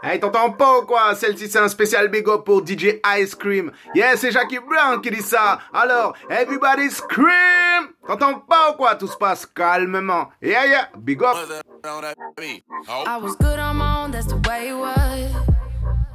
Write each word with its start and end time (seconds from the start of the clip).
Hey, 0.00 0.20
t'entends 0.20 0.52
pas 0.52 0.78
ou 0.78 0.82
quoi? 0.86 1.14
Celle-ci, 1.14 1.48
c'est 1.48 1.58
un 1.58 1.68
spécial 1.68 2.08
big 2.08 2.28
up 2.28 2.44
pour 2.44 2.64
DJ 2.64 3.00
Ice 3.18 3.34
Cream. 3.34 3.72
Yes, 3.94 4.20
c'est 4.20 4.30
Jackie 4.30 4.60
Brown 4.60 5.00
qui 5.00 5.10
dit 5.10 5.22
ça. 5.22 5.58
Alors, 5.72 6.14
everybody 6.30 6.88
scream 6.90 7.88
T'entends 8.06 8.40
pas 8.40 8.70
ou 8.70 8.76
quoi? 8.76 8.94
Tout 8.94 9.08
se 9.08 9.16
passe 9.16 9.44
calmement. 9.44 10.28
Yeah, 10.40 10.66
yeah, 10.66 10.88
big 10.98 11.22
up. 11.22 11.36
I 11.84 13.16
was 13.20 13.36
good 13.36 13.58
on 13.58 13.76
my 13.76 14.04
own, 14.04 14.10
that's 14.12 14.26
the 14.26 14.36
way 14.48 14.68
it 14.68 14.76
was. 14.76 15.32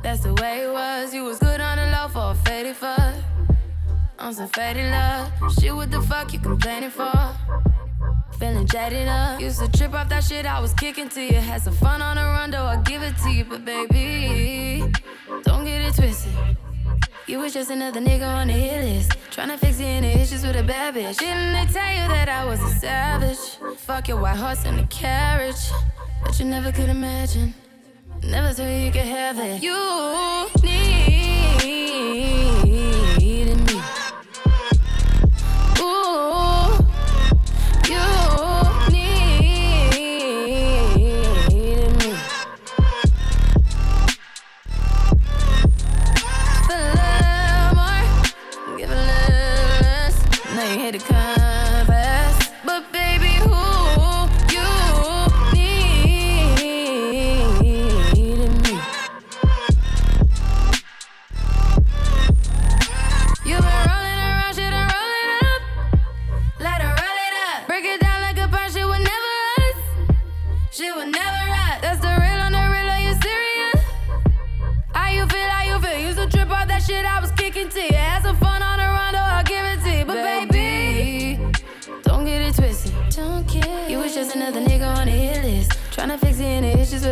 That's 0.01 0.21
the 0.21 0.33
way 0.41 0.63
it 0.63 0.71
was. 0.71 1.13
You 1.13 1.25
was 1.25 1.39
good 1.39 1.59
on 1.59 1.77
the 1.77 1.91
low 1.91 2.07
for 2.07 2.31
a 2.31 2.35
faded 2.45 2.75
fuck. 2.75 3.15
On 4.17 4.33
some 4.33 4.47
faded 4.47 4.91
love. 4.91 5.29
Shit, 5.59 5.75
what 5.75 5.91
the 5.91 6.01
fuck 6.01 6.31
you 6.33 6.39
complaining 6.39 6.89
for? 6.89 7.11
Feeling 8.43 8.67
jaded 8.67 9.07
up. 9.07 9.39
Used 9.39 9.59
to 9.59 9.71
trip 9.71 9.93
off 9.93 10.09
that 10.09 10.21
shit 10.21 10.45
I 10.45 10.59
was 10.59 10.73
kicking 10.73 11.07
to 11.07 11.21
you. 11.21 11.39
Had 11.39 11.61
some 11.61 11.73
fun 11.75 12.01
on 12.01 12.17
the 12.17 12.23
run, 12.23 12.51
though 12.51 12.65
I 12.65 12.75
give 12.75 13.01
it 13.01 13.15
to 13.19 13.29
you. 13.29 13.45
But 13.45 13.63
baby, 13.63 14.83
don't 15.43 15.63
get 15.63 15.79
it 15.79 15.95
twisted. 15.95 16.33
You 17.25 17.39
was 17.39 17.53
just 17.53 17.71
another 17.71 18.01
nigga 18.01 18.27
on 18.27 18.47
the 18.47 18.53
hit 18.53 18.83
list. 18.83 19.11
Tryna 19.31 19.57
fix 19.57 19.79
any 19.79 20.09
issues 20.09 20.45
with 20.45 20.57
a 20.57 20.63
bad 20.63 20.93
bitch. 20.93 21.19
Didn't 21.19 21.53
they 21.53 21.71
tell 21.71 21.93
you 21.93 22.05
that 22.09 22.27
I 22.27 22.43
was 22.43 22.61
a 22.61 22.69
savage? 22.81 23.77
Fuck 23.77 24.09
your 24.09 24.19
white 24.19 24.35
horse 24.35 24.65
and 24.65 24.77
the 24.77 24.87
carriage. 24.87 25.71
But 26.21 26.37
you 26.37 26.45
never 26.45 26.73
could 26.73 26.89
imagine. 26.89 27.53
Never 28.23 28.51
thought 28.51 28.67
you 28.67 28.91
could 28.91 29.05
have 29.05 29.39
it. 29.39 29.63
You 29.63 30.49
need. 30.61 32.52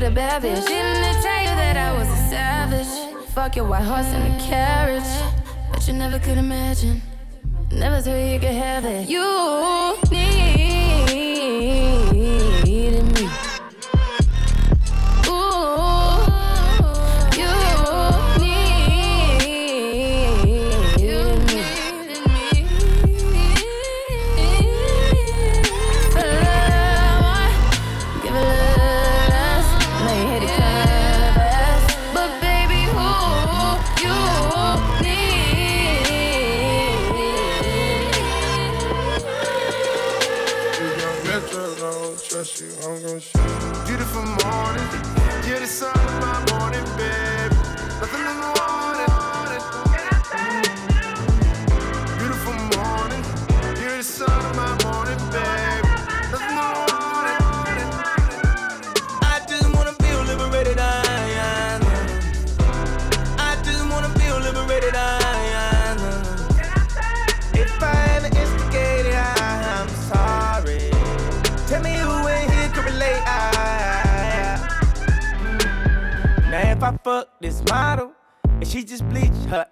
With 0.01 0.03
a 0.03 0.11
bad 0.11 0.41
bitch. 0.41 0.65
Didn't 0.65 1.21
tell 1.21 1.41
you 1.41 1.55
that 1.61 1.77
I 1.77 1.93
was 1.97 2.07
a 2.07 2.29
savage? 2.29 3.25
Fuck 3.33 3.55
your 3.55 3.65
white 3.67 3.83
horse 3.83 4.07
and 4.07 4.33
a 4.33 4.43
carriage. 4.43 5.03
But 5.71 5.87
you 5.87 5.93
never 5.93 6.19
could 6.19 6.37
imagine. 6.37 7.01
Never 7.71 8.01
thought 8.01 8.15
you 8.15 8.39
could 8.39 8.49
have 8.49 8.85
it. 8.85 9.09
You 9.09 9.97
need. 10.11 10.70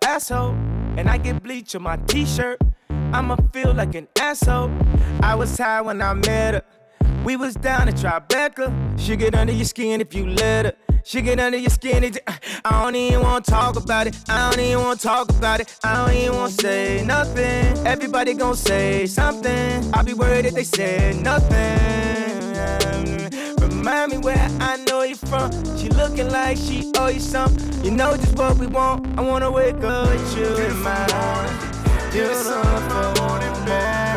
Asshole. 0.04 0.56
And 0.98 1.10
I 1.10 1.18
get 1.18 1.42
bleach 1.44 1.76
on 1.76 1.84
my 1.84 1.98
t 2.08 2.26
shirt. 2.26 2.60
I'ma 3.14 3.38
feel 3.54 3.74
like 3.74 3.96
an 3.96 4.08
asshole. 4.20 4.72
I 5.22 5.36
was 5.36 5.58
high 5.58 5.82
when 5.82 6.02
I 6.02 6.14
met 6.14 6.54
her. 6.56 6.64
We 7.24 7.36
was 7.36 7.54
down 7.56 7.88
at 7.88 7.96
Tribeca. 7.96 9.00
She 9.00 9.16
get 9.16 9.36
under 9.36 9.54
your 9.54 9.66
skin 9.66 10.02
if 10.02 10.14
you 10.14 10.28
let 10.28 10.66
her. 10.66 10.74
She 11.04 11.22
get 11.22 11.40
under 11.40 11.58
your 11.58 11.70
skin. 11.70 12.04
It, 12.04 12.18
I 12.66 12.84
don't 12.84 12.96
even 12.96 13.22
wanna 13.22 13.42
talk 13.42 13.76
about 13.76 14.08
it. 14.08 14.16
I 14.28 14.50
don't 14.50 14.60
even 14.60 14.84
wanna 14.84 15.00
talk 15.00 15.30
about 15.30 15.60
it. 15.60 15.76
I 15.84 15.96
don't 15.96 16.16
even 16.16 16.36
wanna 16.36 16.52
say 16.52 17.04
nothing. 17.06 17.86
Everybody 17.86 18.34
gon' 18.34 18.56
say 18.56 19.06
something. 19.06 19.94
I'll 19.94 20.04
be 20.04 20.14
worried 20.14 20.46
if 20.46 20.54
they 20.54 20.64
say 20.64 21.20
nothing. 21.22 23.19
Remind 23.80 24.12
me 24.12 24.18
where 24.18 24.48
I 24.60 24.76
know 24.90 25.04
you 25.04 25.16
from. 25.16 25.52
She 25.78 25.88
looking 25.88 26.30
like 26.30 26.58
she 26.58 26.92
owe 26.98 27.08
you 27.08 27.22
something. 27.22 27.86
You 27.86 27.92
know 27.92 28.18
just 28.18 28.38
what 28.38 28.58
we 28.58 28.68
want. 28.68 29.18
I 29.18 29.22
wanna 29.22 29.50
wake 29.50 29.82
up 29.86 30.10
with 30.10 30.38
you 30.38 30.48
in 30.66 30.82
my 30.82 31.08
arms. 31.14 32.12
Beautiful 32.12 33.24
morning. 33.24 33.50
your 33.70 34.09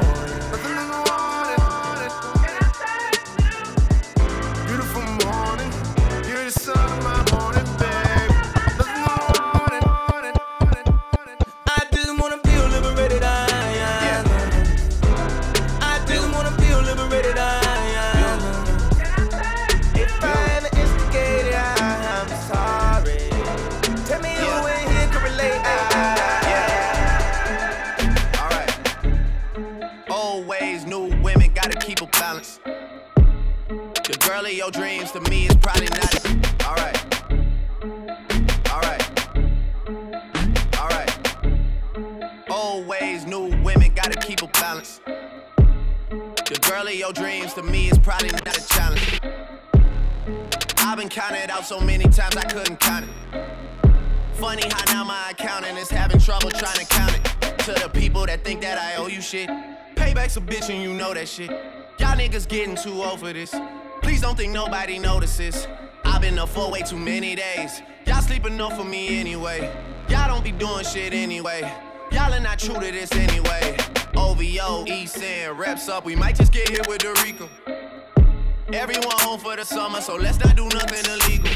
shit. 59.33 59.49
Payback's 59.97 60.37
a 60.37 60.43
bitch 60.43 60.69
and 60.69 60.83
you 60.83 60.93
know 60.93 61.15
that 61.15 61.27
shit. 61.27 61.49
Y'all 61.99 62.19
niggas 62.19 62.47
getting 62.47 62.77
too 62.77 63.03
old 63.03 63.19
for 63.19 63.33
this. 63.33 63.55
Please 64.03 64.21
don't 64.21 64.37
think 64.37 64.53
nobody 64.53 64.99
notices. 64.99 65.67
I've 66.05 66.21
been 66.21 66.39
up 66.39 66.51
for 66.51 66.71
way 66.71 66.83
too 66.83 66.99
many 66.99 67.35
days. 67.35 67.81
Y'all 68.05 68.21
sleep 68.21 68.45
enough 68.45 68.77
for 68.77 68.85
me 68.85 69.19
anyway. 69.19 69.73
Y'all 70.11 70.29
don't 70.29 70.45
be 70.45 70.53
doing 70.53 70.85
shit 70.85 71.15
anyway. 71.15 71.61
Y'all 72.11 72.35
are 72.35 72.41
not 72.41 72.59
true 72.59 72.75
to 72.75 72.93
this 72.93 73.11
anyway. 73.13 73.75
OVO, 74.17 74.85
East 74.87 75.23
End, 75.23 75.59
reps 75.59 75.89
up. 75.89 76.05
We 76.05 76.15
might 76.15 76.37
just 76.37 76.53
get 76.53 76.69
hit 76.69 76.87
with 76.87 76.99
the 76.99 77.19
Rico. 77.25 77.49
Everyone 78.71 79.17
home 79.21 79.41
for 79.41 79.57
the 79.57 79.65
summer, 79.65 80.03
so 80.03 80.17
let's 80.17 80.39
not 80.41 80.57
do 80.57 80.69
nothing 80.69 81.11
illegal. 81.11 81.51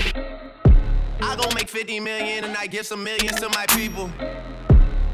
I 1.20 1.36
gon' 1.36 1.52
make 1.54 1.68
50 1.68 2.00
million 2.00 2.44
and 2.44 2.56
I 2.56 2.68
give 2.68 2.86
some 2.86 3.04
millions 3.04 3.38
to 3.40 3.50
my 3.50 3.66
people. 3.68 4.10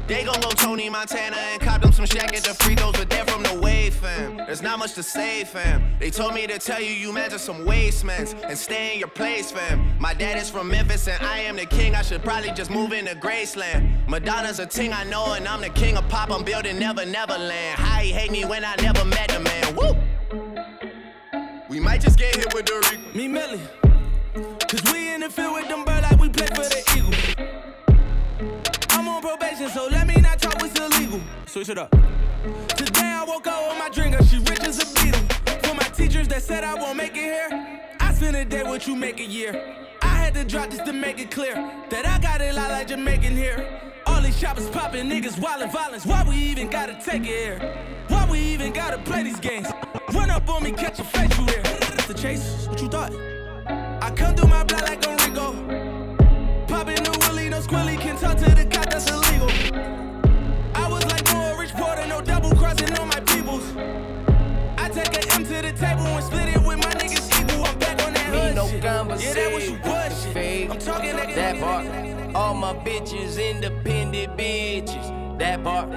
They 0.05 0.25
gon' 0.25 0.41
go 0.41 0.49
Tony 0.49 0.89
Montana 0.89 1.37
and 1.37 1.61
cop 1.61 1.81
them 1.81 1.93
some 1.93 2.03
Shaq 2.05 2.35
at 2.35 2.43
the 2.43 2.53
free 2.53 2.75
throws, 2.75 2.91
but 2.91 3.09
they're 3.09 3.25
from 3.25 3.41
the 3.41 3.57
wave, 3.61 3.93
fam. 3.93 4.35
There's 4.35 4.61
not 4.61 4.77
much 4.77 4.93
to 4.95 5.03
say, 5.03 5.45
fam. 5.45 5.97
They 5.97 6.09
told 6.09 6.33
me 6.33 6.45
to 6.45 6.59
tell 6.59 6.81
you 6.81 6.91
you 6.91 7.13
measure 7.13 7.37
some 7.37 7.65
wastements 7.65 8.35
and 8.43 8.57
stay 8.57 8.93
in 8.93 8.99
your 8.99 9.07
place, 9.07 9.51
fam. 9.51 9.97
My 9.99 10.13
dad 10.13 10.37
is 10.37 10.49
from 10.49 10.67
Memphis 10.67 11.07
and 11.07 11.23
I 11.25 11.39
am 11.39 11.55
the 11.55 11.65
king. 11.65 11.95
I 11.95 12.01
should 12.01 12.21
probably 12.21 12.51
just 12.51 12.69
move 12.69 12.91
into 12.91 13.15
Graceland. 13.15 14.07
Madonna's 14.09 14.59
a 14.59 14.65
ting 14.65 14.91
I 14.91 15.05
know 15.05 15.33
and 15.33 15.47
I'm 15.47 15.61
the 15.61 15.69
king 15.69 15.95
of 15.95 16.07
pop. 16.09 16.31
I'm 16.31 16.43
building 16.43 16.77
Never 16.77 17.05
Neverland. 17.05 17.79
How 17.79 17.99
he 17.99 18.11
hate 18.11 18.31
me 18.31 18.43
when 18.43 18.65
I 18.65 18.75
never 18.81 19.05
met 19.05 19.29
the 19.29 19.39
man. 19.39 19.75
Woo! 19.75 19.95
We 21.69 21.79
might 21.79 22.01
just 22.01 22.19
get 22.19 22.35
hit 22.35 22.53
with 22.53 22.65
the 22.65 22.75
Rico. 22.91 23.17
Me 23.17 23.29
Millie. 23.29 23.82
Switch 31.63 31.77
it 31.77 31.81
up. 31.81 31.91
Today 32.75 33.05
I 33.05 33.23
woke 33.25 33.47
up 33.47 33.69
with 33.69 33.79
my 33.79 33.87
drinker, 33.87 34.21
she 34.25 34.37
rich 34.39 34.63
as 34.63 34.79
a 34.83 35.01
beetle. 35.01 35.21
For 35.63 35.73
my 35.73 35.87
teachers 35.95 36.27
that 36.27 36.41
said 36.41 36.61
I 36.65 36.73
won't 36.73 36.97
make 36.97 37.15
it 37.15 37.23
here, 37.23 37.79
I 38.01 38.13
spend 38.13 38.35
a 38.35 38.43
day 38.43 38.63
what 38.63 38.85
you 38.85 38.97
make 38.97 39.21
a 39.21 39.23
year. 39.23 39.77
I 40.01 40.07
had 40.07 40.33
to 40.33 40.43
drop 40.43 40.71
this 40.71 40.81
to 40.81 40.91
make 40.91 41.19
it 41.19 41.31
clear 41.31 41.55
that 41.89 42.05
I 42.05 42.19
got 42.19 42.41
it 42.41 42.53
lot 42.53 42.69
like 42.71 42.87
Jamaican 42.89 43.37
here. 43.37 43.65
All 44.05 44.19
these 44.21 44.37
shoppers 44.37 44.69
popping, 44.71 45.09
niggas 45.09 45.39
wildin' 45.39 45.71
violence. 45.71 46.05
Why 46.05 46.25
we 46.27 46.35
even 46.35 46.69
gotta 46.69 46.99
take 47.01 47.21
it 47.21 47.27
here? 47.27 47.75
Why 48.09 48.27
we 48.29 48.39
even 48.39 48.73
gotta 48.73 48.97
play 48.97 49.23
these 49.23 49.39
games? 49.39 49.67
Run 50.13 50.31
up 50.31 50.49
on 50.49 50.63
me, 50.63 50.73
catch 50.73 50.99
a 50.99 51.05
face, 51.05 51.37
you 51.37 51.45
here. 51.45 51.63
The 52.07 52.13
chase, 52.13 52.67
what 52.67 52.81
you 52.81 52.89
thought? 52.89 53.13
I 54.01 54.11
come 54.13 54.35
through 54.35 54.49
my 54.49 54.65
block 54.65 54.81
like 54.81 55.05
a 55.05 55.15
Rico. 55.23 55.53
Popping 56.67 57.03
the 57.03 57.17
willy, 57.21 57.47
no 57.47 57.61
squilly, 57.61 57.97
can 57.97 58.17
talk 58.17 58.37
to 58.39 58.49
the 58.49 58.72
on 62.99 63.07
my 63.07 63.19
peoples. 63.21 63.65
I 64.77 64.89
take 64.89 65.13
an 65.15 65.23
M 65.31 65.43
to 65.45 65.61
the 65.61 65.73
table 65.73 66.05
and 66.05 66.23
split 66.23 66.49
it 66.49 66.61
with 66.61 66.77
my 66.79 66.93
niggas 66.93 67.29
equal. 67.39 67.65
I'm 67.65 67.79
back 67.79 68.01
on 68.05 68.13
that 68.13 68.25
hood 68.25 68.55
no 68.55 68.67
shit. 68.67 68.83
Yeah, 68.83 69.33
that 69.33 69.53
was 69.53 69.69
you 69.69 69.77
push. 69.77 70.25
I'm 70.35 70.79
talking 70.79 71.15
niggas. 71.15 71.35
That 71.35 71.59
part. 71.59 72.35
All 72.35 72.53
my 72.53 72.73
bitches 72.73 73.37
independent 73.37 74.37
bitches. 74.37 75.39
That 75.39 75.63
part. 75.63 75.89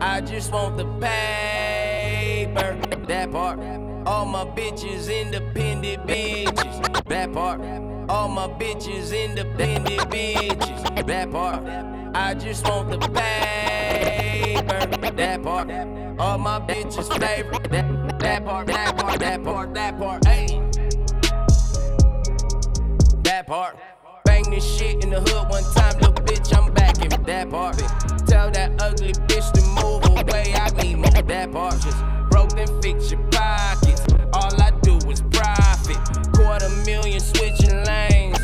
I 0.00 0.20
just 0.20 0.52
want 0.52 0.76
the 0.76 0.84
paper. 1.00 2.76
That 3.06 3.30
part. 3.30 3.58
All 4.06 4.26
my 4.26 4.44
bitches 4.44 5.08
independent 5.08 6.06
bitches. 6.06 7.04
That 7.08 7.32
part. 7.32 7.60
All 8.08 8.28
my 8.28 8.48
bitches 8.48 9.12
independent 9.12 10.10
bitches. 10.10 11.06
That 11.06 11.30
part. 11.30 11.64
I 12.14 12.34
just 12.34 12.64
want 12.68 12.90
the 12.90 12.98
paper. 12.98 14.86
That 15.16 15.42
part. 15.42 15.68
All 16.18 16.38
my 16.38 16.60
bitches 16.60 17.10
favorite. 17.18 17.70
That, 17.70 18.18
that 18.20 18.44
part, 18.44 18.68
that 18.68 18.96
part, 18.96 19.18
that 19.18 19.42
part, 19.42 19.74
that 19.74 19.98
part. 19.98 20.26
Hey. 20.26 20.46
That 23.24 23.46
part. 23.48 23.76
Bang 24.24 24.48
this 24.48 24.64
shit 24.64 25.02
in 25.02 25.10
the 25.10 25.20
hood 25.20 25.50
one 25.50 25.64
time, 25.74 25.94
little 25.98 26.14
bitch, 26.14 26.56
I'm 26.56 26.72
back 26.72 27.02
in 27.02 27.08
that 27.24 27.50
part. 27.50 27.78
Tell 28.28 28.48
that 28.52 28.80
ugly 28.80 29.12
bitch 29.12 29.50
to 29.54 29.62
move 29.82 30.04
away, 30.06 30.54
I 30.54 30.70
need 30.82 30.98
more. 30.98 31.22
That 31.22 31.50
part. 31.52 31.80
Just 31.80 31.98
broke 32.30 32.50
then 32.50 32.68
fix 32.80 33.10
your 33.10 33.20
pockets. 33.30 34.06
All 34.32 34.62
I 34.62 34.70
do 34.82 34.96
is 35.10 35.20
profit. 35.32 35.98
Quarter 36.32 36.68
million 36.86 37.18
switching 37.18 37.84
lanes. 37.84 38.38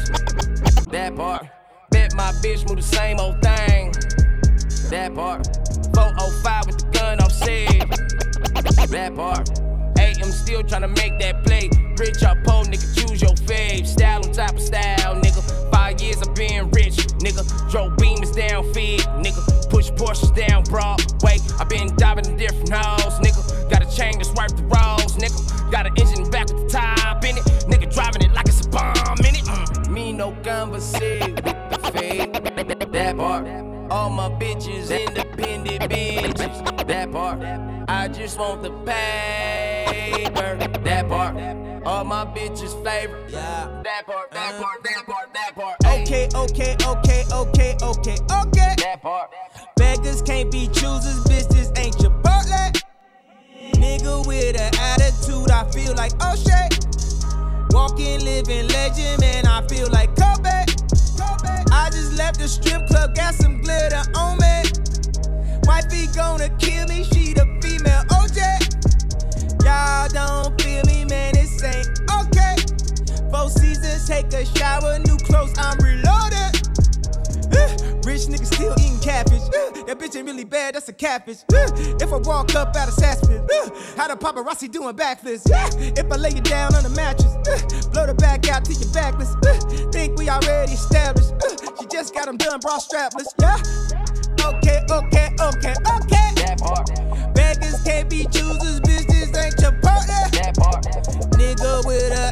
That 0.89 1.15
part. 1.15 1.47
Bet 1.91 2.15
my 2.15 2.33
bitch 2.43 2.67
move 2.69 2.79
the 2.79 2.83
same 2.83 3.21
old 3.21 3.41
thing. 3.43 3.93
That 4.91 5.15
part. 5.15 5.47
405 5.95 6.70
with 7.41 7.91
the 7.91 8.75
gun. 8.77 8.91
That 8.91 9.15
part. 9.15 9.49
Hey, 9.99 10.15
I'm 10.23 10.33
still 10.33 10.63
trying 10.63 10.83
to 10.83 10.89
make 10.89 11.19
that 11.21 11.45
play. 11.45 11.71
Rich 11.99 12.23
or 12.23 12.35
poor, 12.45 12.65
nigga, 12.65 12.87
choose 12.97 13.21
your 13.21 13.35
fave. 13.47 13.87
Style 13.87 14.25
on 14.25 14.33
top 14.33 14.53
of 14.53 14.61
style, 14.61 15.15
nigga. 15.17 15.71
Five 15.71 16.01
years 16.01 16.21
of 16.23 16.35
being 16.35 16.71
rich, 16.71 16.97
nigga. 17.21 17.45
Drove 17.71 17.93
beamers 17.97 18.35
down 18.35 18.73
feed, 18.73 19.01
nigga. 19.21 19.71
Push 19.71 19.91
Porsches 19.91 20.35
down 20.35 20.65
Broadway. 20.65 21.39
I 21.59 21.65
been 21.65 21.95
diving 21.97 22.27
in 22.27 22.37
different 22.37 22.73
hoes, 22.73 23.19
nigga. 23.21 23.71
Got 23.71 23.83
a 23.83 23.97
chain 23.97 24.19
to 24.19 24.25
swipe 24.25 24.57
the 24.57 24.63
rolls, 24.65 25.17
nigga. 25.17 25.71
Got 25.71 25.87
an 25.87 25.93
engine 25.99 26.31
back 26.31 26.49
with 26.53 26.65
the 26.65 26.79
top 26.79 27.25
in 27.25 27.37
it. 27.37 27.45
Nigga 27.69 27.93
driving 27.93 28.23
it 28.23 28.33
like 28.33 28.49
it's 28.49 28.67
a 28.67 28.69
bomb 28.71 29.19
in 29.21 29.35
it. 29.37 29.45
Mm. 29.45 29.91
Me 29.91 30.13
no 30.13 30.33
conversation 30.43 31.35
with 31.35 31.45
the 31.45 31.91
fade. 31.93 32.33
That 32.93 33.17
part. 33.17 33.47
All 33.91 34.09
my 34.11 34.29
bitches 34.29 34.91
independent 34.91 35.70
part. 37.39 37.89
I 37.89 38.09
just 38.09 38.39
want 38.39 38.63
the 38.63 38.71
paper. 38.71 40.57
That 40.85 41.09
part. 41.09 41.37
All 41.87 42.05
my 42.05 42.25
bitches 42.25 42.81
flavor. 42.83 43.25
Yeah. 43.29 43.83
That 43.85 44.07
part, 44.07 44.31
that 44.33 44.55
uh-huh. 44.55 44.63
part, 44.63 44.85
that 44.85 45.07
part, 45.07 45.35
that 45.35 45.55
part. 45.55 45.77
Okay, 45.87 46.29
okay, 46.35 46.77
okay, 46.87 47.25
okay, 47.33 47.77
okay, 47.83 48.17
okay. 48.31 48.75
That 48.79 49.01
part. 49.03 49.31
Beggars 49.77 50.23
can't 50.23 50.51
be 50.51 50.67
choosers. 50.69 51.25
This 51.25 51.47
ain't 51.77 51.97
Chipotle. 51.97 52.83
Nigga 53.75 54.27
with 54.27 54.61
an 54.61 54.75
attitude, 54.79 55.51
I 55.51 55.71
feel 55.71 55.95
like 55.95 56.13
oh 56.21 56.37
shit. 56.37 56.85
Walking, 57.71 58.25
living 58.25 58.69
legend, 58.69 59.21
man, 59.21 59.47
I 59.47 59.67
feel 59.69 59.89
like 59.91 60.15
Kobe. 60.17 60.67
Kobe. 61.17 61.65
I 61.73 61.89
just 61.91 62.19
left 62.19 62.39
the 62.39 62.49
strip 62.49 62.87
club, 62.89 63.15
got 63.15 63.35
some 63.35 63.63
glitter 63.63 64.03
on 64.17 64.39
me. 64.39 64.63
Wifey 65.65 66.09
gonna 66.15 66.49
Four 73.51 73.63
seasons, 73.63 74.07
take 74.07 74.33
a 74.33 74.45
shower, 74.59 74.99
new 74.99 75.17
clothes, 75.19 75.53
I'm 75.59 75.79
reloaded. 75.79 76.55
Eh, 77.53 77.77
rich 78.05 78.27
nigga 78.29 78.47
still 78.47 78.75
eating 78.79 78.99
catfish. 79.01 79.43
Eh, 79.43 79.83
that 79.87 79.99
bitch 79.99 80.17
ain't 80.17 80.27
really 80.27 80.45
bad, 80.45 80.75
that's 80.75 80.89
a 80.89 80.93
catfish. 80.93 81.39
Eh, 81.53 81.67
if 82.01 82.13
I 82.13 82.17
walk 82.19 82.55
up 82.55 82.77
out 82.77 82.89
of 82.89 82.95
Saspin, 82.95 83.41
how 83.97 84.09
the 84.09 84.17
paparazzi 84.17 84.71
doing 84.71 84.95
backflips? 84.95 85.43
if 85.99 86.13
I 86.13 86.17
lay 86.17 86.31
you 86.31 86.43
down 86.43 86.75
on 86.75 86.83
the 86.83 86.91
mattress, 86.91 87.35
blow 87.89 88.07
the 88.07 88.15
back 88.15 88.49
out 88.49 88.65
to 88.67 88.73
your 88.73 88.93
backless. 88.93 89.35
think 89.93 90.19
we 90.19 90.29
already 90.29 90.73
established. 90.73 91.33
she 91.81 91.87
just 91.87 92.15
got 92.15 92.27
them 92.27 92.37
done, 92.37 92.61
bra 92.61 92.79
strapless. 92.79 93.35
Yeah? 93.41 93.57
Okay, 94.47 94.81
okay, 94.91 95.29
okay, 95.41 95.75
okay. 95.97 96.29
That 96.37 96.61
part. 96.61 97.35
Beggars 97.35 97.83
can't 97.85 98.09
be 98.09 98.25
choosers, 98.31 98.81
bitches 98.81 99.37
ain't 99.37 99.61
your 99.61 99.73
partner. 99.83 100.23
That 100.39 100.55
part. 100.57 100.85
Nigga 101.35 101.87
with 101.87 102.13
attitude, 102.13 102.30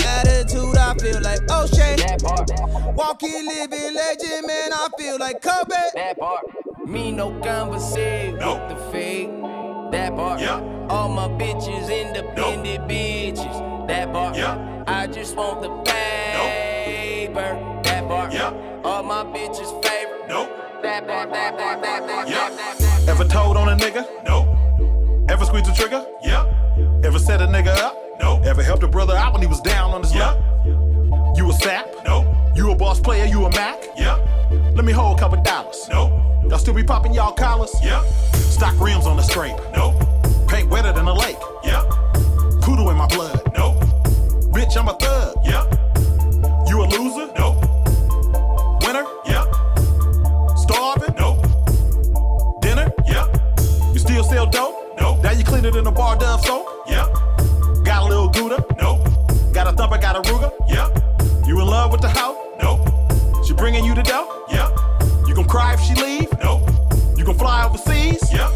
I 0.89 0.95
feel 0.95 1.21
like 1.21 1.43
O'Shea. 1.51 1.97
That 1.97 2.23
part. 2.23 2.51
Walking, 2.97 3.45
living 3.45 3.95
legend, 3.95 4.47
man, 4.47 4.73
I 4.73 4.89
feel 4.99 5.19
like 5.19 5.43
Kobe. 5.43 5.75
That 5.95 6.19
part. 6.19 6.47
Me 6.87 7.13
no 7.13 7.39
conversation 7.41 8.39
no. 8.39 8.55
with 8.55 8.71
the 8.71 8.91
fake. 8.91 9.29
That 9.93 10.17
part. 10.17 10.41
Yeah. 10.41 10.87
All 10.89 11.11
my 11.11 11.29
bitches 11.29 11.91
independent 11.95 12.81
no. 12.81 12.89
bitches. 12.89 13.87
That 13.87 14.11
part. 14.15 14.35
Yeah. 14.35 14.85
I 14.87 15.07
just 15.09 15.37
want 15.37 15.61
the 15.61 15.69
paper. 15.91 17.35
No. 17.35 17.83
That 17.85 18.09
part. 18.09 18.33
Yeah. 18.33 18.81
All 18.83 19.03
my 19.03 19.25
bitches 19.25 19.71
favorite. 19.85 20.27
Nope. 20.27 20.49
That 20.81 21.07
part, 21.07 21.31
that 21.35 21.59
part, 21.59 21.83
that 21.83 22.07
part, 22.07 22.29
yeah. 22.31 22.49
that 22.49 22.79
part. 22.79 23.09
Ever 23.09 23.25
told 23.25 23.59
on 23.59 23.69
a 23.69 23.77
nigga? 23.77 24.07
No. 24.25 25.27
Ever 25.29 25.45
squeezed 25.45 25.67
the 25.67 25.75
trigger? 25.75 26.07
Yeah. 26.23 26.47
Ever 27.05 27.19
set 27.19 27.43
a 27.43 27.47
nigga 27.47 27.77
up? 27.77 27.95
No. 28.21 28.41
Ever 28.43 28.63
helped 28.63 28.83
a 28.85 28.89
brother 28.89 29.15
out 29.15 29.35
when 29.35 29.43
he 29.43 29.49
was 29.49 29.61
down 29.61 29.91
on 29.91 30.03
his 30.03 30.15
yeah. 30.15 30.31
luck? 30.31 30.58
You 31.37 31.51
a 31.51 31.53
sap? 31.53 31.87
No. 32.05 32.53
You 32.55 32.71
a 32.73 32.75
boss 32.75 33.01
player? 33.01 33.25
You 33.25 33.45
a 33.45 33.51
Mac? 33.51 33.83
Yeah. 33.97 34.17
Let 34.75 34.85
me 34.85 34.93
hold 34.93 35.17
a 35.17 35.21
couple 35.21 35.43
dollars. 35.43 35.87
No. 35.89 36.43
Y'all 36.49 36.59
still 36.59 36.75
be 36.75 36.83
popping 36.83 37.13
y'all 37.15 37.33
collars? 37.33 37.75
Yeah. 37.83 38.03
Stock 38.33 38.79
rims 38.81 39.07
on 39.07 39.17
the 39.17 39.23
scrape. 39.23 39.57
No. 39.75 39.93
Paint 40.49 40.69
wetter 40.71 40.93
than 40.93 41.07
a 41.07 41.15
lake. 41.15 41.39
Yeah. 41.65 41.83
Poodle 42.63 42.91
in 42.91 42.97
my 42.97 43.07
blood. 43.07 43.41
No. 43.57 43.79
Bitch, 44.53 44.77
I'm 44.77 44.89
a 44.89 44.95
thug. 44.95 45.37
Yeah. 45.45 45.65
You 46.69 46.83
a 46.83 46.87
loser? 46.87 47.33
No. 47.39 47.61
Winner? 48.83 49.05
Yeah. 49.27 49.45
Starving? 50.57 51.15
No. 51.17 51.41
Dinner? 52.63 52.93
Yeah. 53.07 53.27
You 53.93 53.99
still 53.99 54.25
sell 54.25 54.47
dope? 54.47 54.99
No. 55.01 55.21
Now 55.23 55.33
you 55.33 55.45
clean 55.45 55.65
it 55.65 55.77
in 55.77 55.87
a 55.87 55.93
bar 55.93 56.17
dove 56.17 56.45
soap? 56.45 56.68
Bringing 63.79 63.97
you 63.97 64.03
the 64.03 64.09
dough? 64.09 64.45
Yeah. 64.51 64.71
You 65.27 65.35
gon' 65.35 65.47
cry 65.47 65.75
if 65.75 65.81
she 65.81 65.95
leave? 65.95 66.29
No. 66.41 66.67
You 67.17 67.25
gon' 67.25 67.39
fly 67.39 67.65
overseas? 67.65 68.21
Yeah. 68.33 68.51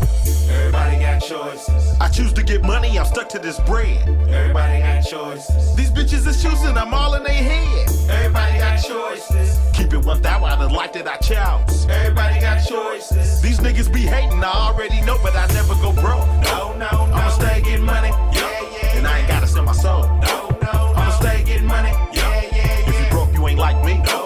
Everybody 0.51 0.99
got 0.99 1.21
choices. 1.23 1.95
I 2.01 2.09
choose 2.09 2.33
to 2.33 2.43
get 2.43 2.63
money, 2.63 2.99
I'm 2.99 3.07
stuck 3.07 3.29
to 3.31 3.39
this 3.39 3.61
bread. 3.61 4.03
Everybody 4.29 4.81
got 4.81 5.03
choices. 5.03 5.77
These 5.77 5.91
bitches 5.93 6.27
is 6.27 6.43
choosing, 6.43 6.77
I'm 6.77 6.93
all 6.93 7.15
in 7.15 7.23
their 7.23 7.35
head. 7.35 7.89
Everybody 8.11 8.59
got 8.59 8.77
choices. 8.83 9.59
Keep 9.73 9.93
it 9.93 10.05
1,000 10.05 10.27
out 10.27 10.59
of 10.59 10.71
the 10.71 10.75
life 10.75 10.93
that 10.95 11.07
I 11.07 11.17
chose. 11.19 11.87
Everybody 11.89 12.41
got 12.41 12.67
choices. 12.67 13.41
These 13.41 13.61
niggas 13.61 13.93
be 13.93 14.01
hating, 14.01 14.43
I 14.43 14.51
already 14.51 15.01
know, 15.03 15.19
but 15.23 15.37
I 15.37 15.47
never 15.55 15.75
go 15.77 15.93
broke. 15.93 16.27
No, 16.43 16.75
no, 16.77 16.91
no. 16.91 17.15
I'ma 17.15 17.31
stay 17.31 17.63
getting 17.63 17.85
money. 17.85 18.09
Yeah, 18.09 18.61
yeah. 18.75 18.97
And 18.97 19.07
I 19.07 19.21
ain't 19.21 19.29
gotta 19.29 19.47
sell 19.47 19.65
my 19.65 19.73
soul. 19.73 20.03
No, 20.27 20.59
no. 20.63 20.95
I'ma 20.97 21.11
stay 21.11 21.45
getting 21.45 21.67
money. 21.67 21.93
Yeah, 22.13 22.43
yeah. 22.53 22.89
If 22.89 23.01
you 23.01 23.07
broke, 23.11 23.33
you 23.33 23.47
ain't 23.47 23.59
like 23.59 23.83
me. 23.85 24.03
No, 24.03 24.22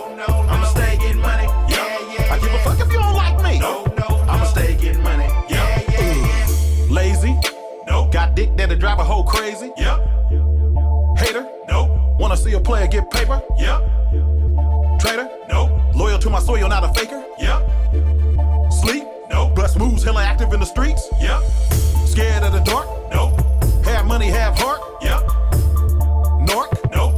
dick 8.37 8.55
that'll 8.55 8.77
drive 8.77 8.99
a 8.99 9.05
hoe 9.05 9.25
crazy. 9.25 9.73
Yep. 9.79 9.99
Hater. 11.19 11.49
No. 11.69 12.17
Wanna 12.21 12.37
see 12.37 12.53
a 12.53 12.61
player 12.61 12.87
get 12.87 13.11
paper. 13.11 13.43
Yep. 13.59 13.81
Traitor. 15.01 15.29
No. 15.49 15.91
Loyal 15.95 16.19
to 16.19 16.31
my 16.31 16.39
soil, 16.39 16.69
not 16.69 16.85
a 16.85 16.93
faker. 16.93 17.25
Yep. 17.39 18.73
Sleep. 18.81 19.05
No. 19.31 19.49
Bust 19.57 19.79
moves, 19.79 20.05
hella 20.05 20.23
active 20.23 20.53
in 20.53 20.61
the 20.61 20.67
streets. 20.67 21.09
Yep. 21.21 21.41
Scared 22.07 22.43
of 22.45 22.53
the 22.53 22.61
dark. 22.61 22.87
No. 23.11 23.35
Have 23.85 24.05
money, 24.07 24.27
have 24.27 24.55
heart. 24.59 24.81
Yep. 25.01 25.21
Narc. 26.49 26.71
No. 26.95 27.17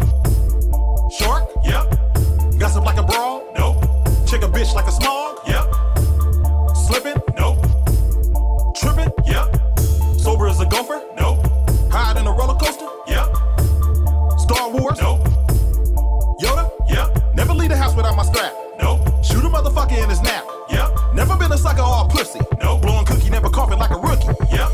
Shark. 1.18 1.50
Yep. 1.64 2.60
Gossip 2.60 2.84
like 2.84 2.96
a 2.96 3.02
brawl. 3.02 3.52
No. 3.58 3.74
Check 4.28 4.42
a 4.42 4.48
bitch 4.48 4.72
like 4.72 4.86
a 4.86 4.92
small. 4.92 5.36
Yep. 5.48 6.76
Slipping. 6.86 7.17
House 17.88 17.96
without 17.96 18.16
my 18.16 18.22
strap. 18.22 18.52
No. 18.80 19.04
Shoot 19.22 19.44
a 19.44 19.48
motherfucker 19.48 20.02
in 20.02 20.08
his 20.08 20.20
nap. 20.22 20.44
Yep. 20.70 21.14
Never 21.14 21.36
been 21.36 21.52
a 21.52 21.58
sucker 21.58 21.82
or 21.82 22.04
a 22.04 22.08
pussy. 22.08 22.40
No. 22.60 22.78
Blowing 22.78 23.04
cookie, 23.06 23.30
never 23.30 23.48
coughing 23.48 23.78
like 23.78 23.90
a 23.90 23.98
rookie. 23.98 24.28
Yep. 24.52 24.70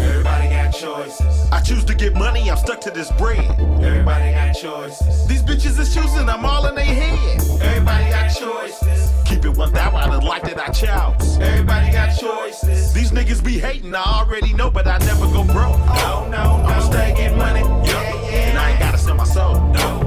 Everybody 0.00 0.48
got 0.48 0.72
choices. 0.72 1.50
I 1.52 1.60
choose 1.60 1.84
to 1.84 1.94
get 1.94 2.14
money, 2.14 2.50
I'm 2.50 2.56
stuck 2.56 2.80
to 2.82 2.90
this 2.90 3.10
bread. 3.12 3.44
Everybody 3.82 4.32
got 4.32 4.52
choices. 4.54 5.26
These 5.26 5.42
bitches 5.42 5.78
is 5.78 5.94
choosing, 5.94 6.28
I'm 6.28 6.44
all 6.44 6.66
in 6.66 6.74
their 6.74 6.84
head. 6.84 7.40
Everybody 7.60 8.10
got 8.10 8.28
choices. 8.28 9.12
Keep 9.24 9.44
it 9.44 9.56
1,000 9.56 9.76
out 9.76 10.10
of 10.10 10.24
life 10.24 10.42
that 10.42 10.58
I 10.58 10.68
chose. 10.68 11.38
Everybody 11.38 11.92
got 11.92 12.18
choices. 12.18 12.92
These 12.92 13.12
niggas 13.12 13.44
be 13.44 13.58
hating, 13.58 13.94
I 13.94 14.02
already 14.02 14.52
know, 14.54 14.70
but 14.70 14.86
I 14.86 14.98
never 14.98 15.26
go 15.26 15.44
broke. 15.44 15.78
No, 15.86 16.28
no, 16.28 16.58
no. 16.58 16.66
I'ma 16.66 16.80
stay 16.80 17.14
getting 17.16 17.38
money. 17.38 17.60
Yeah, 17.60 18.30
yeah. 18.30 18.48
And 18.48 18.58
I 18.58 18.70
ain't 18.70 18.80
gotta 18.80 18.98
sell 18.98 19.14
my 19.14 19.24
soul. 19.24 19.54
No, 19.72 20.03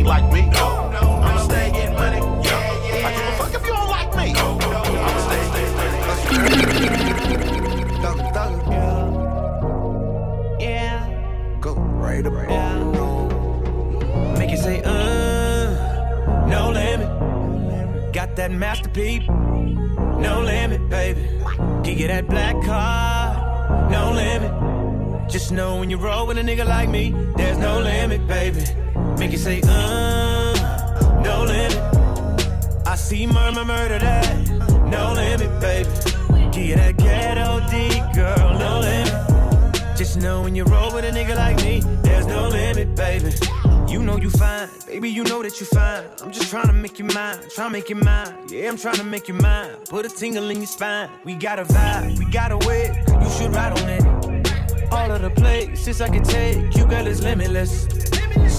ain't 0.00 0.08
like 0.08 0.32
me. 0.32 0.42
No, 0.50 0.90
no. 0.90 1.00
I'ma 1.22 1.42
stay 1.42 1.70
getting 1.72 1.94
money. 1.94 2.18
Yeah, 2.18 2.86
yeah. 2.86 3.06
I 3.06 3.12
give 3.12 3.26
a 3.26 3.32
fuck 3.38 3.54
if 3.54 3.66
you 3.66 3.72
don't 3.72 3.88
like 3.88 4.16
me. 4.16 4.32
No, 4.32 4.58
no. 4.58 4.80
I'ma 5.06 5.20
stay, 5.26 5.42
stay, 5.50 5.66
stay. 5.74 5.88
Thugger, 8.02 8.28
thugger, 8.36 8.60
yeah. 10.58 10.66
Yeah. 10.66 11.60
Go 11.60 11.72
right 11.74 12.26
up, 12.26 12.32
yeah. 12.32 12.78
Make 14.38 14.52
it 14.52 14.58
say, 14.58 14.82
uh, 14.84 16.46
no 16.48 16.70
limit. 16.70 17.08
Got 18.14 18.36
that 18.36 18.50
Master 18.50 18.88
P, 18.88 19.18
no 19.28 20.42
limit, 20.44 20.88
baby. 20.88 21.28
Give 21.82 21.98
you 22.00 22.08
that 22.08 22.26
black 22.26 22.56
card, 22.64 23.90
no 23.90 24.12
limit. 24.12 24.50
Just 25.30 25.52
know 25.52 25.78
when 25.78 25.90
you 25.90 25.98
roll 25.98 26.26
with 26.26 26.38
a 26.38 26.42
nigga 26.42 26.66
like 26.66 26.88
me, 26.88 27.14
there's 27.36 27.58
no 27.58 27.78
limit, 27.78 28.26
baby. 28.26 28.64
Make 29.18 29.32
it 29.32 29.38
say, 29.38 29.60
uh, 29.64 31.20
no 31.24 31.44
limit. 31.44 31.76
I 32.86 32.96
see 32.96 33.26
murmur, 33.26 33.64
murder 33.64 33.98
that, 33.98 34.48
no 34.90 35.12
limit, 35.12 35.60
baby. 35.60 35.88
Give 36.52 36.76
that 36.78 36.96
ghetto 36.96 37.60
D, 37.70 38.02
girl, 38.14 38.58
no 38.58 38.80
limit. 38.80 39.96
Just 39.96 40.16
know 40.16 40.42
when 40.42 40.54
you 40.54 40.64
roll 40.64 40.92
with 40.94 41.04
a 41.04 41.10
nigga 41.10 41.36
like 41.36 41.56
me, 41.58 41.80
there's 42.02 42.26
no 42.26 42.48
limit, 42.48 42.94
baby. 42.96 43.32
You 43.86 44.02
know 44.02 44.16
you 44.16 44.30
fine, 44.30 44.68
baby, 44.86 45.10
you 45.10 45.24
know 45.24 45.42
that 45.42 45.60
you 45.60 45.66
fine. 45.66 46.04
I'm 46.22 46.32
just 46.32 46.48
trying 46.48 46.68
to 46.68 46.72
make 46.72 46.98
you 46.98 47.04
mine, 47.04 47.38
trying 47.54 47.68
to 47.68 47.72
make 47.72 47.90
you 47.90 47.96
mine. 47.96 48.34
Yeah, 48.48 48.68
I'm 48.68 48.76
trying 48.76 48.96
to 48.96 49.04
make 49.04 49.28
you 49.28 49.34
mine. 49.34 49.70
Put 49.88 50.06
a 50.06 50.08
tingle 50.08 50.48
in 50.48 50.58
your 50.58 50.66
spine. 50.66 51.10
We 51.24 51.34
got 51.34 51.58
a 51.58 51.64
vibe, 51.64 52.18
we 52.18 52.24
got 52.30 52.52
a 52.52 52.58
way. 52.68 53.04
You 53.08 53.30
should 53.30 53.52
ride 53.54 53.78
on 53.78 53.88
it. 53.88 54.92
All 54.92 55.10
of 55.10 55.22
the 55.22 55.30
places 55.30 56.00
I 56.00 56.08
can 56.08 56.22
take 56.22 56.76
you, 56.76 56.86
girl, 56.86 57.06
is 57.06 57.22
limitless. 57.22 57.86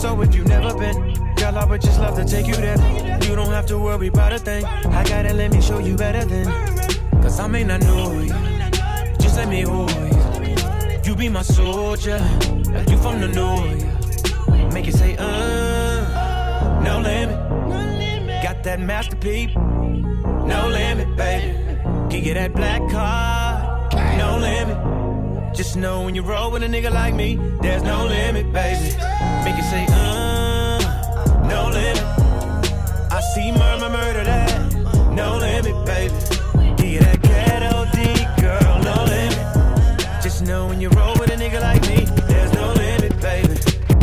So 0.02 0.20
if 0.22 0.34
you've 0.34 0.48
never 0.48 0.74
been, 0.74 1.14
girl, 1.36 1.60
I 1.60 1.64
would 1.64 1.80
just 1.80 2.00
love 2.00 2.16
to 2.16 2.26
take 2.26 2.48
you 2.48 2.56
there. 2.56 2.76
You 3.24 3.36
don't 3.36 3.52
have 3.52 3.68
to 3.68 3.78
worry 3.78 4.08
about 4.08 4.34
a 4.34 4.40
thing. 4.40 4.66
I 4.66 5.04
gotta 5.04 5.32
let 5.32 5.52
me 5.52 5.62
show 5.62 5.78
you 5.78 5.96
better 5.96 6.26
than. 6.26 6.48
Cause 7.22 7.40
I 7.40 7.46
may 7.46 7.64
not 7.64 7.82
know 7.82 8.12
you, 8.20 8.30
just 9.20 9.38
let 9.38 9.48
me 9.48 9.62
hold 9.62 9.92
you. 9.92 10.98
You 11.04 11.16
be 11.16 11.30
my 11.30 11.44
soldier, 11.44 12.18
like 12.74 12.90
you 12.90 12.98
from 12.98 13.22
the 13.22 13.28
north. 13.28 14.74
Make 14.74 14.88
it 14.88 14.96
say, 14.96 15.18
uh, 15.20 16.82
no 16.84 17.00
limit. 17.00 17.38
Got 18.42 18.64
that 18.64 18.80
Master 18.80 19.16
P, 19.18 19.54
no 19.54 20.68
limit, 20.68 21.16
baby. 21.16 21.56
Give 22.10 22.26
you 22.26 22.34
that 22.34 22.54
black 22.56 22.82
card, 22.90 23.94
no 24.18 24.40
limit. 24.40 25.56
Just 25.56 25.76
know 25.78 26.02
when 26.06 26.16
you 26.16 26.24
roll 26.24 26.50
with 26.50 26.64
a 26.64 26.68
nigga 26.68 26.92
like 26.92 27.14
me, 27.14 27.40
there's 27.62 27.84
no 27.84 28.08
limit, 28.08 28.52
baby. 28.52 28.96
Make 29.44 29.58
it 29.58 29.64
say, 29.64 29.86
uh, 29.90 30.78
no 31.50 31.70
limit. 31.70 32.04
I 33.12 33.22
see 33.34 33.52
murmur, 33.52 33.90
murder 33.90 34.24
that, 34.24 34.74
no 35.14 35.38
limit, 35.38 35.86
baby. 35.86 36.14
Give 36.78 37.02
that 37.02 37.22
ghetto 37.22 37.86
D, 37.92 38.26
girl, 38.40 38.84
no 38.84 39.04
limit. 39.04 40.22
Just 40.22 40.44
know 40.44 40.68
when 40.68 40.80
you 40.80 40.90
roll 40.90 41.14
with 41.20 41.32
a 41.32 41.36
nigga 41.36 41.60
like 41.60 41.82
me, 41.90 42.06
there's 42.28 42.54
no 42.54 42.72
limit, 42.74 43.20
baby. 43.20 43.56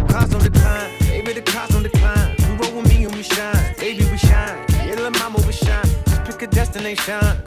Cost 0.09 0.35
on 0.35 0.43
decline, 0.43 0.91
baby, 1.01 1.33
the 1.35 1.43
cost 1.43 1.75
on 1.75 1.83
decline. 1.85 2.35
You 2.41 2.57
roll 2.57 2.83
with 2.83 2.89
me 2.89 3.05
and 3.05 3.15
we 3.15 3.23
shine, 3.23 3.75
baby, 3.79 4.05
we 4.11 4.19
shine. 4.19 4.59
Yeah, 4.71 4.97
little 4.97 5.11
mama, 5.13 5.39
we 5.47 5.53
shine. 5.53 5.87
Just 6.07 6.25
pick 6.25 6.43
a 6.43 6.47
destination. 6.49 7.38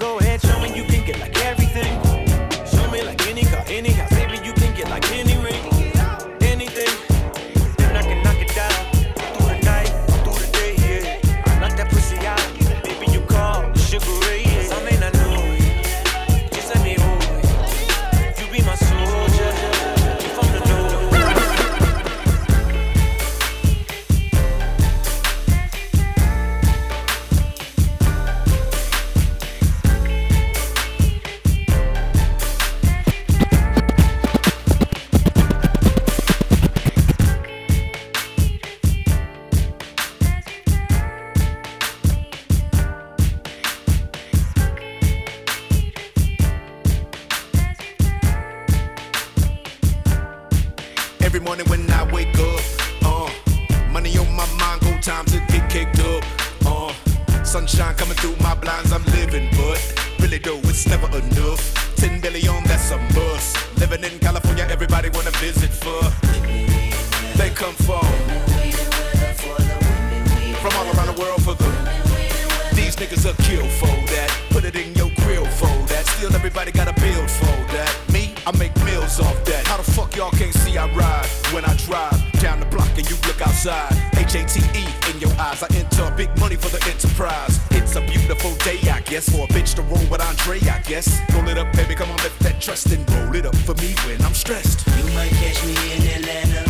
Fuck 80.12 80.18
y'all 80.18 80.32
can't 80.32 80.54
see 80.54 80.78
I 80.78 80.88
ride 80.94 81.26
when 81.54 81.66
I 81.66 81.76
drive 81.78 82.32
down 82.40 82.60
the 82.60 82.66
block 82.68 82.90
and 82.98 83.10
you 83.10 83.16
look 83.28 83.42
outside? 83.42 83.92
H 84.18 84.36
A 84.36 84.46
T 84.46 84.60
E 84.78 84.86
in 85.12 85.20
your 85.20 85.32
eyes. 85.40 85.64
I 85.64 85.68
enter 85.76 86.12
big 86.16 86.30
money 86.40 86.56
for 86.56 86.70
the 86.70 86.84
enterprise. 86.90 87.60
It's 87.72 87.96
a 87.96 88.02
beautiful 88.02 88.54
day, 88.64 88.80
I 88.90 89.02
guess, 89.02 89.30
for 89.30 89.46
a 89.46 89.48
bitch 89.48 89.76
to 89.76 89.82
roll 89.84 90.06
with 90.10 90.22
Andre, 90.22 90.60
I 90.70 90.80
guess. 90.80 91.20
Roll 91.34 91.48
it 91.48 91.58
up, 91.58 91.72
baby, 91.74 91.96
come 91.96 92.10
on, 92.10 92.18
lift 92.18 92.40
that 92.40 92.62
trust 92.62 92.92
and 92.92 93.10
roll 93.12 93.36
it 93.36 93.46
up 93.46 93.56
for 93.58 93.76
me 93.76 93.94
when 94.06 94.22
I'm 94.22 94.34
stressed. 94.34 94.88
You 94.88 95.04
might 95.14 95.32
catch 95.32 95.64
me 95.66 95.76
in 95.96 96.02
Atlanta, 96.18 96.62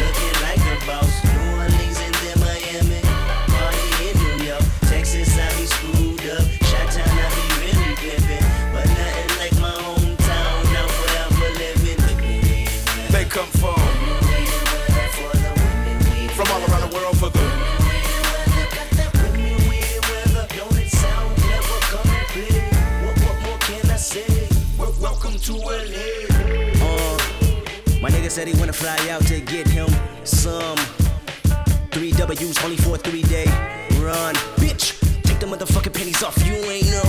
looking 0.00 0.42
like 0.42 0.82
a 0.82 0.86
boss. 0.86 1.29
Come 13.40 13.50
from 13.52 13.74
from 16.36 16.46
all 16.52 16.60
around 16.68 16.90
the 16.90 16.94
world 16.94 17.16
for 17.16 17.30
the 17.30 17.40
Welcome 25.00 25.38
to 25.38 25.54
LA. 25.54 25.72
Uh, 26.84 27.18
my 28.02 28.10
nigga 28.10 28.30
said 28.30 28.48
he 28.48 28.58
wanna 28.58 28.72
fly 28.72 28.98
out 29.08 29.22
to 29.28 29.40
get 29.40 29.66
him 29.66 29.88
some 30.24 30.76
three 31.92 32.10
W's 32.12 32.62
only 32.64 32.76
for 32.76 32.96
a 32.96 32.98
three 32.98 33.22
day 33.22 33.46
run. 34.02 34.34
Bitch, 34.60 35.00
take 35.22 35.38
the 35.38 35.46
motherfucking 35.46 35.94
pennies 35.94 36.22
off. 36.22 36.36
You 36.46 36.54
ain't 36.54 36.90
no 36.90 37.02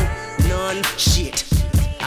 none 0.48 0.84
shit. 0.98 1.51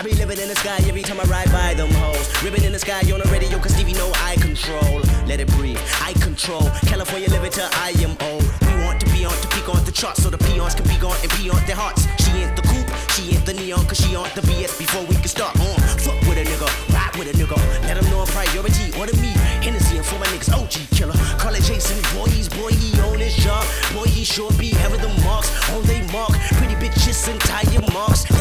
Be 0.04 0.12
living 0.16 0.38
in 0.38 0.48
the 0.48 0.56
sky 0.56 0.76
every 0.84 1.00
time 1.00 1.18
I 1.18 1.24
ride 1.24 1.50
by 1.50 1.72
them 1.72 1.88
hoes. 1.88 2.28
Ribbon 2.44 2.62
in 2.62 2.72
the 2.72 2.78
sky 2.78 3.00
on 3.08 3.24
the 3.24 3.28
radio, 3.32 3.56
cause 3.58 3.72
Stevie 3.72 3.94
know 3.94 4.12
I 4.20 4.36
control. 4.36 5.00
Let 5.24 5.40
it 5.40 5.48
breathe, 5.56 5.80
I 6.04 6.12
control. 6.20 6.68
California 6.84 7.30
living 7.30 7.50
till 7.50 7.70
I 7.80 7.96
am 8.04 8.12
old. 8.28 8.44
We 8.68 8.84
want 8.84 9.00
to 9.00 9.08
be 9.16 9.24
on 9.24 9.32
to 9.32 9.48
peak 9.48 9.66
on 9.66 9.82
the 9.88 9.92
charts 9.92 10.22
so 10.22 10.28
the 10.28 10.36
peons 10.36 10.74
can 10.74 10.84
be 10.92 10.98
gone 11.00 11.16
and 11.24 11.32
pee 11.32 11.48
on 11.48 11.56
their 11.64 11.80
hearts. 11.80 12.04
She 12.20 12.44
ain't 12.44 12.52
the 12.54 12.60
coupe, 12.68 12.92
she 13.16 13.32
ain't 13.32 13.46
the 13.46 13.54
neon, 13.54 13.86
cause 13.88 13.96
she 13.96 14.14
on 14.14 14.28
the 14.36 14.44
BS 14.44 14.76
before 14.76 15.08
we 15.08 15.16
can 15.16 15.32
start 15.32 15.56
on. 15.56 15.80
Fuck 16.04 16.20
with 16.28 16.36
a 16.36 16.44
nigga, 16.44 16.68
ride 16.92 17.16
with 17.16 17.32
a 17.32 17.36
nigga. 17.40 17.56
Let 17.88 17.96
them 17.96 18.04
know 18.12 18.20
a 18.20 18.26
priority, 18.28 18.92
order 19.00 19.16
me. 19.24 19.32
Hennessy 19.64 19.96
and 19.96 20.04
for 20.04 20.18
my 20.20 20.28
niggas, 20.28 20.52
OG 20.52 20.84
killer. 20.92 21.16
Call 21.40 21.56
it 21.56 21.64
Jason, 21.64 21.96
boy, 22.12 22.28
he's 22.28 22.52
boy, 22.52 22.76
he 22.76 22.92
on 23.08 23.16
his 23.24 23.36
job. 23.40 23.64
Boy, 23.96 24.04
he 24.04 24.22
sure 24.22 24.52
be 24.60 24.68
having 24.84 25.00
the 25.00 25.08
marks 25.24 25.48
on 25.72 25.80
they 25.88 26.04
mark. 26.12 26.36
Pretty 26.60 26.76
bitches 26.76 27.24
and 27.32 27.40
tire 27.40 27.80
marks. 27.96 28.33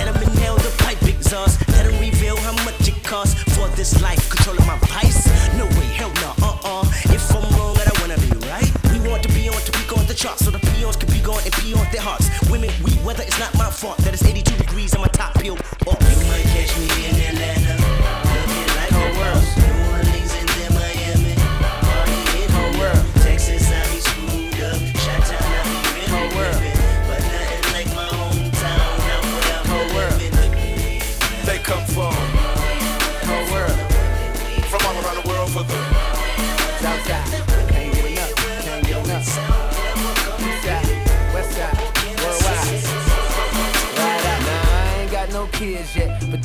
This 3.84 4.02
life. 4.02 4.30
Controlling 4.30 4.63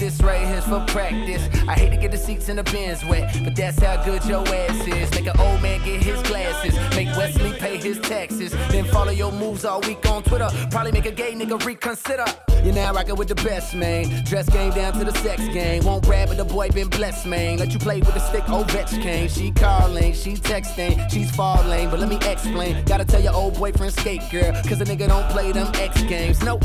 this 0.09 0.23
right 0.23 0.47
here's 0.47 0.65
for 0.65 0.81
practice. 0.87 1.43
I 1.69 1.75
hate 1.75 1.91
to 1.91 1.97
get 1.97 2.11
the 2.11 2.17
seats 2.17 2.49
in 2.49 2.57
the 2.57 2.63
bins 2.63 3.05
wet, 3.05 3.37
but 3.45 3.55
that's 3.55 3.79
how 3.79 4.03
good 4.05 4.25
your 4.25 4.47
ass 4.49 4.87
is. 4.87 5.11
Make 5.11 5.27
an 5.27 5.39
old 5.39 5.61
man 5.61 5.85
get 5.85 6.03
his 6.03 6.23
glasses, 6.23 6.75
make 6.97 7.09
Wesley 7.09 7.53
pay 7.59 7.77
his 7.77 7.99
taxes, 7.99 8.53
then 8.71 8.85
follow 8.87 9.13
your 9.13 9.33
moves 9.33 9.65
all 9.65 9.81
week 9.83 10.05
on 10.09 10.23
Twitter. 10.23 10.49
Probably 10.71 10.93
make 10.93 11.07
a 11.07 11.13
gay 11.13 11.33
nigga 11.33 11.63
reconsider. 11.63 12.25
You're 12.65 12.75
now 12.75 12.93
rocking 12.93 13.17
with 13.17 13.29
the 13.29 13.35
best, 13.37 13.75
man. 13.75 14.25
Dress 14.25 14.49
game 14.49 14.71
down 14.73 14.93
to 14.95 15.05
the 15.05 15.13
sex 15.19 15.47
game. 15.49 15.85
Won't 15.85 16.05
brag, 16.05 16.29
but 16.29 16.37
the 16.37 16.45
boy 16.45 16.71
been 16.71 16.89
blessed, 16.89 17.27
man. 17.27 17.59
Let 17.59 17.73
you 17.73 17.79
play 17.79 18.01
with 18.01 18.15
the 18.15 18.21
stick, 18.21 18.45
Ovechkin. 18.45 19.31
She 19.31 19.53
calling, 19.53 20.13
she 20.13 20.35
texting, 20.35 21.11
she's 21.11 21.31
falling. 21.31 21.89
But 21.91 22.01
let 22.01 22.09
me 22.09 22.17
explain. 22.17 22.85
Gotta 22.85 23.05
tell 23.05 23.23
your 23.23 23.35
old 23.35 23.55
boyfriend 23.57 23.93
skate, 23.93 24.23
girl. 24.31 24.53
Cause 24.67 24.81
a 24.81 24.85
nigga 24.85 25.09
don't 25.09 25.29
play 25.31 25.53
them 25.53 25.71
X 25.75 26.03
games. 26.03 26.43
Nope. 26.43 26.65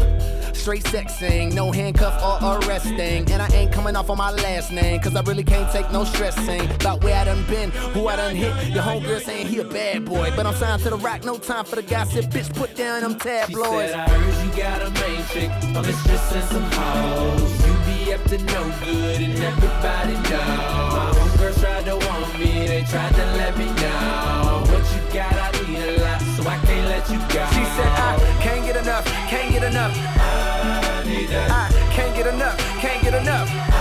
Straight 0.54 0.84
sexing, 0.84 1.54
no 1.54 1.72
handcuff 1.72 2.22
or 2.42 2.60
arresting. 2.66 3.30
And 3.32 3.42
I 3.42 3.48
ain't 3.50 3.72
coming 3.72 3.96
off 3.96 4.10
on 4.10 4.18
my 4.18 4.32
last 4.32 4.72
name. 4.72 5.00
Cause 5.00 5.16
I 5.16 5.22
really 5.22 5.44
can't 5.44 5.72
take 5.72 5.92
no 5.92 6.06
stressing. 6.06 6.70
About 6.72 7.04
where 7.04 7.16
I 7.16 7.26
done 7.26 7.44
been, 7.48 7.70
who 7.72 8.08
I 8.08 8.16
done 8.16 8.36
hit. 8.36 8.74
Your 8.74 8.84
homegirl 8.84 9.22
saying 9.22 9.48
he 9.48 9.60
a 9.60 9.66
bad 9.66 10.06
boy. 10.06 10.32
But 10.36 10.46
I'm 10.46 10.56
signed 10.56 10.82
to 10.84 10.90
the 10.90 10.98
rock, 10.98 11.24
no 11.24 11.38
time 11.38 11.66
for 11.66 11.76
the 11.76 11.84
gossip. 11.84 12.26
Bitch, 12.26 12.54
put 12.56 12.76
down 12.76 13.02
them 13.02 13.16
tabloids. 13.20 13.92
She 13.92 13.92
said, 13.92 14.00
I 14.00 14.10
heard 14.10 14.46
you 14.46 14.58
got 14.58 14.82
a 14.82 14.90
main 15.02 15.26
chick 15.28 15.52
streets 15.92 16.32
and 16.32 16.44
some 16.46 16.72
hoes. 16.72 17.52
You 17.66 17.74
be 17.84 18.14
up 18.14 18.24
to 18.32 18.38
no 18.38 18.64
good 18.86 19.22
and 19.22 19.36
everybody 19.36 20.14
know. 20.30 20.48
My 20.96 21.12
homegirls 21.16 21.60
tried 21.60 21.86
to 21.86 21.96
want 21.98 22.40
me, 22.40 22.68
they 22.68 22.84
tried 22.84 23.14
to 23.14 23.26
let 23.36 23.58
me 23.58 23.66
know. 23.66 24.64
What 24.72 24.86
you 24.96 25.02
got, 25.14 25.34
I 25.34 25.52
need 25.68 25.84
a 25.84 26.02
lot, 26.02 26.22
so 26.22 26.48
I 26.48 26.58
can't 26.66 26.88
let 26.88 27.10
you 27.10 27.20
go. 27.34 27.44
She 27.52 27.64
said, 27.76 27.92
I 28.00 28.38
can't 28.42 28.66
get 28.66 28.78
enough, 28.78 29.06
can't 29.28 29.52
get 29.52 29.64
enough. 29.64 29.94
I 29.98 31.04
need 31.06 31.28
that, 31.30 31.52
I 31.52 31.92
can't 31.92 32.16
get 32.16 32.28
enough, 32.28 32.58
can't 32.80 33.04
get 33.04 33.14
enough. 33.14 33.73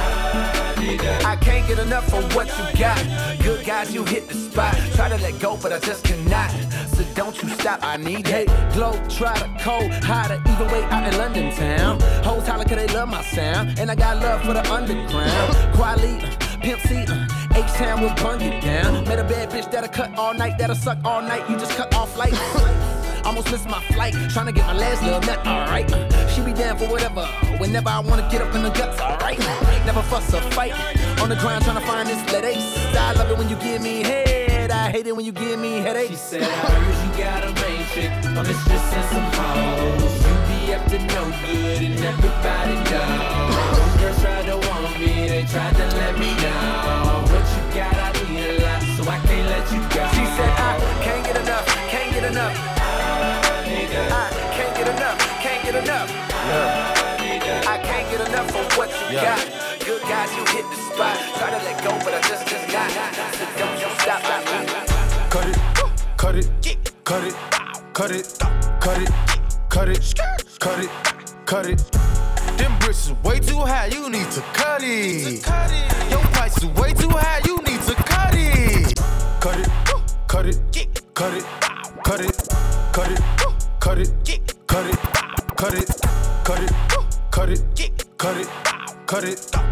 I 0.82 1.36
can't 1.36 1.66
get 1.68 1.78
enough 1.78 2.12
of 2.12 2.34
what 2.34 2.48
you 2.48 2.80
got. 2.80 2.98
Good 3.42 3.64
guys, 3.64 3.94
you 3.94 4.04
hit 4.04 4.28
the 4.28 4.34
spot. 4.34 4.74
Try 4.94 5.08
to 5.10 5.16
let 5.18 5.38
go, 5.38 5.56
but 5.56 5.72
I 5.72 5.78
just 5.78 6.04
cannot. 6.04 6.50
So 6.88 7.04
don't 7.14 7.40
you 7.40 7.48
stop, 7.50 7.78
I 7.82 7.96
need 7.96 8.26
it. 8.28 8.48
Glow, 8.74 8.92
try 9.08 9.36
to 9.38 9.48
cold, 9.60 9.92
hotter, 10.02 10.42
even 10.44 10.66
way 10.72 10.82
out 10.84 11.06
in 11.06 11.16
London 11.18 11.54
town. 11.54 12.00
Hoes 12.24 12.48
holler, 12.48 12.64
cause 12.64 12.76
they 12.76 12.88
love 12.88 13.08
my 13.08 13.22
sound. 13.22 13.78
And 13.78 13.92
I 13.92 13.94
got 13.94 14.20
love 14.20 14.42
for 14.42 14.54
the 14.54 14.72
underground. 14.72 15.76
Quali, 15.76 16.18
Pimp 16.60 16.80
C, 16.80 16.96
uh, 16.96 17.28
H-Town 17.54 18.00
will 18.00 18.14
bung 18.16 18.40
it 18.40 18.60
down. 18.60 19.04
Met 19.04 19.20
a 19.20 19.24
bad 19.24 19.50
bitch 19.50 19.70
that'll 19.70 19.88
cut 19.88 20.12
all 20.18 20.34
night, 20.34 20.58
that'll 20.58 20.74
suck 20.74 20.98
all 21.04 21.22
night. 21.22 21.48
You 21.48 21.56
just 21.58 21.76
cut 21.76 21.94
off 21.94 22.16
like. 22.18 22.32
Almost 23.24 23.52
missed 23.52 23.68
my 23.68 23.80
flight, 23.94 24.14
trying 24.30 24.46
to 24.46 24.52
get 24.52 24.66
my 24.66 24.76
last 24.76 25.00
little 25.04 25.20
nut, 25.20 25.38
alright. 25.46 25.88
She 26.34 26.42
be 26.42 26.52
down 26.52 26.76
for 26.76 26.88
whatever, 26.88 27.24
whenever 27.58 27.88
I 27.88 28.00
wanna 28.00 28.28
get 28.32 28.42
up 28.42 28.52
in 28.52 28.64
the 28.64 28.70
guts, 28.70 29.00
alright. 29.00 29.38
Never 30.12 30.25
fuss 30.27 30.35
or 30.35 30.51
fight, 30.51 30.72
on 31.22 31.31
the 31.31 31.37
ground 31.37 31.64
trying 31.64 31.81
to 31.81 31.87
find 31.87 32.07
this 32.07 32.20
let 32.33 32.44
ace. 32.44 32.77
I 32.94 33.12
love 33.14 33.31
it 33.31 33.38
when 33.38 33.48
you 33.48 33.57
give 33.57 33.81
me 33.81 34.03
head, 34.03 34.70
I 34.70 34.90
hate 34.90 35.07
it 35.07 35.16
when 35.16 35.25
you 35.25 35.33
give 35.33 35.59
me 35.59 35.79
headaches. 35.79 36.11
She 36.11 36.16
said, 36.16 36.42
I 36.42 36.46
heard 36.46 37.01
you 37.01 37.25
got 37.25 37.44
a 37.44 37.53
main 37.62 37.87
chick 37.94 38.12
on 38.37 38.44
the 38.44 38.53
streets 38.53 38.92
and 38.92 39.09
some 39.09 39.29
hoes. 39.33 40.12
You 40.20 40.35
be 40.48 40.75
up 40.75 40.85
to 40.92 40.98
no 40.98 41.25
good 41.48 41.81
and 41.81 41.98
everybody 42.05 42.77
know. 42.92 43.57
Homegirls 43.57 44.20
tried 44.20 44.46
to 44.53 44.57
want 44.68 45.01
me, 45.01 45.29
they 45.29 45.44
tried 45.48 45.77
to 45.81 45.87
let 45.96 46.18
me 46.18 46.31
know. 46.44 47.25
What 47.33 47.46
you 47.48 47.64
got, 47.72 47.96
I 47.96 48.12
need 48.29 48.44
a 48.44 48.61
lot, 48.61 48.83
so 48.92 49.09
I 49.09 49.16
can't 49.25 49.48
let 49.48 49.64
you 49.72 49.81
go. 49.96 50.05
She 50.12 50.25
said, 50.37 50.53
I 50.61 50.77
can't 51.01 51.25
get 51.25 51.37
enough, 51.40 51.66
can't 51.88 52.12
get 52.12 52.25
enough. 52.25 52.53
I 52.53 54.29
can't 54.53 54.77
get 54.77 54.88
enough, 54.88 55.18
can't 55.40 55.64
get 55.64 55.75
enough. 55.83 56.09
I 57.64 57.79
can't 57.79 58.11
get 58.11 58.29
enough 58.29 58.55
of 58.55 58.77
what 58.77 58.90
you 59.11 59.16
got. 59.16 59.71
Good 59.92 60.02
guys, 60.05 60.35
you 60.35 60.44
hit 60.46 60.64
the 60.70 60.76
spot. 60.76 61.18
Try 61.37 61.50
to 61.50 61.57
let 61.66 61.85
go, 61.85 61.90
but 62.02 62.14
I 62.14 62.20
just 62.26 62.46
cannot. 62.46 63.12
So 63.37 63.44
don't 63.59 63.78
you 63.78 63.88
stop. 64.00 64.22
me. 64.24 64.64
cut 65.28 65.46
it, 65.46 65.59
cut 66.16 66.35
it, 66.35 66.48
cut 67.05 67.24
it, 67.24 67.35
cut 67.92 68.11
it, 68.11 68.38
cut 68.81 68.98
it, 69.02 69.11
cut 69.68 69.88
it, 69.90 70.14
cut 70.59 70.78
it, 70.83 70.90
cut 71.44 71.66
it. 71.66 71.78
Them 72.57 72.78
bricks 72.78 73.05
is 73.05 73.12
way 73.22 73.38
too 73.38 73.59
high, 73.59 73.88
you 73.88 74.09
need 74.09 74.31
to 74.31 74.40
cut 74.55 74.83
it. 74.83 75.46
Your 76.11 76.20
price 76.33 76.57
is 76.57 76.64
way 76.81 76.94
too 76.94 77.11
high, 77.11 77.42
you 77.44 77.59
need 77.59 77.83
to 77.83 77.94
cut 77.94 78.35
it. 78.35 78.96
Cut 79.42 79.59
it, 79.59 79.68
cut 80.26 80.46
it, 80.46 80.59
cut 81.12 81.35
it, 81.35 81.44
cut 82.02 82.20
it, 82.22 82.48
cut 82.94 83.11
it, 83.11 83.20
cut 83.78 83.98
it, 83.98 84.14
cut 84.66 84.87
it, 84.87 84.98
cut 85.55 85.74
it, 85.74 85.88
cut 86.44 86.62
it, 86.62 86.72
cut 87.31 87.50
it, 87.50 87.62
cut 88.16 88.37
it, 88.38 88.48
cut 89.07 89.24
it, 89.24 89.71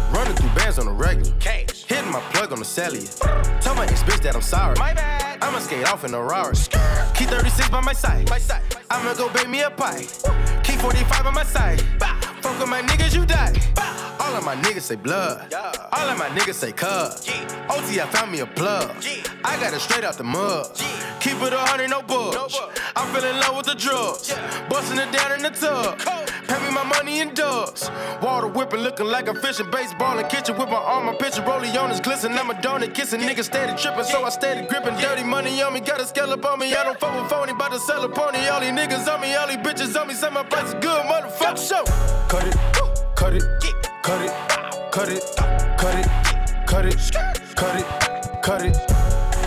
Running 0.11 0.35
through 0.35 0.49
bands 0.49 0.77
on 0.77 0.85
the 0.85 0.91
regular. 0.91 1.31
Cash. 1.39 1.85
Hitting 1.85 2.11
my 2.11 2.19
plug 2.31 2.51
on 2.51 2.59
the 2.59 2.65
cellular. 2.65 3.07
Tell 3.61 3.75
my 3.75 3.85
ex 3.85 4.03
bitch 4.03 4.21
that 4.23 4.35
I'm 4.35 4.41
sorry. 4.41 4.75
My 4.77 4.93
bad. 4.93 5.41
I'ma 5.41 5.59
skate 5.59 5.87
off 5.87 6.03
in 6.03 6.13
a 6.13 6.21
Rari. 6.21 6.55
Key 7.15 7.25
36 7.25 7.69
by 7.69 7.79
my 7.81 7.93
side. 7.93 8.29
My 8.29 8.37
side. 8.37 8.61
I'ma 8.89 9.13
go 9.13 9.29
bake 9.31 9.49
me 9.49 9.61
a 9.61 9.69
pie. 9.69 10.05
Key 10.63 10.75
45 10.77 11.23
by 11.23 11.31
my 11.31 11.43
side. 11.43 11.81
Fuck 12.41 12.59
with 12.59 12.69
my 12.69 12.81
niggas, 12.81 13.15
you 13.15 13.25
die. 13.25 13.53
All 14.19 14.35
of 14.35 14.43
my 14.43 14.55
niggas 14.55 14.81
say 14.81 14.95
blood. 14.95 15.53
All 15.53 16.09
of 16.09 16.17
my 16.17 16.27
niggas 16.29 16.55
say 16.55 16.73
cuz. 16.73 17.29
OT, 17.69 18.01
I 18.01 18.05
found 18.11 18.31
me 18.31 18.39
a 18.39 18.45
plug. 18.45 18.91
I 19.45 19.59
got 19.61 19.73
it 19.73 19.79
straight 19.79 20.03
out 20.03 20.17
the 20.17 20.23
mud. 20.23 20.71
Keep 21.21 21.41
it 21.41 21.53
a 21.53 21.57
hundred, 21.57 21.89
no 21.89 22.01
budge. 22.01 22.57
I'm 22.95 23.15
in 23.15 23.39
love 23.39 23.55
with 23.57 23.65
the 23.65 23.75
drugs. 23.75 24.33
Busting 24.69 24.97
it 24.97 25.11
down 25.11 25.31
in 25.33 25.43
the 25.43 25.51
tub. 25.51 26.20
Pay 26.51 26.59
me 26.67 26.71
my 26.75 26.83
money 26.83 27.21
in 27.21 27.33
dubs. 27.33 27.89
Water 28.21 28.47
whipping, 28.47 28.81
looking 28.81 29.05
like 29.05 29.29
a 29.29 29.33
fishing 29.35 29.71
baseball 29.71 30.19
in 30.19 30.27
kitchen 30.27 30.57
with 30.57 30.67
my 30.67 30.75
arm, 30.75 31.05
my 31.05 31.15
picture 31.15 31.41
rolling 31.43 31.77
on 31.77 31.89
his 31.89 32.01
glisten. 32.01 32.33
I'm 32.33 32.49
a 32.49 32.53
donut 32.55 32.93
kissing, 32.93 33.21
niggas 33.21 33.45
steady 33.45 33.73
tripping, 33.81 34.03
so 34.03 34.25
I 34.25 34.29
steady 34.31 34.67
gripping. 34.67 34.95
Dirty 34.97 35.23
money 35.23 35.61
on 35.61 35.73
me, 35.73 35.79
got 35.79 36.01
a 36.01 36.05
scale 36.05 36.29
up 36.29 36.43
on 36.43 36.59
me. 36.59 36.75
I 36.75 36.83
don't 36.83 36.99
fuck 36.99 37.15
with 37.15 37.31
phony, 37.31 37.53
bout 37.53 37.71
to 37.71 37.79
sell 37.79 38.03
a 38.03 38.09
pony. 38.09 38.39
All 38.49 38.59
these 38.59 38.71
niggas 38.71 39.07
on 39.07 39.21
me, 39.21 39.33
all 39.33 39.47
these 39.47 39.63
bitches 39.65 39.97
on 39.97 40.09
me. 40.09 40.13
Say 40.13 40.29
my 40.29 40.43
price 40.43 40.67
is 40.67 40.73
good, 40.73 41.01
motherfucker. 41.05 41.69
Show. 41.69 41.85
Cut 42.27 42.45
it, 42.45 42.53
cut 43.15 43.33
it, 43.33 43.43
cut 44.03 44.21
it, 44.21 44.33
cut 44.91 45.07
it, 45.07 45.23
cut 45.77 45.95
it, 45.95 46.07
cut 46.67 46.85
it, 46.85 46.97
cut 47.55 47.75
it, 47.79 48.43
cut 48.43 48.61
it. 48.65 48.73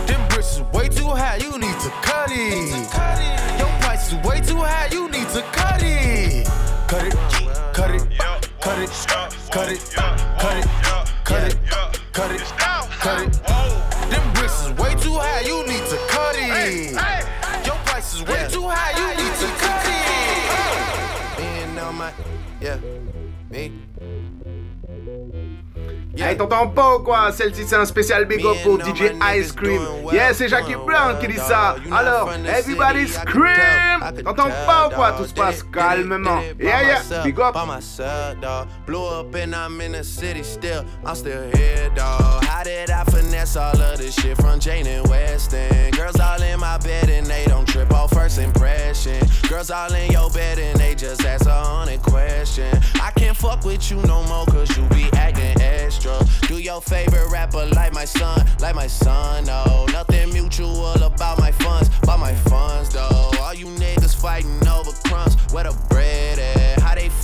Them 0.07 0.27
bricks 0.29 0.55
is 0.55 0.61
way 0.73 0.89
too 0.89 1.09
high, 1.09 1.35
you 1.35 1.51
need 1.59 1.79
to 1.85 1.89
cut 2.01 2.31
it. 2.31 3.59
Your 3.59 3.69
price 3.81 4.11
is 4.11 4.17
way 4.25 4.41
too 4.41 4.57
high, 4.57 4.89
you 4.91 5.07
need 5.11 5.29
to 5.29 5.43
cut 5.51 5.83
it. 5.83 6.14
Cut 6.87 7.03
it, 7.03 7.13
cut 7.73 7.95
it, 7.95 8.03
cut 8.61 8.79
it, 8.79 8.89
cut 9.51 9.71
it, 9.71 9.81
cut 9.95 10.57
it, 10.57 10.67
cut 11.25 11.43
it, 11.43 11.57
cut 12.13 12.31
it, 12.31 12.41
cut 13.01 13.21
it. 13.21 13.33
Them 14.11 14.33
bricks 14.33 14.65
is 14.65 14.71
way 14.73 14.93
too 14.95 15.15
high, 15.15 15.41
you 15.41 15.65
need 15.67 15.85
to 15.89 15.97
cut 16.07 16.35
it. 16.37 16.93
Your 17.65 17.75
price 17.85 18.13
is 18.13 18.21
way 18.23 18.47
too 18.49 18.67
high, 18.67 18.93
you 18.99 19.07
need 19.23 19.35
to 19.35 19.47
cut 19.57 19.85
it. 19.87 21.43
And 21.43 21.79
all 21.79 21.91
my, 21.91 22.11
yeah, 22.61 22.77
me. 23.49 23.71
Hey, 26.17 26.37
t'entends 26.37 26.67
pas 26.67 26.95
ou 26.95 26.99
quoi? 26.99 27.31
Celle-ci 27.31 27.65
c'est 27.67 27.75
un 27.75 27.85
spécial 27.85 28.25
big 28.25 28.45
up 28.45 28.55
pour 28.63 28.79
DJ 28.79 29.11
Ice 29.35 29.51
Cream. 29.51 29.81
Yeah, 30.11 30.33
c'est 30.33 30.47
Jackie 30.47 30.75
Brown 30.75 31.19
qui 31.19 31.27
dit 31.27 31.37
ça. 31.37 31.75
Alors, 31.91 32.31
everybody 32.47 33.07
scream 33.07 33.99
T'entends 34.23 34.49
pas 34.65 34.87
ou 34.87 34.95
quoi? 34.95 35.11
Tout 35.13 35.25
se 35.25 35.33
passe 35.33 35.63
calmement. 35.63 36.39
Yeah, 36.59 36.83
yeah, 36.83 37.23
big 37.23 37.39
up. 37.39 37.55
Blew 38.85 39.05
up 39.05 39.35
and 39.35 39.53
I'm 39.53 39.81
in 39.81 39.91
the 39.91 40.03
city 40.03 40.43
still. 40.43 40.85
I'm 41.05 41.15
still 41.15 41.49
here, 41.53 41.89
dog. 41.95 42.43
How 42.45 42.63
did 42.63 42.89
I 42.89 43.03
finesse 43.05 43.57
all 43.57 43.79
of 43.81 43.97
this 43.97 44.15
shit 44.15 44.37
from 44.37 44.59
Jane 44.59 44.87
and 44.87 45.07
Weston? 45.09 45.91
Girls 45.91 46.19
all 46.19 46.41
in 46.41 46.59
my 46.59 46.77
bed 46.77 47.09
and 47.09 47.25
they 47.27 47.45
don't 47.47 47.67
trip 47.67 47.91
off 47.93 48.11
first 48.11 48.39
impression. 48.39 49.25
Girls 49.49 49.69
all 49.69 49.93
in 49.93 50.11
your 50.11 50.29
bed 50.29 50.59
and 50.59 50.79
they 50.79 50.95
just 50.95 51.25
ask 51.25 51.45
a 51.45 51.51
hundred 51.51 52.01
question. 52.01 52.71
I 53.01 53.11
can't 53.11 53.35
fuck 53.35 53.65
with 53.65 53.91
you 53.91 53.97
no 54.03 54.23
more 54.23 54.45
cause 54.45 54.75
you 54.77 54.83
be 54.89 55.09
acting 55.13 55.59
extra. 55.61 56.04
Do 56.47 56.59
your 56.59 56.81
favorite 56.81 57.31
rapper 57.31 57.65
like 57.73 57.91
my 57.91 58.05
son, 58.05 58.45
like 58.59 58.75
my 58.75 58.85
son, 58.85 59.45
no. 59.45 59.87
Nothing 59.91 60.31
mutual 60.31 60.93
about 61.01 61.39
my 61.39 61.51
funds, 61.51 61.89
about 62.03 62.19
my 62.19 62.33
funds, 62.49 62.89
though. 62.93 63.31
All 63.41 63.55
you 63.55 63.65
niggas 63.65 64.15
fighting 64.15 64.67
over 64.67 64.91
crumbs, 65.05 65.35
where 65.51 65.63
the 65.63 65.75
bread 65.89 66.24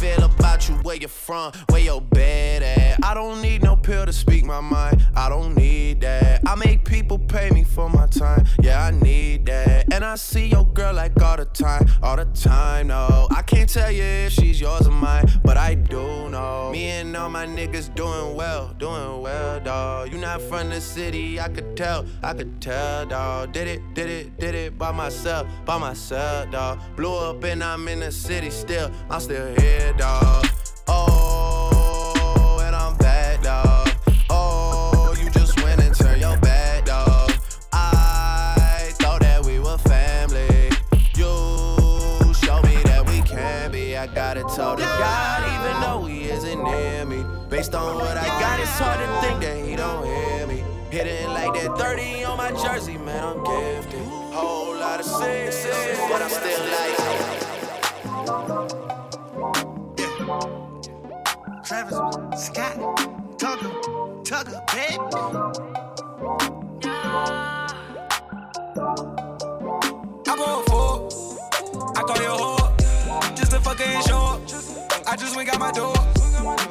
feel 0.02 0.24
about 0.24 0.68
you, 0.68 0.74
where 0.78 0.96
you 0.96 1.08
from, 1.08 1.52
where 1.70 1.80
your 1.80 2.02
bed 2.02 2.64
at? 2.64 3.06
I 3.06 3.14
don't 3.14 3.40
need 3.40 3.62
no 3.62 3.76
pill 3.76 4.04
to 4.08 4.12
speak 4.12 4.44
my 4.44 4.60
mind, 4.60 5.06
I 5.16 5.30
don't 5.30 5.56
need 5.56 6.02
that. 6.02 6.42
I 6.48 6.56
make 6.56 6.84
people 6.84 7.20
pay 7.20 7.52
me 7.52 7.64
for 7.64 7.88
my 7.88 8.08
time, 8.08 8.48
yeah, 8.64 8.84
I 8.84 8.90
need 8.90 9.46
that. 9.46 9.94
And 9.94 10.04
I 10.04 10.16
see 10.16 10.48
your 10.48 10.66
girl 10.66 10.96
like 10.96 11.22
all 11.22 11.38
the 11.38 11.46
time, 11.46 11.86
all 12.02 12.16
the 12.16 12.26
time, 12.26 12.88
no. 12.88 13.28
I 13.30 13.44
can't 13.44 13.70
tell 13.70 13.92
you 13.92 14.02
if 14.02 14.34
she's 14.34 14.60
yours 14.60 14.88
or 14.88 14.92
mine, 14.92 15.26
but 15.44 15.56
I 15.56 15.76
do 15.76 16.30
know. 16.30 16.72
Me 16.72 16.88
and 16.88 17.16
all 17.16 17.30
my 17.30 17.46
niggas 17.46 17.94
doing 17.94 18.36
well, 18.36 18.74
doing 18.80 19.22
well, 19.22 19.60
dawg. 19.60 20.12
You 20.12 20.18
not 20.18 20.42
from 20.42 20.70
the 20.70 20.82
city, 20.82 21.40
I 21.40 21.48
could 21.48 21.78
tell, 21.78 22.08
I 22.24 22.34
could 22.34 22.60
tell, 22.60 23.06
dawg. 23.06 23.52
Did 23.52 23.68
it, 23.68 23.94
did 23.94 24.10
it, 24.10 24.40
did 24.40 24.56
it 24.56 24.80
by 24.80 24.92
myself, 24.92 25.46
by 25.64 25.78
myself, 25.78 26.50
dawg. 26.50 26.80
Blew 26.96 27.16
up 27.16 27.44
and 27.44 27.64
I'm 27.64 27.88
in 27.88 28.00
the 28.00 28.12
city 28.12 28.50
still, 28.50 28.92
I'm 29.08 29.20
still 29.20 29.54
here, 29.60 29.91
dawg. 29.98 30.46
Oh, 30.88 32.62
and 32.66 32.76
I'm 32.76 32.96
back, 32.98 33.42
dawg. 33.42 33.90
Oh, 34.30 35.16
you 35.22 35.30
just 35.30 35.62
went 35.64 35.82
and 35.82 35.96
turned 35.96 36.22
your 36.22 36.38
back, 36.38 36.86
dawg. 36.86 37.32
I 37.74 38.92
thought 38.96 39.22
that 39.22 39.46
we 39.46 39.60
were 39.60 39.78
family. 39.80 40.70
You 41.16 42.34
show 42.34 42.62
me 42.64 42.82
that 42.84 43.04
we 43.08 43.22
can 43.22 43.72
be. 43.72 43.98
I 43.98 44.08
got 44.08 44.38
it 44.38 44.48
told 44.56 44.78
to 44.80 44.84
God, 44.84 45.44
even 45.56 45.82
though 45.82 46.06
he 46.06 46.30
isn't 46.30 46.64
near 46.64 47.06
me. 47.06 47.24
Based 47.50 47.76
on 47.76 47.96
what 47.96 48.18
I 48.18 48.28
got, 48.40 48.60
it's 48.60 48.78
hard 48.80 49.00
to 49.00 49.28
think 49.28 49.42
that 49.42 49.66
he 49.66 49.76
don't 49.76 50.06
hear 50.06 50.48
me. 50.48 50.64
Hitting 50.90 51.28
like 51.30 51.54
that 51.54 51.78
30 51.78 52.24
on 52.26 52.38
my 52.38 52.52
jersey, 52.52 52.98
man, 52.98 53.24
I'm 53.24 53.44
gifted. 53.44 54.02
Whole 54.34 54.76
lot 54.76 55.00
of 55.00 55.06
sixes, 55.06 55.98
but 56.10 56.22
I'm 56.22 56.30
still 56.30 56.66
like. 56.72 56.81
Travis 61.72 61.96
Scott, 62.36 62.76
Tucker, 63.40 63.72
Tucker, 64.26 64.62
baby. 64.74 64.98
I 70.28 70.36
go 70.36 70.64
for 70.68 71.08
I 71.96 72.04
call 72.04 72.22
your 72.22 72.38
whore. 72.38 73.38
Just 73.38 73.54
a 73.54 73.62
fucking 73.62 74.02
show 74.02 74.18
up. 74.18 74.42
I 75.08 75.16
just 75.16 75.34
went 75.34 75.50
got 75.50 75.62
my 75.62 75.72
door. 75.72 75.94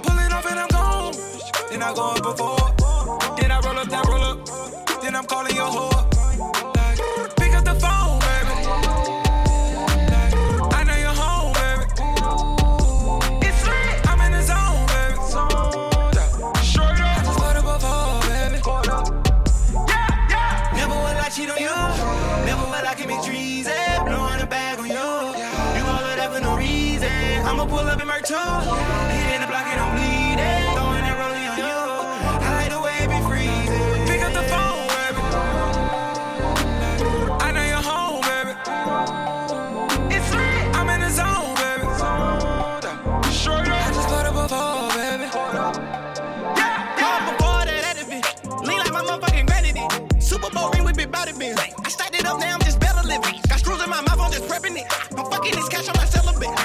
Pulling 0.02 0.32
off 0.34 0.44
and 0.50 0.60
I'm 0.60 0.68
gone. 0.68 1.14
Then 1.70 1.82
I 1.82 1.94
go 1.94 2.10
up 2.10 2.22
before. 2.22 2.58
Then 3.38 3.52
I 3.52 3.60
roll 3.64 3.78
up, 3.78 3.88
that 3.88 4.06
roll 4.06 4.22
up. 4.22 5.00
Then 5.00 5.16
I'm 5.16 5.24
calling 5.24 5.56
your 5.56 5.64
whore. 5.64 5.89
My 28.20 28.26
too. 28.26 28.36
Hit 29.14 29.34
in 29.34 29.40
the 29.40 29.46
block 29.46 29.66
I'm. 29.96 30.38
Throwing 30.74 31.04
that 31.04 31.16
rolling 31.20 31.46
on 31.48 31.58
you. 31.58 31.80
Way 32.82 33.06
be 33.06 33.18
freezing. 33.28 34.06
Pick 34.06 34.20
up 34.22 34.32
the 34.32 34.42
phone, 34.48 34.88
baby. 34.96 35.22
I 37.40 37.50
know 37.52 37.64
you're 37.64 37.84
home, 37.84 38.20
baby. 38.22 38.52
It's 40.14 40.30
lit. 40.34 40.76
I'm 40.76 40.88
in 40.90 41.00
the 41.00 41.10
zone, 41.10 41.54
baby. 41.56 41.86
I 43.72 43.92
just 43.94 44.08
put 44.08 44.26
up 44.26 44.34
a 44.34 44.48
phone, 44.48 44.88
baby. 44.90 45.24
Before 45.24 45.52
that. 47.64 47.78
Lean 48.66 48.78
like 48.78 48.92
my 48.92 49.02
motherfucking. 49.02 50.22
Super 50.22 50.50
Bowl 50.50 50.70
ring. 51.56 51.72
I 51.84 51.88
stacked 51.88 52.14
it 52.14 52.26
up, 52.26 52.38
now 52.38 52.54
I'm 52.54 52.60
just 52.60 52.78
better 52.80 53.02
living. 53.06 53.40
Got 53.48 53.60
screws 53.60 53.82
in 53.82 53.90
my 53.90 54.00
mouth, 54.02 54.20
I'm 54.20 54.30
just 54.30 54.44
prepping 54.44 54.76
it. 54.76 54.86
I'm 55.16 55.30
fucking 55.30 55.54
this 55.54 55.68
cash 55.68 55.88
on 55.88 55.94
my 55.96 56.04
celibate. 56.04 56.59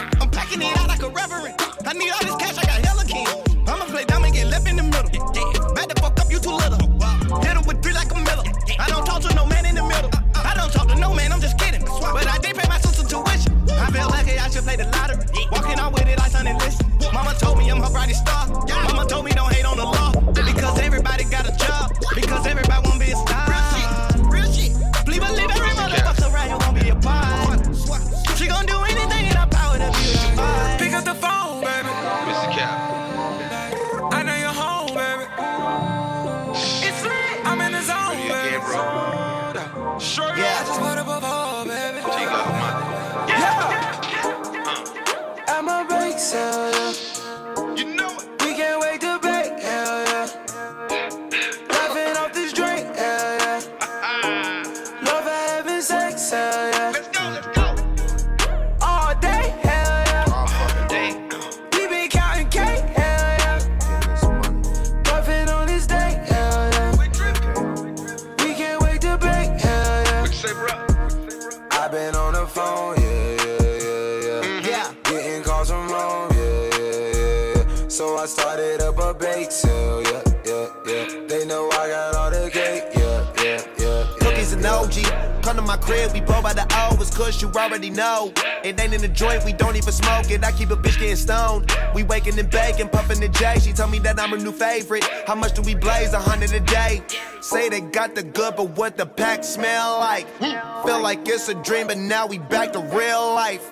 Waking 92.36 92.52
and 92.52 92.52
baking, 92.52 92.90
puffing 92.90 93.20
the 93.22 93.30
J. 93.30 93.60
She 93.62 93.72
told 93.72 93.92
me 93.92 94.00
that 94.00 94.20
I'm 94.20 94.32
her 94.32 94.38
new 94.38 94.52
favorite. 94.52 95.06
How 95.26 95.36
much 95.36 95.54
do 95.54 95.62
we 95.62 95.74
blaze? 95.74 96.12
A 96.12 96.20
hundred 96.20 96.52
a 96.52 96.60
day. 96.60 97.02
Say 97.40 97.70
they 97.70 97.80
got 97.80 98.14
the 98.14 98.24
good, 98.24 98.58
but 98.58 98.72
what 98.72 98.98
the 98.98 99.06
pack 99.06 99.44
smell 99.46 100.00
like? 100.00 100.28
Feel 100.40 101.02
like 101.02 101.26
it's 101.30 101.48
a 101.48 101.54
dream, 101.54 101.88
but 101.88 101.98
now 101.98 102.28
we 102.28 102.40
back 102.40 102.74
to 102.74 102.80
real 102.80 103.34
life. 103.34 103.70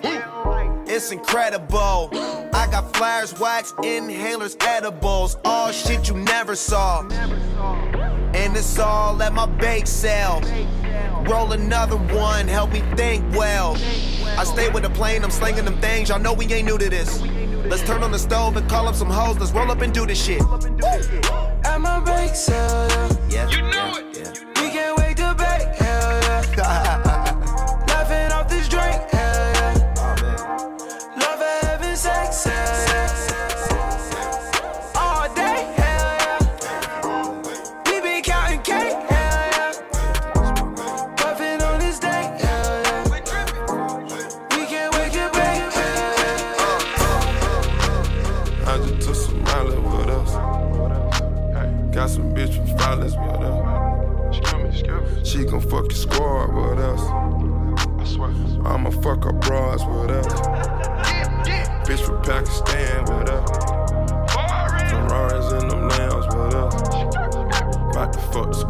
It's 0.86 1.12
incredible. 1.12 2.08
I 2.54 2.66
got 2.70 2.96
flares, 2.96 3.38
wax, 3.38 3.72
inhalers, 3.82 4.56
edibles, 4.64 5.36
all 5.44 5.70
shit 5.70 6.08
you 6.08 6.14
never 6.14 6.56
saw. 6.56 7.02
And 7.02 8.56
it's 8.56 8.78
all 8.78 9.22
at 9.22 9.34
my 9.34 9.44
bake 9.44 9.86
sale. 9.86 10.40
Roll 11.26 11.52
another 11.52 11.96
one, 11.96 12.48
help 12.48 12.72
me 12.72 12.80
think 12.96 13.24
well. 13.36 13.76
I 14.38 14.44
stay 14.44 14.70
with 14.70 14.84
the 14.84 14.90
plane, 14.90 15.22
I'm 15.22 15.30
slinging 15.30 15.66
them 15.66 15.78
things. 15.82 16.08
Y'all 16.08 16.18
know 16.18 16.32
we 16.32 16.46
ain't 16.46 16.66
new 16.66 16.78
to 16.78 16.88
this. 16.88 17.22
Let's 17.66 17.82
turn 17.82 18.02
on 18.02 18.12
the 18.12 18.18
stove 18.18 18.56
and 18.56 18.68
call 18.68 18.88
up 18.88 18.94
some 18.94 19.08
hoes. 19.08 19.38
Let's 19.38 19.52
roll 19.52 19.70
up 19.70 19.80
and 19.80 19.92
do 19.92 20.06
this 20.06 20.22
shit. 20.22 20.42
At 21.64 21.80
my 21.80 22.00
bake 22.00 22.34
sale, 22.34 22.88
yeah. 22.90 23.08
Yeah. 23.30 23.48
You 23.50 23.62
know 23.62 23.98
it. 23.98 24.44
We 24.46 24.53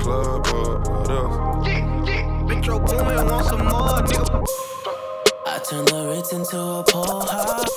club 0.05 0.47
up 0.49 0.81
with 0.81 1.11
us. 1.11 2.47
Metro 2.47 2.79
Boomin, 2.79 3.27
want 3.27 3.47
some 3.47 3.65
more, 3.65 4.01
nigga. 4.05 4.45
I 5.47 5.59
turn 5.67 5.85
the 5.87 6.09
Ritz 6.09 6.33
into 6.33 6.59
a 6.59 6.85
pole 6.85 7.21
house. 7.21 7.75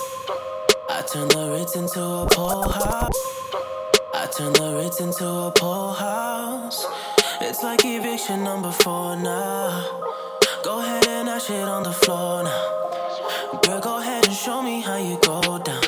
I 0.90 1.02
turn 1.08 1.30
the 1.30 1.52
Ritz 1.52 1.78
into 1.78 2.02
a 2.04 2.28
pole 2.30 2.68
house. 2.68 3.20
I 4.14 4.28
turn 4.36 4.52
the 4.54 4.76
Ritz 4.76 5.00
into 5.00 5.26
a 5.26 5.52
pole 5.56 5.94
house. 5.94 6.86
It's 7.40 7.64
like 7.64 7.86
eviction 7.86 8.44
number 8.44 8.72
four 8.72 9.16
now. 9.16 10.02
Go 10.64 10.80
ahead 10.80 11.08
and 11.08 11.30
that 11.30 11.42
shit 11.42 11.66
on 11.66 11.84
the 11.84 11.94
floor 11.94 12.44
now. 12.44 13.60
Girl, 13.64 13.80
go 13.80 14.00
ahead 14.02 14.28
and 14.28 14.36
show 14.36 14.62
me 14.62 14.82
how 14.82 14.98
you 14.98 15.18
go 15.22 15.60
down. 15.60 15.84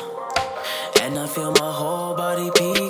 And 1.02 1.18
I 1.18 1.26
feel 1.26 1.52
my 1.52 1.72
whole 1.80 2.14
body 2.14 2.50
peeking. 2.56 2.89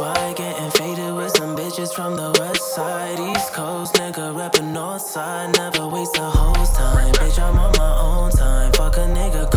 Legs. 0.00 0.38
Getting 0.40 0.70
faded 0.70 1.14
with 1.14 1.36
some 1.36 1.56
bitches 1.56 1.92
from 1.94 2.16
the 2.16 2.30
west 2.40 2.74
side. 2.74 3.18
East 3.18 3.52
Coast, 3.52 3.94
nigga 3.94 4.34
rapping 4.36 4.72
north 4.72 5.02
side. 5.02 5.56
Never 5.56 5.86
waste 5.88 6.16
a 6.16 6.30
host 6.30 6.74
time. 6.74 7.12
Bitch, 7.12 7.38
I'm 7.38 7.58
on 7.58 7.72
my 7.76 7.92
own 8.00 8.30
time. 8.30 8.72
Fuck 8.72 8.96
a 8.96 9.06
nigga 9.18 9.50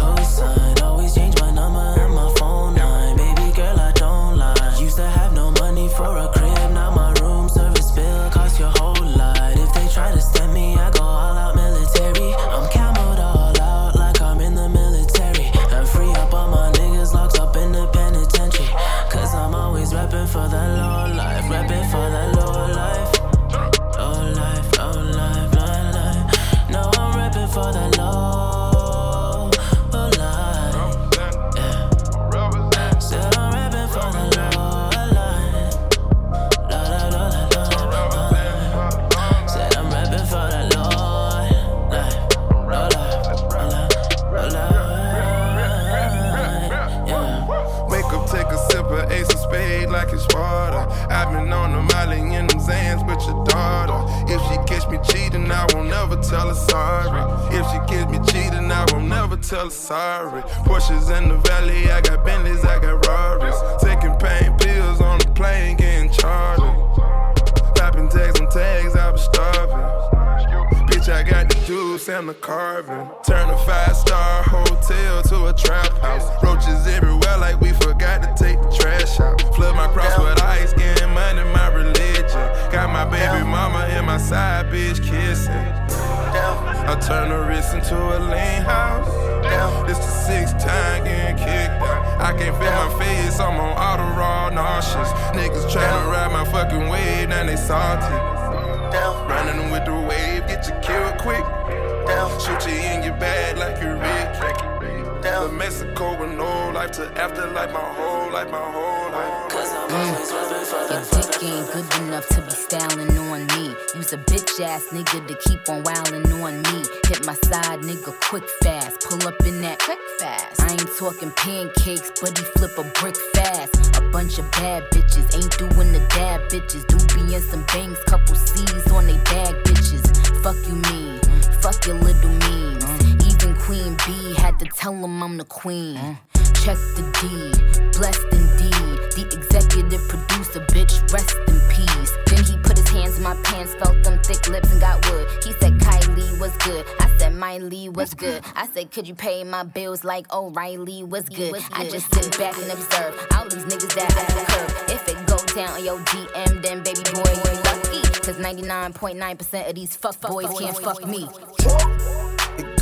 ass 114.74 114.88
nigga 114.92 115.28
to 115.28 115.36
keep 115.48 115.70
on 115.70 115.84
wildin' 115.84 116.26
on 116.42 116.56
me. 116.74 116.84
Hit 117.08 117.26
my 117.28 117.34
side 117.34 117.82
nigga 117.82 118.12
quick 118.22 118.44
fast. 118.64 119.02
Pull 119.08 119.28
up 119.28 119.40
in 119.46 119.62
that 119.62 119.78
quick 119.80 120.00
fast. 120.18 120.62
I 120.62 120.72
ain't 120.72 120.90
talking 120.98 121.32
pancakes, 121.32 122.12
but 122.20 122.36
he 122.38 122.44
flip 122.58 122.76
a 122.80 122.84
brick 123.00 123.16
fast. 123.36 123.98
A 123.98 124.02
bunch 124.10 124.40
of 124.40 124.50
bad 124.52 124.84
bitches 124.92 125.28
ain't 125.38 125.56
doing 125.60 125.92
the 125.94 126.00
dab 126.16 126.42
bitches. 126.50 126.84
Do 126.88 126.98
be 127.14 127.36
in 127.36 127.42
some 127.42 127.64
bangs, 127.68 128.00
couple 128.06 128.36
C's 128.36 128.92
on 128.92 129.06
they 129.06 129.18
bag 129.30 129.54
bitches. 129.64 130.06
Fuck 130.42 130.58
you 130.68 130.76
mean, 130.90 131.20
fuck 131.62 131.86
your 131.86 131.96
little 131.96 132.32
memes. 132.32 132.84
Even 133.30 133.56
Queen 133.58 133.96
B 134.08 134.34
had 134.42 134.58
to 134.60 134.66
tell 134.66 134.94
him 134.94 135.22
I'm 135.22 135.38
the 135.38 135.46
queen. 135.46 136.18
Check 136.62 136.78
the 136.96 137.04
deed, 137.20 137.56
blessed 137.98 138.26
indeed. 138.32 139.00
The 139.16 139.28
executive 139.34 140.08
producer, 140.08 140.62
bitch, 140.72 141.02
rest 141.12 141.36
in 141.48 141.60
peace. 141.70 142.12
Then 142.28 142.44
he 142.46 142.58
put 142.64 142.78
his 142.78 142.88
hands 142.90 143.18
in 143.18 143.24
my 143.24 143.36
pants, 143.44 143.76
felt 143.76 144.02
them 144.04 144.20
thick 144.24 144.48
lips 144.48 144.72
and 144.72 144.80
got 144.80 145.06
wood. 145.10 145.28
He 145.44 145.52
said 145.54 145.74
Kylie 145.74 146.40
was 146.40 146.56
good. 146.58 146.86
I 147.00 147.10
said 147.18 147.36
Miley 147.36 147.90
was 147.90 148.14
good. 148.14 148.44
I 148.56 148.68
said, 148.68 148.92
could 148.92 149.08
you 149.08 149.16
pay 149.16 149.44
my 149.44 149.64
bills 149.64 150.04
like 150.04 150.32
O'Reilly 150.34 151.04
was 151.04 151.28
good? 151.30 151.56
I 151.74 151.88
just 151.90 152.14
sit 152.14 152.38
back 152.38 152.58
and 152.58 152.72
observe 152.72 153.28
all 153.36 153.44
these 153.46 153.66
niggas 153.66 153.94
that 153.96 154.12
I 154.16 154.46
curve. 154.46 154.90
If 154.90 155.08
it 155.10 155.28
go 155.28 155.38
down 155.54 155.72
on 155.72 155.84
your 155.84 156.00
DM, 156.00 156.62
then 156.62 156.84
baby 156.84 157.04
boy, 157.14 157.32
you're 157.44 157.62
lucky. 157.64 158.02
Cause 158.24 158.38
99.9% 158.38 159.70
of 159.70 159.76
these 159.76 159.96
fuck 159.98 160.20
boys 160.22 160.48
can't 160.58 160.78
fuck 160.78 161.06
me. 161.06 161.28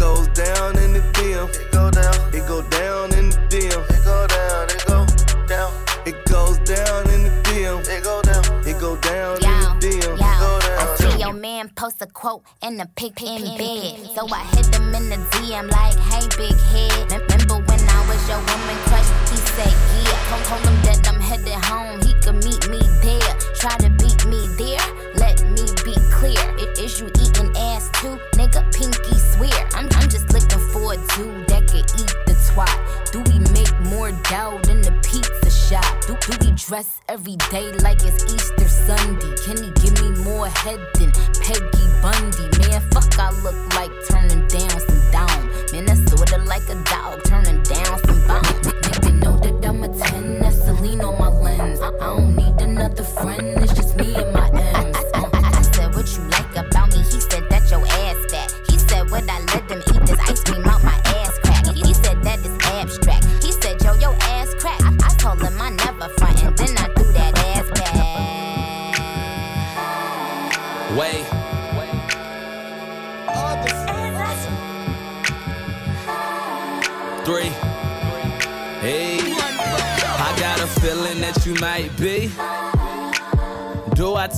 It 0.02 0.04
goes 0.04 0.28
down 0.30 0.78
in 0.80 0.94
the 0.94 1.00
DM. 1.14 1.48
It 1.62 1.72
go 1.72 1.92
down. 1.92 2.34
It 2.34 2.48
go 2.48 2.64
down 2.74 3.14
in 3.14 3.30
the 3.30 3.38
DM. 3.54 3.86
It 3.86 4.04
go 4.04 4.26
down. 4.26 4.66
It 4.74 4.84
go 4.88 5.06
down. 5.46 5.72
It 6.08 6.26
goes 6.26 6.58
down 6.66 7.08
in 7.14 7.22
the 7.26 7.30
DM. 7.46 7.88
It 7.88 8.04
go 8.04 8.20
down. 8.24 8.44
It 8.68 8.80
go 8.80 8.96
down 8.98 9.36
in 9.36 9.42
the 9.62 9.78
DM. 9.78 10.18
It 10.18 10.18
go 10.18 10.60
down. 10.60 10.80
I 10.82 10.96
see 10.98 11.20
your 11.20 11.34
man 11.34 11.70
post 11.76 12.02
a 12.02 12.08
quote 12.08 12.42
in 12.64 12.78
the 12.78 12.88
pic 12.96 13.22
in 13.22 13.44
bed. 13.60 14.10
So 14.16 14.26
I 14.34 14.42
hit 14.58 14.74
him 14.74 14.90
in 14.96 15.08
the 15.10 15.18
DM 15.38 15.70
like, 15.70 15.96
hey, 16.10 16.26
big 16.36 16.58
head. 16.74 17.12
Remember 17.12 17.62
when 17.70 17.82
I 17.88 18.02
was 18.10 18.22
your 18.28 18.40
woman 18.42 18.78
crush? 18.90 19.06
He 19.30 19.38
said, 19.54 19.70
yeah. 20.02 20.18
Told, 20.30 20.44
told 20.50 20.62
him 20.66 20.82
that 20.82 21.08
I'm 21.14 21.22
headed 21.22 21.54
home. 21.70 22.02
He 22.02 22.16
could 22.26 22.42
meet 22.44 22.68
me 22.74 22.82
there. 23.06 23.34
Try 23.54 23.78
to 23.78 23.90
beat 24.02 24.26
me 24.26 24.50
there. 24.58 24.82
Let 25.14 25.46
me 25.46 25.62
be 25.86 25.94
clear. 26.10 26.42
I- 26.58 26.74
Is 26.82 27.00
you 27.00 27.06
eating 27.22 27.56
ass 27.56 27.92
too? 28.02 28.18
Nigga, 28.34 28.66
pinky 28.74 29.14
I'm, 29.50 29.88
I'm 29.94 30.10
just 30.10 30.32
looking 30.32 30.60
for 30.70 30.94
a 30.94 30.98
dude 31.16 31.48
that 31.48 31.66
could 31.68 31.86
eat 31.98 32.14
the 32.28 32.36
twat. 32.52 33.12
Do 33.12 33.20
we 33.32 33.40
make 33.52 33.74
more 33.90 34.12
dough 34.30 34.60
than 34.64 34.82
the 34.82 34.92
pizza 35.02 35.50
shop? 35.50 35.86
Do, 36.06 36.16
do 36.22 36.38
we 36.46 36.52
dress 36.56 37.02
every 37.10 37.38
day 37.50 37.72
like 37.82 38.04
it's 38.04 38.24
Easter 38.32 38.68
Sunday? 38.68 39.34
Can 39.44 39.58
he 39.64 39.72
give 39.82 39.98
me 40.02 40.12
more 40.24 40.48
head 40.48 40.80
than 40.96 41.12
Peggy 41.42 41.86
Bundy? 42.02 42.46
Man, 42.62 42.82
fuck, 42.92 43.18
I 43.18 43.32
look 43.42 43.58
like 43.74 43.92
turning 44.10 44.46
down 44.48 44.80
some 44.80 45.12
down. 45.12 45.50
Man, 45.74 45.86
that's 45.86 46.06
sorta 46.12 46.38
like 46.46 46.68
a 46.70 46.76
dog 46.86 47.24
turning 47.26 47.64
down 47.64 47.98
some 48.06 48.22
bomb. 48.28 48.44
Nigga 48.86 49.24
know 49.24 49.38
that 49.38 49.66
I'm 49.66 49.84
a 49.84 49.88
10, 49.88 50.40
that's 50.40 50.58
Celine 50.66 51.02
on 51.02 51.18
my 51.18 51.30
lens. 51.30 51.82
I, 51.82 51.88
I 51.88 52.16
don't 52.16 52.36
need 52.36 52.62
another 52.62 53.04
friend, 53.04 53.58
it's 53.58 53.74
just 53.74 53.98
me 53.98 54.14
and 54.16 54.34
my 54.34 54.52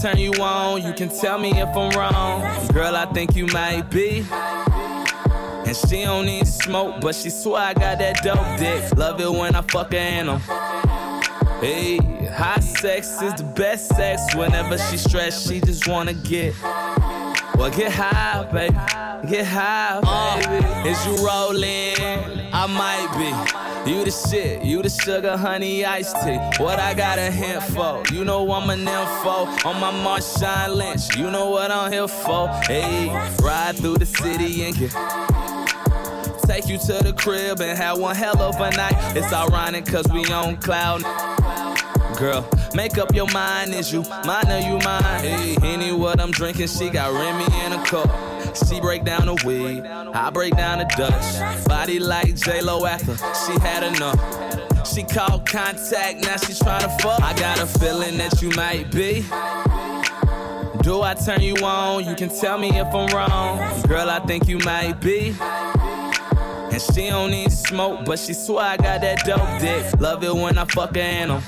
turn 0.01 0.17
you 0.17 0.33
on? 0.33 0.83
You 0.83 0.93
can 0.93 1.09
tell 1.09 1.37
me 1.37 1.51
if 1.51 1.69
I'm 1.75 1.91
wrong. 1.91 2.67
Girl, 2.73 2.95
I 2.95 3.05
think 3.13 3.35
you 3.35 3.47
might 3.47 3.89
be. 3.89 4.25
And 5.65 5.75
she 5.75 6.03
don't 6.03 6.25
need 6.25 6.47
smoke, 6.47 7.01
but 7.01 7.15
she 7.15 7.29
swear 7.29 7.61
I 7.61 7.73
got 7.73 7.99
that 7.99 8.21
dope 8.23 8.59
dick. 8.59 8.97
Love 8.97 9.19
it 9.21 9.31
when 9.31 9.55
I 9.55 9.61
fuck 9.61 9.91
her 9.93 9.97
in 9.97 10.29
'em. 10.29 10.39
Hey, 11.61 11.97
hot 12.27 12.61
sex 12.61 13.21
is 13.21 13.33
the 13.35 13.43
best 13.43 13.95
sex. 13.95 14.35
Whenever 14.35 14.77
she 14.77 14.97
stressed, 14.97 15.47
she 15.47 15.61
just 15.61 15.87
wanna 15.87 16.13
get. 16.13 16.53
Well, 17.55 17.69
get 17.69 17.91
high, 17.91 18.43
baby. 18.51 18.75
Get 19.29 19.45
high, 19.45 20.01
baby. 20.01 20.89
Is 20.89 21.05
you 21.05 21.25
rolling? 21.25 22.51
I 22.51 22.65
might 22.67 23.09
be. 23.17 23.62
You 23.85 24.05
the 24.05 24.11
shit, 24.11 24.63
you 24.63 24.81
the 24.81 24.89
sugar, 24.89 25.35
honey, 25.35 25.83
iced 25.83 26.15
tea. 26.23 26.37
What 26.63 26.79
I 26.79 26.93
got 26.93 27.19
a 27.19 27.29
hint 27.29 27.61
for? 27.63 28.01
You 28.13 28.23
know 28.23 28.49
I'm 28.49 28.69
an 28.69 28.79
info. 28.79 29.45
On 29.67 29.77
my 29.81 29.91
Marshawn 29.91 30.75
Lynch, 30.75 31.17
you 31.17 31.29
know 31.29 31.49
what 31.49 31.69
I'm 31.69 31.91
here 31.91 32.07
for. 32.07 32.47
Hey, 32.65 33.09
ride 33.41 33.75
through 33.75 33.97
the 33.97 34.05
city 34.05 34.63
and 34.63 34.77
get. 34.77 34.91
Take 36.47 36.69
you 36.69 36.77
to 36.77 37.03
the 37.03 37.13
crib 37.17 37.59
and 37.59 37.77
have 37.77 37.97
one 37.97 38.15
hell 38.15 38.41
of 38.41 38.55
a 38.55 38.71
night. 38.71 38.95
It's 39.17 39.33
ironic 39.33 39.85
cause 39.85 40.07
we 40.13 40.23
on 40.31 40.55
cloud. 40.57 41.03
Girl, 42.17 42.47
make 42.73 42.97
up 42.97 43.13
your 43.13 43.27
mind, 43.31 43.73
is 43.73 43.91
you 43.91 44.03
mine 44.25 44.49
or 44.49 44.59
you 44.59 44.77
mine? 44.79 45.23
Hey, 45.23 45.57
any 45.61 45.91
what 45.91 46.21
I'm 46.21 46.31
drinking, 46.31 46.67
she 46.67 46.89
got 46.89 47.11
Remy 47.11 47.65
in 47.65 47.73
a 47.73 47.83
cup. 47.85 48.32
She 48.55 48.79
break 48.79 49.03
down 49.03 49.25
the 49.25 49.41
weed, 49.45 49.85
I 49.85 50.29
break 50.29 50.55
down 50.55 50.79
the 50.79 50.85
Dutch. 50.97 51.65
Body 51.65 51.99
like 51.99 52.35
J-Lo 52.35 52.85
after 52.85 53.15
she 53.45 53.59
had 53.59 53.83
enough. 53.83 54.19
She 54.87 55.03
called 55.03 55.47
contact, 55.47 56.21
now 56.21 56.37
she 56.37 56.53
tryna 56.53 57.01
fuck. 57.01 57.21
I 57.21 57.33
got 57.33 57.59
a 57.59 57.65
feeling 57.65 58.17
that 58.17 58.41
you 58.41 58.49
might 58.51 58.91
be. 58.91 59.25
Do 60.83 61.01
I 61.01 61.13
turn 61.13 61.41
you 61.41 61.55
on? 61.63 62.05
You 62.05 62.13
can 62.13 62.29
tell 62.29 62.57
me 62.57 62.69
if 62.77 62.93
I'm 62.93 63.07
wrong. 63.15 63.81
Girl, 63.87 64.09
I 64.09 64.19
think 64.19 64.47
you 64.47 64.59
might 64.59 64.99
be. 64.99 65.33
And 65.39 66.81
she 66.81 67.09
don't 67.09 67.31
need 67.31 67.51
smoke, 67.51 68.05
but 68.05 68.19
she 68.19 68.33
swear 68.33 68.65
I 68.65 68.77
got 68.77 69.01
that 69.01 69.23
dope 69.25 69.61
dick. 69.61 69.99
Love 69.99 70.23
it 70.23 70.35
when 70.35 70.57
I 70.57 70.65
fuck 70.65 70.95
her 70.95 71.01
'em. 71.01 71.41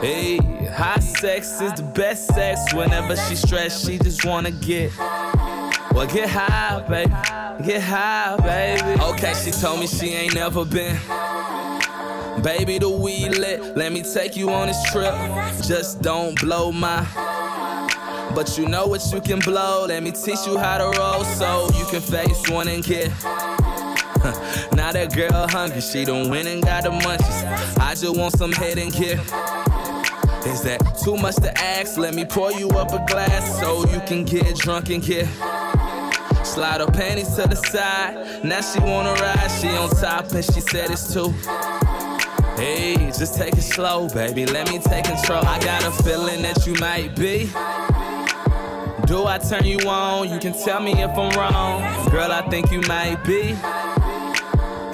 Hey, 0.00 0.38
hot 0.68 1.02
sex 1.02 1.60
is 1.60 1.72
the 1.74 1.82
best 1.82 2.28
sex. 2.34 2.72
Whenever 2.72 3.16
she 3.16 3.36
stressed, 3.36 3.84
she 3.84 3.98
just 3.98 4.24
wanna 4.24 4.50
get. 4.50 4.90
Well, 5.94 6.08
get 6.08 6.28
high, 6.28 6.80
baby. 6.88 7.10
Get 7.64 7.80
high, 7.80 8.36
baby. 8.38 9.00
Okay, 9.00 9.32
she 9.34 9.52
told 9.52 9.78
me 9.78 9.86
she 9.86 10.08
ain't 10.08 10.34
never 10.34 10.64
been. 10.64 10.98
Baby, 12.42 12.78
the 12.78 12.90
weed 12.90 13.28
lit. 13.28 13.76
Let 13.76 13.92
me 13.92 14.02
take 14.02 14.36
you 14.36 14.50
on 14.50 14.66
this 14.66 14.90
trip. 14.90 15.14
Just 15.68 16.02
don't 16.02 16.38
blow 16.40 16.72
my. 16.72 17.06
But 18.34 18.58
you 18.58 18.66
know 18.66 18.88
what 18.88 19.02
you 19.12 19.20
can 19.20 19.38
blow. 19.38 19.86
Let 19.86 20.02
me 20.02 20.10
teach 20.10 20.44
you 20.46 20.58
how 20.58 20.78
to 20.78 20.98
roll 20.98 21.22
so 21.22 21.70
you 21.78 21.84
can 21.86 22.00
face 22.00 22.50
one 22.50 22.66
and 22.66 22.82
get. 22.82 23.10
now 24.74 24.90
that 24.90 25.12
girl 25.14 25.46
hungry, 25.48 25.80
she 25.80 26.04
done 26.04 26.28
went 26.28 26.48
and 26.48 26.60
got 26.60 26.82
the 26.82 26.90
munchies. 26.90 27.78
I 27.78 27.94
just 27.94 28.16
want 28.16 28.36
some 28.36 28.50
head 28.50 28.78
and 28.78 28.92
get. 28.92 29.20
Is 30.46 30.62
that 30.64 30.80
too 31.02 31.16
much 31.16 31.36
to 31.36 31.56
ask? 31.58 31.96
Let 31.96 32.14
me 32.14 32.24
pour 32.24 32.52
you 32.52 32.68
up 32.70 32.92
a 32.92 33.04
glass 33.10 33.60
so 33.60 33.88
you 33.90 34.00
can 34.00 34.24
get 34.24 34.56
drunk 34.56 34.90
and 34.90 35.02
get. 35.02 35.26
Slide 36.44 36.80
her 36.80 36.86
panties 36.86 37.34
to 37.36 37.48
the 37.48 37.56
side. 37.56 38.44
Now 38.44 38.60
she 38.60 38.78
wanna 38.80 39.12
ride. 39.14 39.50
She 39.60 39.68
on 39.68 39.88
top 39.90 40.30
and 40.32 40.44
she 40.44 40.60
said 40.60 40.90
it's 40.90 41.12
too. 41.12 41.32
Hey, 42.56 42.96
just 43.06 43.34
take 43.34 43.54
it 43.54 43.62
slow, 43.62 44.08
baby. 44.08 44.46
Let 44.46 44.70
me 44.70 44.78
take 44.78 45.04
control. 45.06 45.44
I 45.44 45.58
got 45.58 45.84
a 45.84 45.90
feeling 46.04 46.42
that 46.42 46.66
you 46.66 46.74
might 46.74 47.16
be. 47.16 47.50
Do 49.06 49.26
I 49.26 49.38
turn 49.38 49.64
you 49.64 49.78
on? 49.88 50.30
You 50.30 50.38
can 50.38 50.52
tell 50.52 50.80
me 50.80 50.92
if 50.92 51.10
I'm 51.10 51.30
wrong. 51.36 52.10
Girl, 52.10 52.30
I 52.30 52.42
think 52.48 52.70
you 52.70 52.80
might 52.82 53.22
be. 53.24 53.56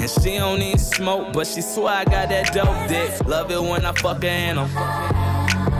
And 0.00 0.08
she 0.08 0.38
don't 0.38 0.58
need 0.58 0.80
smoke, 0.80 1.32
but 1.34 1.46
she 1.46 1.60
swear 1.60 1.94
I 1.94 2.04
got 2.04 2.28
that 2.30 2.54
dope 2.54 2.88
dick. 2.88 3.26
Love 3.26 3.50
it 3.50 3.62
when 3.62 3.84
I 3.84 3.92
fuck 3.92 4.22
her 4.22 4.28
in 4.28 4.58
'em. 4.58 4.68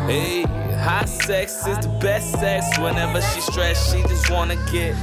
Hey, 0.07 0.43
hot 0.77 1.09
sex 1.09 1.67
is 1.67 1.79
the 1.79 1.89
best 2.01 2.33
sex. 2.33 2.79
Whenever 2.79 3.23
she 3.23 3.41
stressed, 3.41 3.91
she 3.91 4.03
just 4.03 4.31
wanna 4.31 4.57
get. 4.71 4.95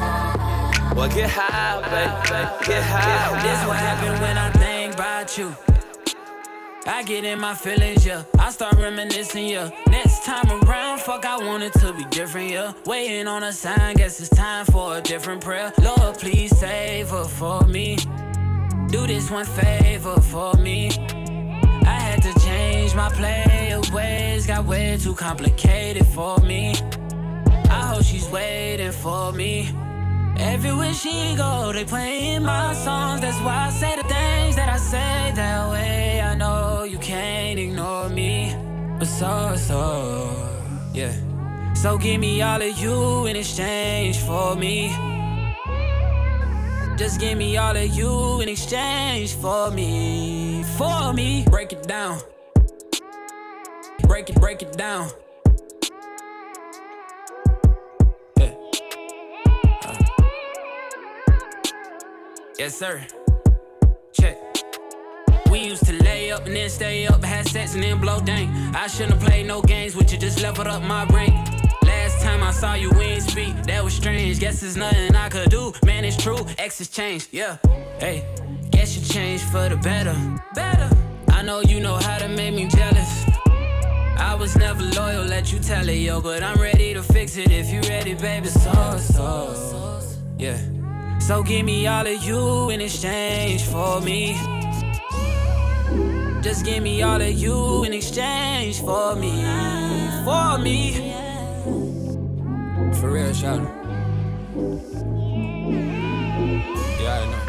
Well, 0.97 1.09
get 1.09 1.29
high, 1.29 1.79
baby. 1.81 2.65
Get 2.65 2.81
high. 2.81 3.43
This 3.43 3.67
what 3.67 3.77
happen 3.77 4.19
when 4.19 4.35
I 4.35 4.49
think 4.53 4.95
about 4.95 5.37
you. 5.37 5.55
I 6.87 7.03
get 7.03 7.23
in 7.23 7.39
my 7.39 7.53
feelings, 7.53 8.03
yeah. 8.03 8.23
I 8.39 8.49
start 8.49 8.73
reminiscing, 8.77 9.47
yeah. 9.47 9.69
Next 9.89 10.25
time 10.25 10.49
around, 10.63 11.01
fuck, 11.01 11.23
I 11.23 11.37
want 11.37 11.61
it 11.61 11.73
to 11.73 11.93
be 11.93 12.03
different, 12.05 12.49
yeah. 12.49 12.73
Waiting 12.87 13.27
on 13.27 13.43
a 13.43 13.53
sign, 13.53 13.97
guess 13.97 14.19
it's 14.19 14.29
time 14.29 14.65
for 14.65 14.97
a 14.97 15.01
different 15.01 15.43
prayer. 15.43 15.71
Lord, 15.83 16.17
please 16.17 16.57
save 16.57 17.11
her 17.11 17.25
for 17.25 17.61
me. 17.67 17.97
Do 18.87 19.05
this 19.05 19.29
one 19.29 19.45
favor 19.45 20.19
for 20.19 20.55
me. 20.55 20.89
I 21.85 21.99
had 21.99 22.23
to 22.23 22.33
change 22.39 22.95
my 22.95 23.09
play 23.09 23.79
ways, 23.93 24.47
got 24.47 24.65
way 24.65 24.97
too 24.99 25.13
complicated 25.13 26.07
for 26.07 26.39
me. 26.39 26.73
I 27.69 27.93
hope 27.93 28.03
she's 28.03 28.27
waiting 28.29 28.91
for 28.91 29.31
me. 29.31 29.71
Everywhere 30.39 30.93
she 30.93 31.35
go, 31.35 31.71
they 31.73 31.83
playing 31.83 32.43
my 32.43 32.73
songs. 32.73 33.21
That's 33.21 33.39
why 33.39 33.67
I 33.67 33.69
say 33.71 33.95
the 33.95 34.03
things 34.03 34.55
that 34.55 34.69
I 34.69 34.77
say 34.77 35.31
that 35.35 35.69
way. 35.71 36.21
I 36.21 36.35
know 36.35 36.83
you 36.83 36.99
can't 36.99 37.57
ignore 37.57 38.07
me, 38.09 38.55
but 38.99 39.07
so 39.07 39.55
so 39.55 40.31
yeah. 40.93 41.13
So 41.73 41.97
give 41.97 42.19
me 42.21 42.41
all 42.43 42.61
of 42.61 42.77
you 42.77 43.25
in 43.25 43.35
exchange 43.35 44.19
for 44.19 44.55
me. 44.55 44.95
Just 46.97 47.19
give 47.19 47.37
me 47.37 47.57
all 47.57 47.75
of 47.75 47.87
you 47.95 48.41
in 48.41 48.49
exchange 48.49 49.33
for 49.35 49.71
me, 49.71 50.63
for 50.77 51.13
me. 51.13 51.45
Break 51.49 51.73
it 51.73 51.87
down. 51.87 52.19
Break 54.07 54.29
it, 54.29 54.35
break 54.35 54.61
it 54.61 54.77
down. 54.77 55.09
Yes, 62.59 62.75
sir. 62.75 63.05
Check. 64.13 64.35
We 65.51 65.59
used 65.59 65.85
to 65.85 65.93
lay 66.03 66.31
up 66.31 66.47
and 66.47 66.55
then 66.55 66.69
stay 66.71 67.05
up, 67.05 67.23
had 67.23 67.47
sex 67.47 67.75
and 67.75 67.83
then 67.83 68.01
blow 68.01 68.19
dang. 68.19 68.49
I 68.75 68.87
shouldn't 68.87 69.13
have 69.13 69.21
played 69.21 69.45
no 69.45 69.61
games 69.61 69.95
with 69.95 70.11
you, 70.11 70.17
just 70.17 70.41
leveled 70.41 70.65
up 70.65 70.81
my 70.81 71.05
brain. 71.05 71.33
Last 71.83 72.19
time 72.23 72.41
I 72.41 72.49
saw 72.49 72.73
you, 72.73 72.89
we 72.91 73.03
ain't 73.03 73.23
speak. 73.23 73.53
That 73.65 73.83
was 73.83 73.93
strange. 73.93 74.39
Guess 74.39 74.61
there's 74.61 74.75
nothing 74.75 75.15
I 75.15 75.29
could 75.29 75.51
do. 75.51 75.71
Man, 75.85 76.03
it's 76.03 76.17
true. 76.17 76.39
X 76.57 76.79
has 76.79 76.87
changed. 76.87 77.27
Yeah. 77.31 77.57
Hey, 77.99 78.25
guess 78.71 78.97
you 78.97 79.05
changed 79.05 79.43
for 79.43 79.69
the 79.69 79.77
better. 79.77 80.15
Better. 80.55 80.89
I 81.29 81.43
know 81.43 81.61
you 81.61 81.79
know 81.79 81.97
how 81.97 82.17
to 82.17 82.27
make 82.27 82.55
me 82.55 82.67
jealous. 82.67 83.25
I 84.17 84.35
was 84.35 84.55
never 84.55 84.81
loyal, 84.81 85.25
let 85.25 85.53
you 85.53 85.59
tell 85.59 85.87
it, 85.87 85.93
yo. 85.93 86.21
But 86.21 86.41
I'm 86.41 86.59
ready 86.59 86.95
to 86.95 87.03
fix 87.03 87.37
it 87.37 87.51
if 87.51 87.71
you 87.71 87.81
ready, 87.81 88.15
baby. 88.15 88.47
So, 88.47 88.97
so. 88.97 90.01
Yeah. 90.39 90.57
So 91.27 91.43
give 91.43 91.65
me 91.65 91.85
all 91.87 92.07
of 92.07 92.23
you 92.23 92.69
in 92.69 92.79
exchange 92.79 93.63
for 93.63 93.99
me. 93.99 94.37
Just 96.41 96.63
give 96.63 96.81
me 96.81 97.03
all 97.03 97.21
of 97.21 97.33
you 97.33 97.83
in 97.83 97.91
exchange 97.91 98.79
for 98.79 99.13
me. 99.13 99.43
For 100.23 100.57
me. 100.57 101.13
For 102.93 103.11
real, 103.11 103.33
shout 103.33 103.59
it. 103.59 103.67
Yeah, 107.01 107.19
I 107.19 107.25
know. 107.29 107.43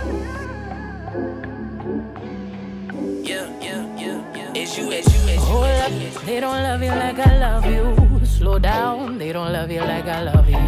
Yeah, 3.23 3.47
yeah, 3.63 3.97
yeah, 3.97 4.37
yeah. 4.37 4.53
It's 4.57 4.77
you, 4.77 4.91
it's 4.91 5.07
you, 5.07 5.21
it's 5.31 5.47
you. 5.47 5.55
Hold 5.55 5.67
up, 5.67 5.93
they 6.27 6.41
don't 6.41 6.63
love 6.65 6.83
you 6.83 6.91
like 6.91 7.21
I 7.21 7.39
love 7.39 7.65
you. 7.65 8.27
Slow 8.27 8.59
down, 8.59 9.19
they 9.19 9.31
don't 9.31 9.53
love 9.53 9.71
you 9.71 9.83
like 9.83 10.07
I 10.07 10.23
love 10.25 10.51
you. 10.51 10.68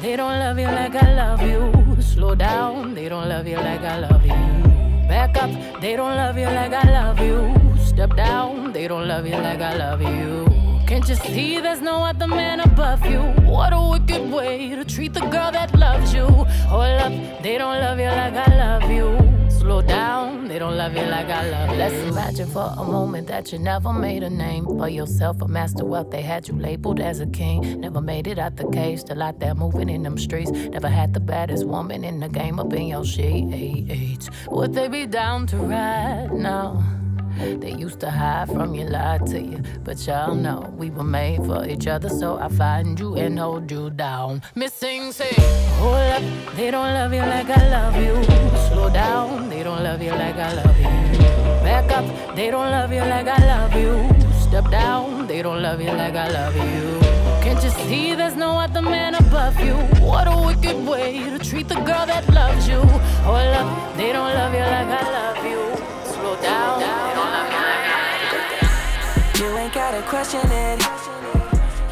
They 0.00 0.16
don't 0.16 0.38
love 0.38 0.58
you 0.58 0.66
like 0.66 0.94
I 0.94 1.14
love 1.14 1.42
you. 1.42 2.02
Slow 2.02 2.34
down, 2.34 2.94
they 2.94 3.08
don't 3.08 3.28
love 3.28 3.46
you 3.46 3.56
like 3.56 3.80
I 3.80 3.98
love 3.98 4.24
you. 4.24 5.08
Back 5.08 5.36
up, 5.36 5.80
they 5.80 5.96
don't 5.96 6.16
love 6.16 6.36
you 6.38 6.46
like 6.46 6.72
I 6.72 6.90
love 6.90 7.20
you. 7.20 7.54
Step 7.84 8.16
down, 8.16 8.72
they 8.72 8.88
don't 8.88 9.06
love 9.08 9.26
you 9.26 9.36
like 9.36 9.60
I 9.60 9.76
love 9.76 10.02
you. 10.02 10.46
Can't 10.86 11.08
you 11.08 11.16
see 11.16 11.60
there's 11.60 11.80
no 11.80 12.04
other 12.04 12.28
man 12.28 12.60
above 12.60 13.04
you? 13.06 13.20
What 13.44 13.72
a 13.72 13.80
wicked 13.90 14.30
way 14.30 14.70
to 14.70 14.84
treat 14.84 15.14
the 15.14 15.20
girl 15.20 15.50
that 15.50 15.74
loves 15.74 16.14
you. 16.14 16.26
Hold 16.26 17.00
up, 17.00 17.42
they 17.42 17.58
don't 17.58 17.80
love 17.80 17.98
you 17.98 18.06
like 18.06 18.34
I 18.34 18.56
love 18.56 18.90
you. 18.90 19.35
Slow 19.66 19.82
down, 19.82 20.46
they 20.46 20.60
don't 20.60 20.76
love 20.76 20.94
you 20.94 21.02
like 21.06 21.26
I 21.26 21.50
love. 21.50 21.76
Let's 21.76 21.92
imagine 21.94 22.48
for 22.48 22.72
a 22.78 22.84
moment 22.84 23.26
that 23.26 23.50
you 23.50 23.58
never 23.58 23.92
made 23.92 24.22
a 24.22 24.30
name 24.30 24.64
for 24.64 24.88
yourself, 24.88 25.42
a 25.42 25.48
master 25.48 25.84
wealth. 25.84 26.12
They 26.12 26.22
had 26.22 26.46
you 26.46 26.54
labeled 26.54 27.00
as 27.00 27.18
a 27.18 27.26
king. 27.26 27.80
Never 27.80 28.00
made 28.00 28.28
it 28.28 28.38
out 28.38 28.54
the 28.54 28.70
cage, 28.70 29.00
still 29.00 29.20
out 29.20 29.40
there 29.40 29.56
moving 29.56 29.88
in 29.88 30.04
them 30.04 30.18
streets. 30.18 30.52
Never 30.52 30.86
had 30.88 31.14
the 31.14 31.18
baddest 31.18 31.66
woman 31.66 32.04
in 32.04 32.20
the 32.20 32.28
game 32.28 32.60
up 32.60 32.72
in 32.74 32.86
your 32.86 33.04
sheets. 33.04 34.30
Would 34.46 34.72
they 34.72 34.86
be 34.86 35.04
down 35.04 35.48
to 35.48 35.56
ride 35.56 36.32
now? 36.32 36.95
They 37.36 37.72
used 37.72 38.00
to 38.00 38.10
hide 38.10 38.48
from 38.48 38.74
you, 38.74 38.84
lie 38.84 39.18
to 39.18 39.40
you. 39.40 39.62
But 39.84 40.06
y'all 40.06 40.34
know 40.34 40.72
we 40.76 40.90
were 40.90 41.04
made 41.04 41.44
for 41.44 41.66
each 41.66 41.86
other, 41.86 42.08
so 42.08 42.38
I 42.38 42.48
find 42.48 42.98
you 42.98 43.16
and 43.16 43.38
hold 43.38 43.70
you 43.70 43.90
down. 43.90 44.42
Missing, 44.54 45.12
say, 45.12 45.32
hold 45.78 45.94
up, 45.94 46.22
they 46.56 46.70
don't 46.70 46.92
love 46.94 47.12
you 47.12 47.20
like 47.20 47.48
I 47.50 47.68
love 47.68 47.96
you. 47.96 48.14
Slow 48.68 48.88
down, 48.90 49.48
they 49.48 49.62
don't 49.62 49.82
love 49.82 50.02
you 50.02 50.12
like 50.12 50.36
I 50.36 50.52
love 50.54 50.78
you. 50.78 51.18
Back 51.62 51.90
up, 51.92 52.36
they 52.36 52.50
don't 52.50 52.70
love 52.70 52.92
you 52.92 53.00
like 53.00 53.26
I 53.28 53.38
love 53.46 53.74
you. 53.74 54.08
Step 54.40 54.70
down, 54.70 55.26
they 55.26 55.42
don't 55.42 55.62
love 55.62 55.80
you 55.80 55.92
like 55.92 56.14
I 56.14 56.28
love 56.30 56.56
you. 56.56 57.00
Can't 57.42 57.62
you 57.62 57.70
see 57.70 58.14
there's 58.14 58.36
no 58.36 58.58
other 58.58 58.82
man 58.82 59.14
above 59.14 59.58
you? 59.60 59.74
What 60.04 60.26
a 60.26 60.36
wicked 60.46 60.86
way 60.86 61.18
to 61.30 61.38
treat 61.38 61.68
the 61.68 61.76
girl 61.76 62.06
that 62.06 62.28
loves 62.32 62.68
you. 62.68 62.80
Hold 63.26 63.54
up, 63.60 63.96
they 63.96 64.12
don't 64.12 64.32
love 64.34 64.52
you 64.52 64.60
like 64.60 64.90
I 65.02 65.04
love 65.18 65.44
you. 65.44 65.76
Slow 66.12 66.34
down, 66.42 67.05
gotta 69.76 70.00
question 70.08 70.40
it. 70.40 70.80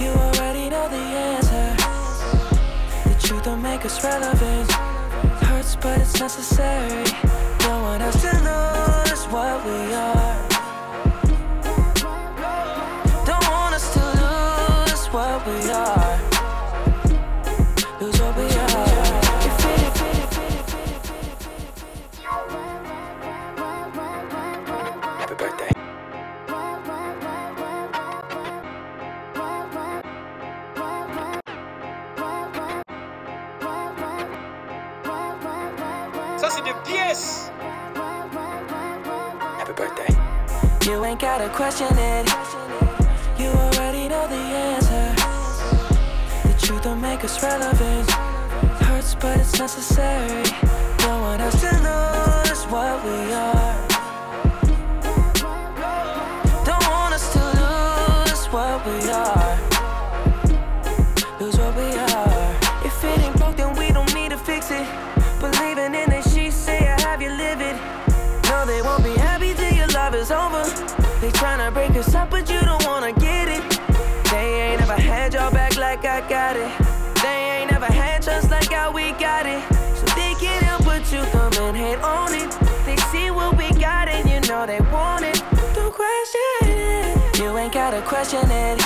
You 0.01 0.09
already 0.09 0.71
know 0.71 0.89
the 0.89 0.97
answer. 0.97 1.77
The 3.07 3.15
truth 3.21 3.45
don't 3.45 3.61
make 3.61 3.85
us 3.85 4.03
relevant. 4.03 4.71
It 4.71 5.45
hurts, 5.45 5.77
but 5.77 6.01
it's 6.01 6.19
necessary. 6.19 7.05
No 7.61 7.83
one 7.83 8.01
us 8.01 8.23
to 8.23 8.33
lose 8.49 9.25
what 9.27 9.63
we 9.67 9.93
are. 9.93 10.54
Happy 39.59 39.73
birthday. 39.73 40.91
You 40.91 41.05
ain't 41.05 41.21
gotta 41.21 41.49
question 41.51 41.89
it. 41.91 42.29
You 43.39 43.49
already 43.49 44.09
know 44.09 44.27
the 44.29 44.43
answer. 44.69 45.07
The 46.49 46.55
truth 46.67 46.83
don't 46.83 47.01
make 47.01 47.25
us 47.25 47.43
relevant. 47.43 48.11
Hurts, 48.83 49.15
but 49.15 49.39
it's 49.41 49.59
necessary. 49.59 50.43
Don't 50.99 51.21
want 51.21 51.43
us 51.43 51.61
to 51.61 51.71
lose 51.89 52.65
what 52.73 53.05
we 53.05 53.33
are. 53.33 53.89
Don't 56.65 56.87
want 56.89 57.15
us 57.15 57.33
to 57.35 57.41
lose 57.61 58.47
what 58.53 58.87
we 58.87 59.11
are. 59.11 59.44
Got 76.29 76.57
it. 76.57 76.73
They 77.23 77.61
ain't 77.61 77.71
never 77.71 77.85
had 77.85 78.23
trust 78.23 78.51
like 78.51 78.73
how 78.73 78.91
we 78.91 79.13
got 79.13 79.45
it. 79.45 79.63
So 79.95 80.07
they 80.17 80.35
can't 80.41 80.65
help 80.65 80.85
but 80.85 81.13
you 81.13 81.23
come 81.33 81.53
and 81.53 81.77
hate 81.77 81.99
on 81.99 82.33
it. 82.33 82.51
They 82.87 82.97
see 83.13 83.31
what 83.31 83.59
we 83.59 83.69
got 83.79 84.09
and 84.09 84.29
you 84.29 84.41
know 84.49 84.65
they 84.65 84.81
want 84.91 85.25
it. 85.25 85.43
Don't 85.75 85.93
question 85.93 86.41
it. 86.63 87.39
You 87.39 87.57
ain't 87.59 87.75
gotta 87.75 88.01
question 88.03 88.41
it. 88.51 88.81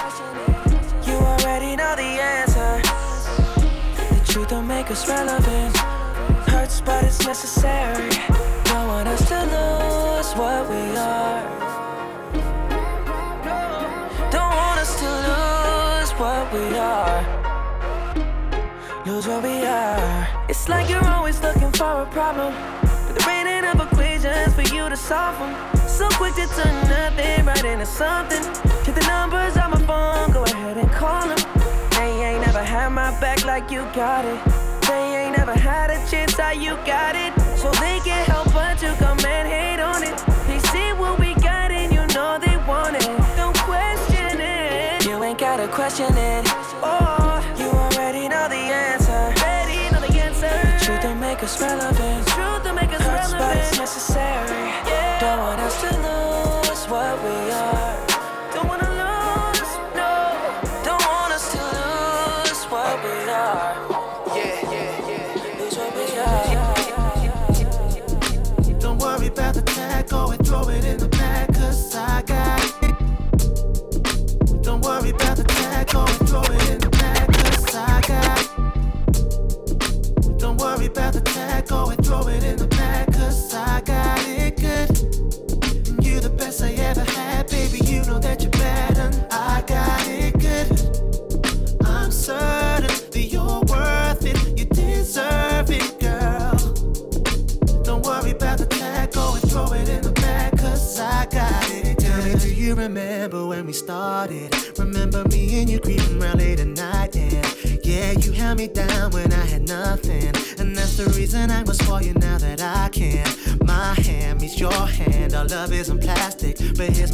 You 1.07 1.15
already 1.15 1.77
know 1.77 1.95
the 1.95 2.03
answer. 2.03 2.83
The 4.15 4.21
truth 4.27 4.49
don't 4.49 4.67
make 4.67 4.91
us 4.91 5.09
relevant. 5.09 5.77
Hurts, 6.49 6.81
but 6.81 7.05
it's 7.05 7.25
necessary. 7.25 8.11
Don't 8.65 8.89
want 8.89 9.07
us 9.07 9.27
to 9.29 9.41
lose 9.45 10.33
what 10.35 10.69
we 10.69 10.88
what 19.29 19.43
we 19.43 19.63
are. 19.67 20.27
It's 20.49 20.69
like 20.69 20.89
you're 20.89 21.05
always 21.05 21.41
looking 21.43 21.71
for 21.73 22.03
a 22.03 22.07
problem. 22.07 22.55
But 23.07 23.15
there 23.19 23.31
ain't 23.37 23.65
enough 23.65 23.93
equations 23.93 24.55
for 24.55 24.63
you 24.75 24.89
to 24.89 24.97
solve 24.97 25.39
them. 25.39 25.53
So 25.87 26.09
quick 26.13 26.35
to 26.37 26.47
turn 26.57 26.75
nothing 26.89 27.45
right 27.45 27.65
into 27.65 27.85
something. 27.85 28.43
Take 28.85 28.95
the 28.95 29.07
numbers 29.07 29.57
on 29.59 29.71
my 29.73 29.83
phone, 29.87 30.33
go 30.33 30.45
ahead 30.45 30.79
and 30.79 30.91
call 30.91 31.29
them. 31.29 31.39
They 31.91 32.11
ain't 32.27 32.47
never 32.47 32.63
had 32.63 32.89
my 32.89 33.11
back 33.21 33.45
like 33.45 33.71
you 33.71 33.83
got 33.95 34.25
it. 34.25 34.41
They 34.89 35.25
ain't 35.25 35.37
never 35.37 35.53
had 35.53 35.91
a 35.91 35.99
chance 36.11 36.35
how 36.37 36.53
you 36.53 36.77
got 36.87 37.15
it. 37.15 37.33
So 37.59 37.71
they 37.73 38.01
can't 38.01 38.27
help 38.29 38.53
but 38.55 38.79
to 38.79 38.95
come 38.99 39.19
and 39.27 39.47
hate 39.47 39.81
on 39.81 40.03
it. 40.05 40.28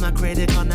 My 0.05 0.11
credit 0.11 0.49
card, 0.49 0.67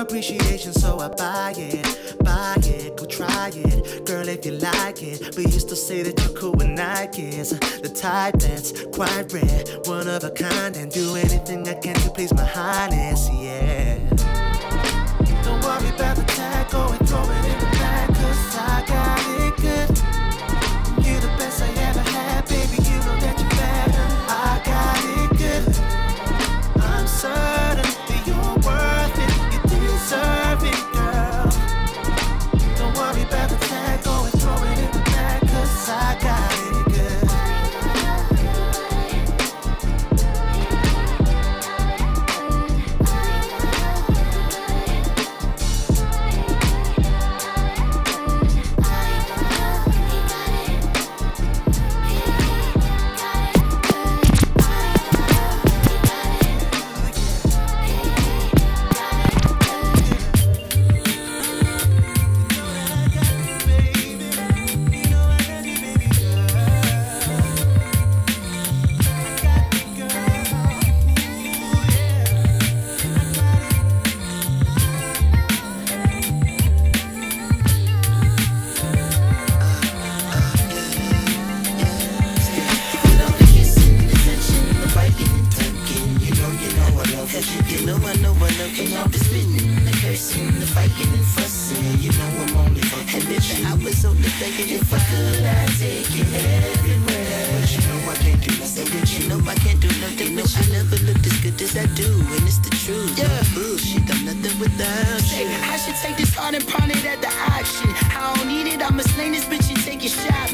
appreciation, 0.00 0.72
so 0.72 0.98
I 0.98 1.08
buy 1.08 1.54
it. 1.56 2.18
Buy 2.24 2.56
it, 2.58 2.96
go 2.96 3.04
try 3.06 3.50
it. 3.54 4.04
Girl, 4.06 4.28
if 4.28 4.44
you 4.44 4.52
like 4.52 5.02
it. 5.02 5.34
But 5.34 5.44
used 5.44 5.68
to 5.68 5.76
say 5.76 6.02
that 6.02 6.18
you're 6.20 6.36
cool 6.38 6.52
with 6.52 6.68
Nikes. 6.68 7.50
The 7.82 7.88
type 7.88 8.36
that's 8.38 8.72
quite 8.86 9.32
rare, 9.32 9.64
one 9.84 10.08
of 10.08 10.24
a 10.24 10.30
kind, 10.30 10.76
and 10.76 10.90
do 10.90 11.16
anything 11.16 11.68
I 11.68 11.74
can 11.74 11.94
to 11.96 12.10
please 12.10 12.32
my 12.34 12.44
highness, 12.44 13.28
yeah. 13.32 13.98
Don't 15.44 15.62
worry 15.62 15.88
about 15.94 16.16
the 16.16 16.24
tag, 16.26 16.70
go 16.70 16.88
and 16.88 17.08
throw 17.08 17.22
it 17.22 17.62
in 17.62 17.75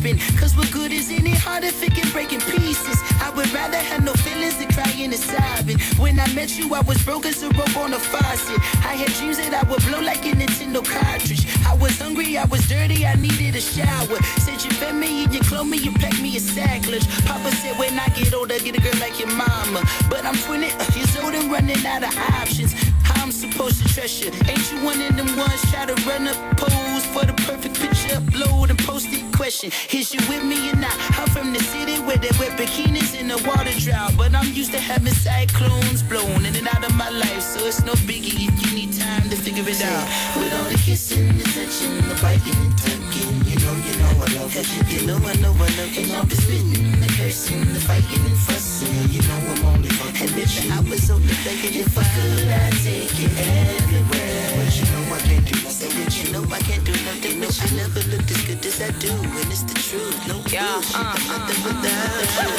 shopping. 0.03 0.19
Cause 0.39 0.57
what 0.57 0.71
good 0.71 0.93
is 0.93 1.11
any 1.11 1.31
heart 1.31 1.65
if 1.65 1.83
it 1.83 1.95
can 1.95 2.11
break 2.13 2.33
in 2.33 2.41
pieces? 2.41 2.99
I 3.21 3.31
would 3.37 3.51
rather 3.53 3.77
have 3.77 4.05
no 4.05 4.13
feelings 4.13 4.57
than 4.59 4.69
crying 4.73 5.13
and 5.13 5.15
sobbing. 5.15 5.79
When 5.99 6.19
I 6.19 6.33
met 6.35 6.59
you, 6.59 6.75
I 6.75 6.81
was 6.83 7.03
broke 7.05 7.27
as 7.27 7.43
a 7.43 7.49
rope 7.51 7.77
on 7.77 7.93
a 7.95 7.99
faucet. 7.99 8.59
I 8.85 8.95
had 8.95 9.13
dreams 9.19 9.39
that 9.39 9.55
I 9.55 9.63
would 9.71 9.83
blow 9.85 10.01
like 10.01 10.25
a 10.27 10.33
Nintendo 10.33 10.85
cartridge. 10.85 11.47
I 11.67 11.75
was 11.75 11.99
hungry, 11.99 12.37
I 12.37 12.45
was 12.47 12.67
dirty, 12.69 13.07
I 13.07 13.15
needed 13.15 13.57
a 13.57 13.61
shower. 13.61 14.19
Said 14.45 14.63
you 14.65 14.71
fed 14.81 14.95
me 14.95 15.25
and 15.25 15.35
you 15.35 15.41
clothed 15.41 15.71
me, 15.71 15.79
you 15.79 15.93
packed 15.93 16.21
me 16.21 16.37
a 16.37 16.41
sack 16.41 16.87
lunch. 16.89 17.07
Papa 17.27 17.51
said 17.57 17.79
when 17.79 17.99
I 17.99 18.07
get 18.09 18.35
older, 18.35 18.59
get 18.59 18.77
a 18.77 18.81
girl 18.81 18.99
like 19.01 19.19
your 19.19 19.31
mama. 19.31 19.83
But 20.11 20.25
I'm 20.25 20.37
20 20.37 20.67
uh, 20.67 20.85
years 20.95 21.17
old 21.23 21.35
and 21.35 21.51
running 21.51 21.85
out 21.87 22.03
of 22.03 22.15
options. 22.41 22.73
How 23.03 23.23
I'm 23.23 23.33
supposed 23.33 23.83
to 23.83 23.95
trust 23.95 24.25
you? 24.25 24.31
Ain't 24.49 24.65
you 24.73 24.79
one 24.85 25.01
of 25.01 25.17
them 25.17 25.37
ones 25.37 25.63
try 25.71 25.87
to 25.87 25.95
run 26.09 26.27
up 26.29 26.37
pose 26.57 27.07
for 27.07 27.25
the 27.25 27.35
perfect 27.47 27.79
picture, 27.81 28.17
upload 28.21 28.71
and 28.71 28.79
post 28.81 28.92
it 29.07 29.33
question? 29.37 29.43
question. 29.43 29.73
Is 29.99 30.15
you 30.15 30.21
with 30.29 30.45
me 30.45 30.71
or 30.71 30.77
not? 30.77 30.95
I'm 31.19 31.29
from 31.29 31.53
the 31.53 31.59
city 31.59 31.97
where 32.07 32.17
they 32.17 32.31
wear 32.39 32.51
bikinis 32.57 33.19
in 33.19 33.29
the 33.29 33.39
water 33.47 33.75
drought. 33.79 34.15
But 34.17 34.35
I'm 34.35 34.53
used 34.53 34.73
to 34.73 34.81
having 34.81 35.15
cyclones 35.15 36.03
blowing 36.03 36.45
in 36.45 36.55
and 36.57 36.69
out 36.69 36.85
of 36.85 36.95
my 36.95 37.11
life. 37.11 37.43
So 37.43 37.67
it's 37.67 37.83
no 37.85 37.95
biggie 38.09 38.37
if 38.47 38.55
you 38.63 38.69
need 38.75 38.93
time 38.93 39.29
to 39.31 39.37
figure 39.37 39.67
it 39.67 39.83
out. 39.83 40.07
With 40.37 40.53
all 40.57 40.69
the 40.71 40.79
kissing, 40.87 41.37
the 41.39 41.45
touching, 41.55 41.97
the 42.09 42.17
biting 42.23 42.59
and 42.65 42.77
tucking, 42.79 43.35
you 43.51 43.59
know, 43.63 43.75
you 43.87 43.95
know 44.01 44.13
I 44.25 44.29
love 44.39 44.55
it. 44.57 44.69
You 44.93 45.07
know 45.07 45.19
I 45.19 45.35
know 45.43 45.53
I 45.53 45.69
love 45.79 45.95
it. 46.01 46.15
All 46.15 46.25
the 46.25 46.37
spitting, 46.37 47.01
the 47.01 47.09
cursing, 47.19 47.65
the 47.75 47.81
fighting 47.81 48.25
and 48.25 48.39
fussing, 48.47 48.95
you 49.15 49.23
know 49.29 49.41
I'm 49.53 49.65
only 49.75 49.91
fucking 49.91 50.29
And 50.29 50.39
if 50.39 50.71
I 50.71 50.81
was 50.89 51.11
only 51.11 51.35
thinking 51.45 51.81
if 51.83 51.99
I 51.99 52.05
could, 52.15 52.49
I'd 52.49 52.73
take 52.87 53.15
you 53.19 53.29
everywhere. 53.29 54.45
But 54.57 54.71
you 54.79 54.87
know 54.93 55.15
I 55.15 55.19
can't 55.27 55.47
do 55.51 55.62
nothing 55.83 56.05
with 56.05 56.27
you. 56.27 56.33
know 56.33 56.55
I 56.55 56.59
can't 56.61 56.85
do 56.85 56.93
nothing 56.93 57.41
with 57.41 57.71
you. 57.71 57.77
Never 57.77 58.01
looked 58.11 58.31
as 58.31 58.45
good 58.47 58.67
as 58.67 58.81
I 58.81 58.91
do, 58.99 59.13
and 59.13 59.49
it's 59.51 59.63
the 59.63 59.75
truth. 59.75 60.29
No 60.29 60.41
yeah, 60.51 60.75
bullshit, 60.75 60.97
uh, 60.97 61.15
nothing 61.29 61.61
without 61.65 62.31
you. 62.39 62.51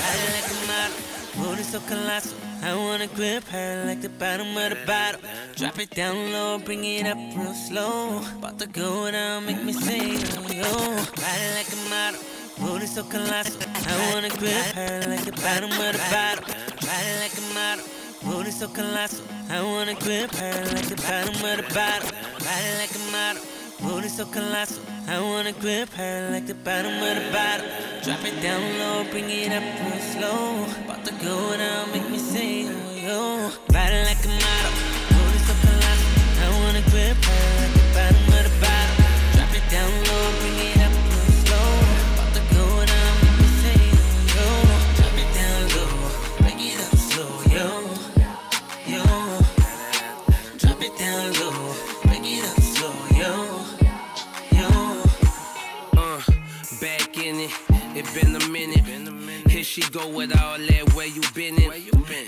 Ride 0.00 0.32
like 0.36 0.50
a 0.52 0.58
model, 0.70 0.96
booty 1.36 1.62
so 1.62 1.80
colossal. 1.80 2.38
I 2.62 2.74
wanna 2.74 3.06
grip 3.08 3.44
her 3.48 3.84
like 3.86 4.00
the 4.00 4.08
bottom 4.08 4.56
of 4.56 4.70
the 4.70 4.78
bottle. 4.86 5.20
Drop 5.56 5.78
it 5.78 5.90
down 5.90 6.32
low, 6.32 6.58
bring 6.58 6.84
it 6.84 7.06
up 7.06 7.18
real 7.36 7.54
slow. 7.54 8.22
About 8.38 8.58
to 8.58 8.66
go 8.66 9.10
down, 9.10 9.46
make 9.46 9.62
me 9.62 9.72
sing, 9.72 10.18
oh. 10.64 10.96
Ride 11.22 11.42
it 11.46 11.54
like 11.58 11.72
a 11.72 11.80
model, 11.90 12.20
booty 12.58 12.86
so 12.86 13.02
colossal. 13.04 13.60
I 13.74 14.12
wanna 14.12 14.30
grip 14.30 14.66
her 14.74 15.04
like 15.08 15.24
the 15.24 15.32
bottom 15.32 15.70
of 15.70 15.92
the 15.92 16.04
bottle. 16.10 16.44
Ride 16.86 17.06
it 17.12 17.20
like 17.20 17.36
a 17.38 17.54
model. 17.54 17.95
Booty 18.26 18.50
so 18.50 18.66
colossal, 18.66 19.24
I 19.48 19.62
wanna 19.62 19.94
grip 19.94 20.34
her 20.34 20.64
like 20.74 20.88
the 20.88 20.96
bottom 20.96 21.36
of 21.46 21.56
the 21.58 21.74
bottle. 21.74 22.10
It 22.42 22.78
like 22.82 22.94
a 22.94 23.02
model. 23.12 23.42
Booty 23.80 24.08
so 24.08 24.24
colossal, 24.26 24.82
I 25.06 25.20
wanna 25.20 25.52
grip 25.52 25.90
her 25.90 26.30
like 26.32 26.46
the 26.48 26.54
bottom 26.54 26.94
of 27.06 27.14
the 27.14 27.30
bottle. 27.30 27.66
Drop 28.02 28.24
it 28.24 28.42
down 28.42 28.60
low, 28.80 29.04
bring 29.12 29.30
it 29.30 29.52
up 29.52 29.62
real 29.62 30.02
slow. 30.10 30.66
About 30.84 31.04
to 31.04 31.12
go 31.22 31.56
down, 31.56 31.92
make 31.92 32.10
me 32.10 32.18
sing, 32.18 32.68
oh 32.68 33.06
yo. 33.06 33.50
It 33.70 34.04
like 34.10 34.24
a 34.24 34.32
model. 34.42 34.74
Booty 35.14 35.38
so 35.46 35.54
colossal, 35.62 36.10
I 36.42 36.48
wanna 36.58 36.82
grip 36.90 37.16
her 37.30 37.46
like 37.62 37.74
the 37.78 37.86
bottom 37.94 38.26
of 38.36 38.42
the 38.42 38.54
bottle. 38.58 38.96
Drop 39.38 39.54
it 39.54 39.66
down 39.70 39.90
low, 40.10 40.26
bring 40.42 40.58
it 40.66 40.82
up 40.82 40.94
real 41.14 41.30
to 42.34 42.42
go 42.50 42.66
down, 42.90 43.12
make 43.22 43.38
me 43.38 43.48
sing, 43.62 43.94
oh 44.02 44.34
yo. 44.34 44.46
Drop 44.98 45.14
it 45.22 45.30
down 45.38 45.60
low, 45.78 45.94
bring 46.42 46.58
it 46.58 46.78
up 46.82 46.94
slow, 46.98 47.30
yo. 47.54 47.85
Go 59.96 60.08
with 60.08 60.38
all 60.38 60.58
that. 60.58 60.94
Where 60.94 61.06
you 61.06 61.22
been 61.34 61.56
in? 61.56 61.70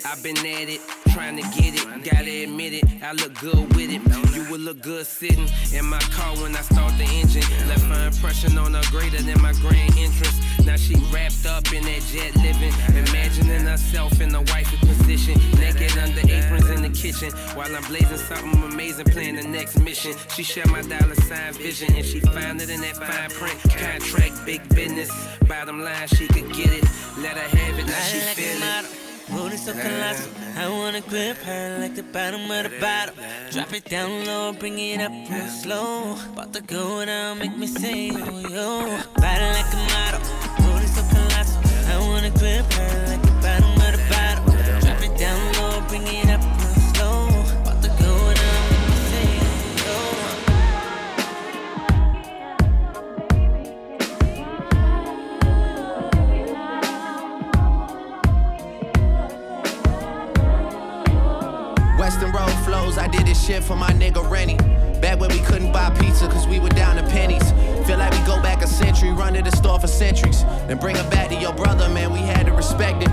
I've 0.06 0.22
been 0.22 0.38
at 0.38 0.68
it, 0.68 0.80
trying 1.18 1.36
to 1.36 1.60
get 1.60 1.74
it. 1.74 1.84
Gotta 2.04 2.44
admit 2.44 2.74
it, 2.74 2.84
I 3.02 3.12
look 3.12 3.34
good 3.40 3.74
with 3.74 3.90
it. 3.90 4.02
You 4.34 4.48
would 4.50 4.60
look 4.60 4.80
good 4.80 5.04
sitting 5.04 5.48
in 5.74 5.84
my 5.84 5.98
car 6.14 6.36
when 6.36 6.54
I 6.54 6.60
start 6.60 6.96
the 6.96 7.08
engine. 7.20 7.42
Left 7.66 7.84
my 7.86 8.06
impression 8.06 8.56
on 8.56 8.74
her 8.74 8.86
greater 8.92 9.20
than 9.20 9.42
my 9.42 9.52
grand 9.54 9.98
entrance. 9.98 10.38
Now 10.64 10.76
she 10.76 10.94
wrapped 11.12 11.44
up 11.44 11.72
in 11.72 11.82
that 11.90 12.02
jet 12.12 12.36
living, 12.36 12.72
imagining 12.94 13.66
herself 13.66 14.20
in 14.20 14.28
the 14.28 14.42
wifey 14.52 14.78
position, 14.86 15.34
naked 15.58 15.98
under 15.98 16.20
aprons 16.20 16.70
in 16.70 16.82
the 16.82 16.90
kitchen, 16.90 17.32
while 17.56 17.74
I'm 17.74 17.82
blazing 17.90 18.18
something 18.18 18.62
amazing, 18.62 19.06
playing 19.06 19.36
the 19.36 19.48
next 19.48 19.80
mission. 19.80 20.14
She 20.36 20.44
shared 20.44 20.70
my 20.70 20.82
dollar 20.82 21.16
sign 21.16 21.52
vision, 21.54 21.94
and 21.94 22.06
she 22.06 22.20
found 22.20 22.62
it 22.62 22.70
in 22.70 22.80
that 22.82 22.96
fine 22.96 23.30
print 23.30 23.58
contract, 23.74 24.46
big 24.46 24.62
business. 24.68 25.10
Bottom 25.48 25.82
line, 25.82 26.06
she 26.06 26.28
could 26.28 26.48
get 26.54 26.70
it. 26.70 26.84
Let 27.18 27.36
her 27.36 27.48
have 27.58 27.78
it, 27.80 27.86
now 27.86 28.02
she 28.06 28.18
Ride 28.18 28.26
like 28.26 28.38
a 28.38 28.40
feel 28.40 29.02
it. 29.02 29.07
Booty 29.30 29.56
so 29.58 29.72
colossal, 29.72 30.30
I 30.56 30.68
wanna 30.68 31.02
grip 31.02 31.36
her 31.38 31.78
like 31.80 31.94
the 31.94 32.02
bottom 32.02 32.50
of 32.50 32.64
the 32.64 32.80
bottle. 32.80 33.14
Drop 33.50 33.72
it 33.74 33.84
down 33.84 34.24
low, 34.24 34.52
bring 34.52 34.78
it 34.78 35.00
up 35.00 35.12
real 35.30 35.46
slow. 35.48 36.16
About 36.32 36.52
to 36.54 36.62
go 36.62 37.04
down, 37.04 37.38
make 37.38 37.56
me 37.56 37.66
sing, 37.66 38.16
oh 38.16 38.40
yo. 38.40 38.86
It 38.86 39.20
like 39.20 39.72
a 39.74 39.80
model, 39.92 40.20
booty 40.64 40.86
so 40.86 41.02
colossal, 41.12 41.62
I 41.92 41.98
wanna 42.00 42.30
grip 42.30 42.72
her 42.72 43.07
shit 63.48 63.64
for 63.64 63.76
my 63.76 63.88
nigga 63.92 64.22
Rennie. 64.30 64.58
Back 65.00 65.20
when 65.20 65.30
we 65.30 65.38
couldn't 65.38 65.72
buy 65.72 65.88
pizza 65.98 66.28
cause 66.28 66.46
we 66.46 66.58
were 66.60 66.68
down 66.68 66.96
to 66.96 67.02
pennies. 67.04 67.50
Feel 67.86 67.96
like 67.96 68.12
we 68.12 68.18
go 68.26 68.42
back 68.42 68.60
a 68.60 68.66
century, 68.66 69.10
run 69.10 69.32
to 69.32 69.40
the 69.40 69.56
store 69.56 69.80
for 69.80 69.86
centuries. 69.86 70.42
Then 70.66 70.76
bring 70.76 70.96
it 70.96 71.10
back 71.10 71.30
to 71.30 71.34
your 71.34 71.54
brother, 71.54 71.88
man, 71.88 72.12
we 72.12 72.18
had 72.18 72.44
to 72.44 72.52
respect 72.52 73.02
it. 73.02 73.10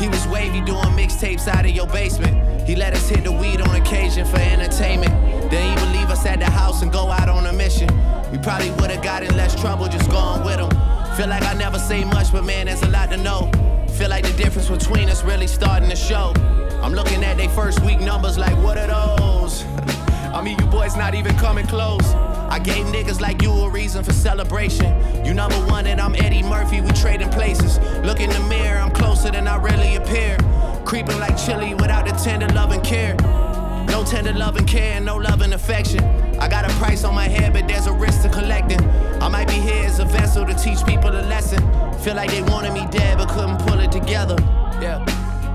He 0.00 0.08
was 0.08 0.26
wavy 0.28 0.62
doing 0.62 0.88
mixtapes 0.96 1.48
out 1.48 1.66
of 1.66 1.72
your 1.72 1.86
basement. 1.86 2.66
He 2.66 2.74
let 2.74 2.94
us 2.94 3.10
hit 3.10 3.24
the 3.24 3.32
weed 3.32 3.60
on 3.60 3.78
occasion 3.78 4.26
for 4.26 4.38
entertainment. 4.38 5.12
Then 5.50 5.76
he 5.76 5.84
would 5.84 5.92
leave 5.94 6.08
us 6.08 6.24
at 6.24 6.38
the 6.38 6.46
house 6.46 6.80
and 6.80 6.90
go 6.90 7.10
out 7.10 7.28
on 7.28 7.44
a 7.44 7.52
mission. 7.52 7.88
We 8.32 8.38
probably 8.38 8.70
would've 8.70 9.02
got 9.02 9.22
in 9.22 9.36
less 9.36 9.54
trouble 9.60 9.86
just 9.88 10.10
going 10.10 10.44
with 10.46 10.60
him. 10.60 10.70
Feel 11.14 11.28
like 11.28 11.42
I 11.42 11.52
never 11.52 11.78
say 11.78 12.04
much, 12.04 12.32
but 12.32 12.44
man, 12.44 12.66
there's 12.66 12.82
a 12.82 12.88
lot 12.88 13.10
to 13.10 13.18
know. 13.18 13.50
Feel 13.98 14.08
like 14.08 14.24
the 14.24 14.32
difference 14.42 14.70
between 14.70 15.10
us 15.10 15.22
really 15.22 15.46
starting 15.46 15.90
to 15.90 15.96
show. 15.96 16.32
I'm 16.82 16.94
looking 16.94 17.22
at 17.22 17.36
they 17.36 17.48
first 17.48 17.80
week 17.84 18.00
numbers 18.00 18.38
like, 18.38 18.56
what 18.62 18.78
are 18.78 18.86
those? 18.86 19.23
I 19.44 20.40
mean, 20.42 20.58
you 20.58 20.66
boys 20.66 20.96
not 20.96 21.14
even 21.14 21.36
coming 21.36 21.66
close. 21.66 22.14
I 22.48 22.58
gave 22.58 22.86
niggas 22.86 23.20
like 23.20 23.42
you 23.42 23.50
a 23.50 23.68
reason 23.68 24.02
for 24.02 24.12
celebration. 24.12 25.24
You 25.24 25.34
number 25.34 25.56
one 25.66 25.86
and 25.86 26.00
I'm 26.00 26.14
Eddie 26.14 26.42
Murphy, 26.42 26.80
we 26.80 26.90
trading 26.92 27.28
places. 27.28 27.78
Look 28.04 28.20
in 28.20 28.30
the 28.30 28.40
mirror, 28.48 28.78
I'm 28.78 28.90
closer 28.90 29.30
than 29.30 29.46
I 29.46 29.56
really 29.56 29.96
appear. 29.96 30.38
Creeping 30.86 31.18
like 31.18 31.34
Chilli 31.34 31.78
without 31.78 32.06
the 32.06 32.12
tender 32.12 32.48
love 32.54 32.72
and 32.72 32.82
care. 32.82 33.16
No 33.86 34.02
tender 34.02 34.32
love 34.32 34.56
and 34.56 34.66
care, 34.66 34.98
no 34.98 35.16
love 35.16 35.42
and 35.42 35.52
affection. 35.52 36.02
I 36.40 36.48
got 36.48 36.64
a 36.64 36.72
price 36.76 37.04
on 37.04 37.14
my 37.14 37.28
head, 37.28 37.52
but 37.52 37.68
there's 37.68 37.86
a 37.86 37.92
risk 37.92 38.22
to 38.22 38.30
collecting. 38.30 38.80
I 39.20 39.28
might 39.28 39.48
be 39.48 39.54
here 39.54 39.84
as 39.84 39.98
a 39.98 40.06
vessel 40.06 40.46
to 40.46 40.54
teach 40.54 40.84
people 40.86 41.10
a 41.10 41.20
lesson. 41.28 41.60
Feel 41.98 42.14
like 42.14 42.30
they 42.30 42.42
wanted 42.42 42.72
me 42.72 42.86
dead, 42.90 43.18
but 43.18 43.28
couldn't 43.28 43.58
pull 43.58 43.78
it 43.78 43.92
together. 43.92 44.36
Yeah. 44.80 45.04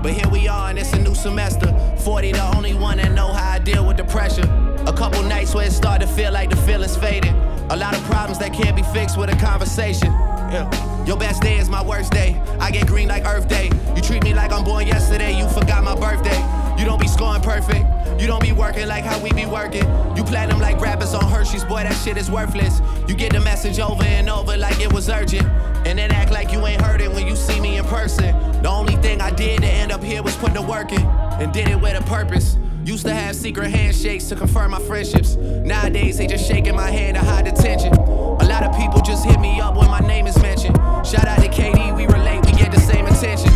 But 0.02 0.12
here 0.12 0.28
we 0.30 0.48
are, 0.48 0.70
and 0.70 0.78
it's 0.78 0.92
a 0.94 0.98
new 0.98 1.14
semester. 1.14 1.68
40, 1.98 2.32
the 2.32 2.56
only 2.56 2.72
one 2.72 2.96
that 2.96 3.12
know 3.12 3.32
how 3.32 3.52
I 3.52 3.58
deal 3.58 3.86
with 3.86 3.98
the 3.98 4.04
pressure. 4.04 4.48
A 4.86 4.92
couple 4.92 5.22
nights 5.24 5.54
where 5.54 5.66
it 5.66 5.72
started 5.72 6.06
to 6.06 6.12
feel 6.12 6.32
like 6.32 6.48
the 6.48 6.56
feeling's 6.56 6.96
fading. 6.96 7.34
A 7.68 7.76
lot 7.76 7.94
of 7.94 8.02
problems 8.04 8.38
that 8.38 8.54
can't 8.54 8.74
be 8.74 8.82
fixed 8.82 9.18
with 9.18 9.28
a 9.28 9.36
conversation. 9.36 10.10
Yeah. 10.50 11.04
Your 11.04 11.18
best 11.18 11.42
day 11.42 11.58
is 11.58 11.68
my 11.68 11.82
worst 11.82 12.12
day. 12.12 12.40
I 12.58 12.70
get 12.70 12.86
green 12.86 13.08
like 13.08 13.26
Earth 13.26 13.46
Day. 13.46 13.70
You 13.94 14.00
treat 14.00 14.24
me 14.24 14.32
like 14.32 14.52
I'm 14.52 14.64
born 14.64 14.86
yesterday. 14.86 15.38
You 15.38 15.46
forgot 15.48 15.84
my 15.84 15.94
birthday. 15.94 16.38
You 16.78 16.86
don't 16.86 17.00
be 17.00 17.06
scoring 17.06 17.42
perfect. 17.42 17.84
You 18.20 18.26
don't 18.26 18.42
be 18.42 18.52
working 18.52 18.86
like 18.86 19.04
how 19.04 19.18
we 19.18 19.32
be 19.32 19.46
working. 19.46 19.84
You 20.14 20.22
platinum 20.24 20.60
like 20.60 20.78
rappers 20.78 21.14
on 21.14 21.24
Hershey's, 21.24 21.64
boy, 21.64 21.84
that 21.84 21.94
shit 21.94 22.18
is 22.18 22.30
worthless. 22.30 22.82
You 23.08 23.14
get 23.14 23.32
the 23.32 23.40
message 23.40 23.80
over 23.80 24.04
and 24.04 24.28
over 24.28 24.58
like 24.58 24.78
it 24.78 24.92
was 24.92 25.08
urgent. 25.08 25.48
And 25.86 25.98
then 25.98 26.12
act 26.12 26.30
like 26.30 26.52
you 26.52 26.66
ain't 26.66 26.82
heard 26.82 27.00
it 27.00 27.10
when 27.10 27.26
you 27.26 27.34
see 27.34 27.58
me 27.58 27.78
in 27.78 27.84
person. 27.86 28.36
The 28.60 28.68
only 28.68 28.96
thing 28.96 29.22
I 29.22 29.30
did 29.30 29.62
to 29.62 29.66
end 29.66 29.90
up 29.90 30.04
here 30.04 30.22
was 30.22 30.36
put 30.36 30.52
the 30.52 30.60
work 30.60 30.92
in. 30.92 31.00
And 31.00 31.50
did 31.50 31.68
it 31.68 31.80
with 31.80 31.98
a 31.98 32.04
purpose. 32.04 32.58
Used 32.84 33.06
to 33.06 33.14
have 33.14 33.34
secret 33.34 33.70
handshakes 33.70 34.28
to 34.28 34.36
confirm 34.36 34.72
my 34.72 34.80
friendships. 34.80 35.36
Nowadays, 35.36 36.18
they 36.18 36.26
just 36.26 36.46
shaking 36.46 36.76
my 36.76 36.90
hand 36.90 37.16
to 37.16 37.22
hide 37.22 37.46
the 37.46 37.52
tension. 37.52 37.94
A 37.94 38.44
lot 38.44 38.64
of 38.64 38.76
people 38.76 39.00
just 39.00 39.24
hit 39.24 39.40
me 39.40 39.60
up 39.60 39.76
when 39.76 39.90
my 39.90 40.00
name 40.00 40.26
is 40.26 40.36
mentioned. 40.42 40.76
Shout 41.06 41.26
out 41.26 41.40
to 41.40 41.48
KD, 41.48 41.96
we 41.96 42.06
relate, 42.06 42.44
we 42.44 42.52
get 42.52 42.70
the 42.70 42.80
same 42.80 43.06
attention. 43.06 43.50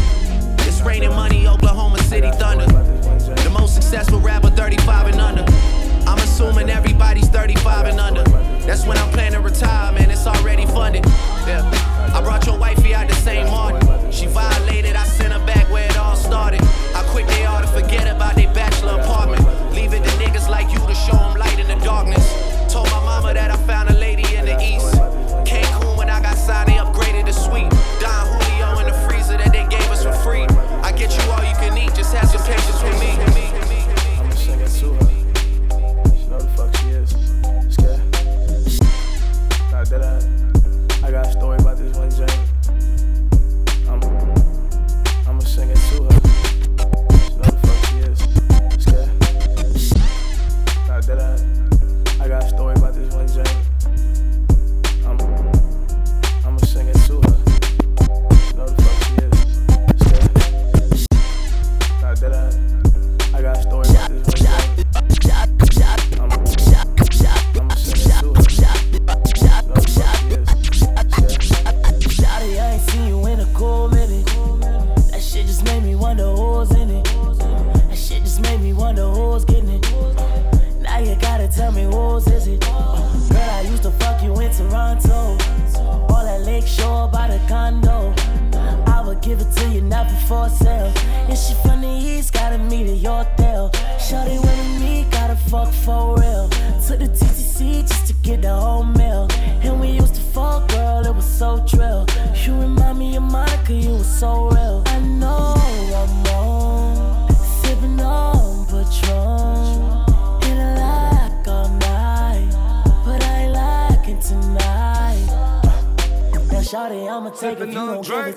It's 0.67 0.81
raining 0.81 1.11
money, 1.11 1.47
Oklahoma 1.47 1.99
City 2.05 2.31
Thunder. 2.33 2.67
The 2.67 3.51
most 3.51 3.75
successful 3.75 4.21
rapper, 4.21 4.51
35 4.65 5.07
and 5.09 5.21
under. 5.21 5.45
I'm 6.09 6.17
assuming 6.21 6.71
everybody's 6.71 7.29
35 7.29 7.85
and 7.85 8.01
under. 8.01 8.23
That's 8.65 8.87
when 8.87 8.97
I'm 8.97 9.11
planning 9.11 9.35
to 9.35 9.41
retire, 9.41 9.93
man. 9.93 10.11
It's 10.11 10.27
already 10.27 10.65
funded. 10.65 11.05
Yeah. 11.45 11.71
I 12.15 12.23
brought 12.23 12.47
your 12.47 12.59
wifey 12.59 12.95
out 12.95 13.07
the 13.07 13.15
same 13.15 13.47
morning. 13.49 13.83
She 14.11 14.25
violated, 14.25 14.97
I 14.97 15.05
sent 15.05 15.35
her 15.35 15.45
back 15.45 15.71
where 15.71 15.85
it 15.85 15.99
all 15.99 16.17
started. 16.17 16.63
How 16.95 17.03
quick 17.13 17.27
they 17.27 17.45
ought 17.45 17.61
to 17.61 17.67
forget 17.67 18.09
about 18.09 18.37
their 18.37 18.51
bachelor 18.55 18.99
apartment. 19.03 19.45
Leaving 19.75 20.03
the 20.03 20.09
niggas 20.23 20.49
like 20.49 20.73
you 20.73 20.79
to 20.79 20.95
show 20.95 21.19
them 21.19 21.37
light 21.37 21.59
in 21.59 21.69
the 21.69 21.85
darkness. 21.85 22.25
Told 22.73 22.91
my 22.91 23.05
mama 23.05 23.35
that 23.35 23.51
I 23.51 23.59
found 23.67 23.91
a 23.91 23.95
lady 23.99 24.25
in 24.35 24.47
the 24.47 24.57
east. 24.65 24.95
Cancun 25.45 25.99
when 25.99 26.09
I 26.09 26.23
got 26.23 26.39
signed, 26.39 26.71
they 26.71 26.79
upgraded 26.81 27.27
the 27.27 27.35
suite. 27.35 27.69
Don 28.01 28.25
Julio 28.33 28.79
in 28.79 28.87
the 28.87 28.97
freezer 29.07 29.37
that 29.37 29.53
they 29.53 29.67
gave 29.69 29.91
us 29.91 30.05
for 30.05 30.15
free. 30.25 30.47
I 30.81 30.91
get 30.91 31.13
you 31.15 31.33
all 31.33 31.45
you 31.45 31.55
can 31.57 31.75
take 32.45 33.34
said 39.95 40.03
I, 41.03 41.07
I 41.07 41.11
got 41.11 41.27
a 41.27 41.33
story 41.33 41.59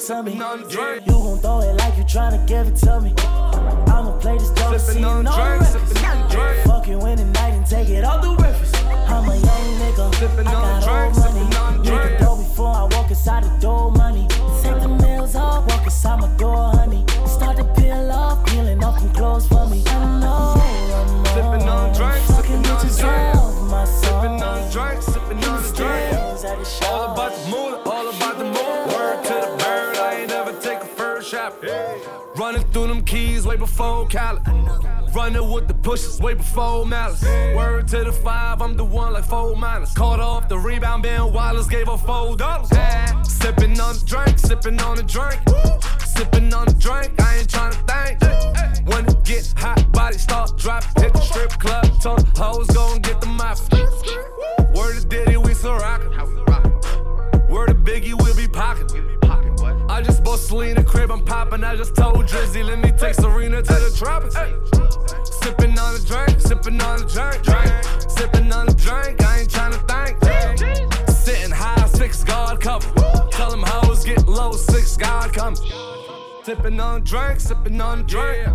don't 0.07 0.66
Running 35.17 35.51
with 35.51 35.67
the 35.67 35.73
pushes 35.73 36.19
way 36.21 36.35
before 36.35 36.85
Malice. 36.85 37.23
Word 37.55 37.87
to 37.87 38.03
the 38.03 38.11
five, 38.11 38.61
I'm 38.61 38.77
the 38.77 38.83
one 38.83 39.13
like 39.13 39.23
four 39.23 39.55
minus. 39.55 39.91
Caught 39.95 40.19
off 40.19 40.47
the 40.47 40.59
rebound, 40.59 41.01
Ben 41.01 41.33
Wallace 41.33 41.65
gave 41.65 41.87
her 41.87 41.97
four 41.97 42.37
dollars. 42.37 42.69
Yeah. 42.71 43.23
Sipping 43.23 43.79
on 43.79 43.95
the 43.95 44.05
drink, 44.05 44.37
sipping 44.37 44.79
on 44.79 44.97
the 44.97 45.01
drink. 45.01 45.41
Sipping 46.05 46.53
on 46.53 46.67
the 46.67 46.75
drink, 46.75 47.19
I 47.19 47.37
ain't 47.37 47.47
tryna 47.47 47.81
think. 47.89 48.87
When 48.87 49.07
it 49.07 49.23
get 49.23 49.51
hot, 49.57 49.91
body 49.91 50.19
start 50.19 50.55
dropping. 50.55 51.01
Hit 51.01 51.13
the 51.13 51.21
strip 51.21 51.49
club, 51.49 51.99
ton 51.99 52.23
hoes 52.37 52.67
gon' 52.67 52.99
get 52.99 53.19
the 53.19 53.25
mop. 53.25 53.57
Word 54.75 55.01
to 55.01 55.07
Diddy, 55.07 55.37
we 55.37 55.55
so 55.55 55.73
rockin'. 55.73 56.66
Word 57.57 57.69
to 57.69 57.73
Biggie, 57.73 58.13
we'll 58.13 58.35
be 58.35 58.47
pocketin'. 58.47 59.17
I 59.89 60.03
just 60.03 60.23
bought 60.23 60.37
Selena 60.37 60.83
crib, 60.83 61.11
I'm 61.11 61.25
poppin'. 61.25 61.63
I 61.63 61.75
just 61.75 61.95
told 61.95 62.27
Drizzy, 62.27 62.63
let 62.63 62.77
me 62.77 62.91
take 62.91 63.15
Serena 63.15 63.63
to 63.63 63.73
the 63.73 63.95
tropics. 63.97 64.35
Sippin' 64.35 65.75
on 65.79 65.95
the 65.95 66.03
drink, 66.05 66.37
sippin' 66.37 66.79
on 66.83 66.99
the 66.99 67.05
drink, 67.05 67.41
drink. 67.41 67.73
Sippin' 68.05 68.53
on 68.53 68.67
the 68.67 68.75
drink, 68.75 69.23
I 69.23 69.39
ain't 69.39 69.49
tryna 69.49 69.81
think. 69.89 71.09
Sitting 71.09 71.49
high, 71.49 71.87
six 71.87 72.23
guard 72.23 72.61
cover. 72.61 72.93
Tell 73.31 73.49
them 73.49 73.63
hoes 73.65 74.05
get 74.05 74.27
low, 74.27 74.51
six 74.51 74.95
guard 74.95 75.33
coming. 75.33 75.57
Sippin' 76.43 76.79
on 76.79 76.99
the 76.99 77.05
drink, 77.09 77.39
sippin' 77.39 77.83
on 77.83 77.99
the 77.99 78.03
drink. 78.03 78.47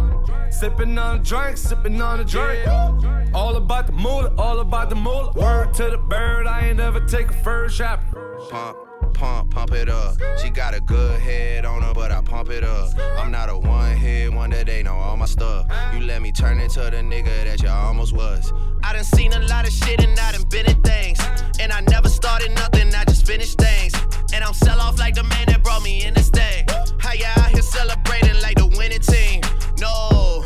Sippin' 0.53 0.97
on 0.97 1.19
the 1.19 1.25
drink, 1.25 1.57
sippin' 1.57 2.01
on 2.01 2.19
the 2.19 2.25
drink. 2.25 3.35
All 3.35 3.57
about 3.57 3.89
the 3.89 3.95
moolah, 3.95 4.33
all 4.39 4.61
about 4.61 4.91
the 4.91 4.95
moolah. 4.95 5.33
Word 5.33 5.75
to 5.75 5.91
the 5.91 5.99
bird, 5.99 6.47
I 6.47 6.69
ain't 6.69 6.77
never 6.77 7.01
take 7.01 7.31
a 7.31 7.33
first 7.43 7.75
shot. 7.75 8.01
pump, 8.49 8.77
pump, 9.13 9.51
pump 9.51 9.73
it 9.73 9.89
up. 9.89 10.17
She 10.39 10.51
got 10.51 10.75
a 10.75 10.81
good 10.81 11.21
head 11.21 11.65
on 11.65 11.83
her, 11.83 11.95
but 11.95 12.11
I 12.11 12.21
pump 12.23 12.51
it 12.51 12.65
up. 12.65 12.91
I'm 13.19 13.31
not 13.31 13.49
a 13.49 13.59
one 13.59 13.97
hit 13.97 14.33
wonder, 14.33 14.65
they 14.65 14.83
know 14.83 14.95
all 14.95 15.17
my 15.17 15.27
stuff. 15.27 15.67
You 15.95 16.01
let 16.01 16.21
me 16.21 16.33
turn 16.33 16.59
into 16.59 16.81
the 16.81 16.97
nigga 16.97 17.45
that 17.45 17.63
you 17.63 17.69
almost 17.69 18.13
was. 18.13 18.53
I 18.83 18.93
done 18.93 19.05
seen 19.05 19.33
a 19.33 19.41
lot 19.41 19.67
of 19.67 19.73
shit 19.73 20.03
and 20.03 20.19
I 20.19 20.33
done 20.33 20.43
been 20.49 20.67
in 20.67 20.81
things. 20.83 21.19
And 21.61 21.73
I 21.73 21.81
never 21.81 22.09
started 22.09 22.51
nothing, 22.53 22.93
I 22.95 23.05
just 23.05 23.27
finished 23.27 23.59
things. 23.59 23.95
And 24.35 24.43
I'm 24.43 24.55
sell 24.55 24.81
off 24.81 24.99
like 24.99 25.15
the 25.15 25.23
man 25.23 25.47
that 25.49 25.63
brought 25.63 25.83
me 25.83 26.05
in 26.05 26.15
this 26.15 26.31
thing. 26.31 26.67
How 26.99 27.13
ya 27.13 27.29
out 27.37 27.51
here 27.51 27.63
celebrating 27.63 28.41
like 28.41 28.57
the 28.57 28.67
winning 28.67 29.01
team? 29.01 29.43
No, 29.79 30.43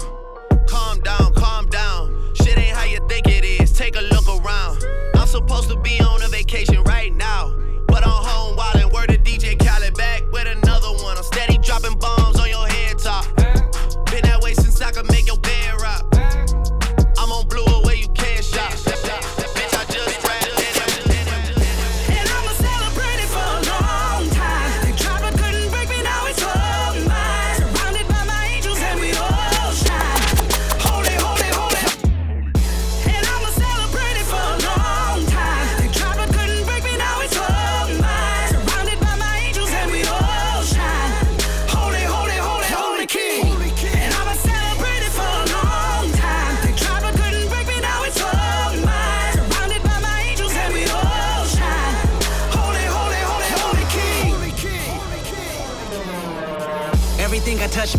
calm 0.66 1.00
down, 1.00 1.34
calm 1.34 1.66
down. 1.68 2.34
Shit 2.34 2.58
ain't 2.58 2.76
how 2.76 2.84
you 2.84 3.00
think 3.08 3.26
it 3.28 3.44
is. 3.44 3.72
Take 3.72 3.96
a 3.96 4.02
look 4.02 4.28
around. 4.28 4.84
I'm 5.14 5.26
supposed 5.26 5.70
to 5.70 5.76
be 5.76 6.00
on 6.00 6.22
a 6.22 6.28
vacation 6.28 6.82
right 6.84 7.14
now. 7.14 7.45
Bombs 12.16 12.38
on 12.38 12.48
your 12.48 12.66
head 12.66 12.98
top. 12.98 13.24
Been 14.10 14.22
that 14.22 14.40
way 14.42 14.54
since 14.54 14.80
I 14.80 14.90
could 14.90 15.10
make 15.10 15.25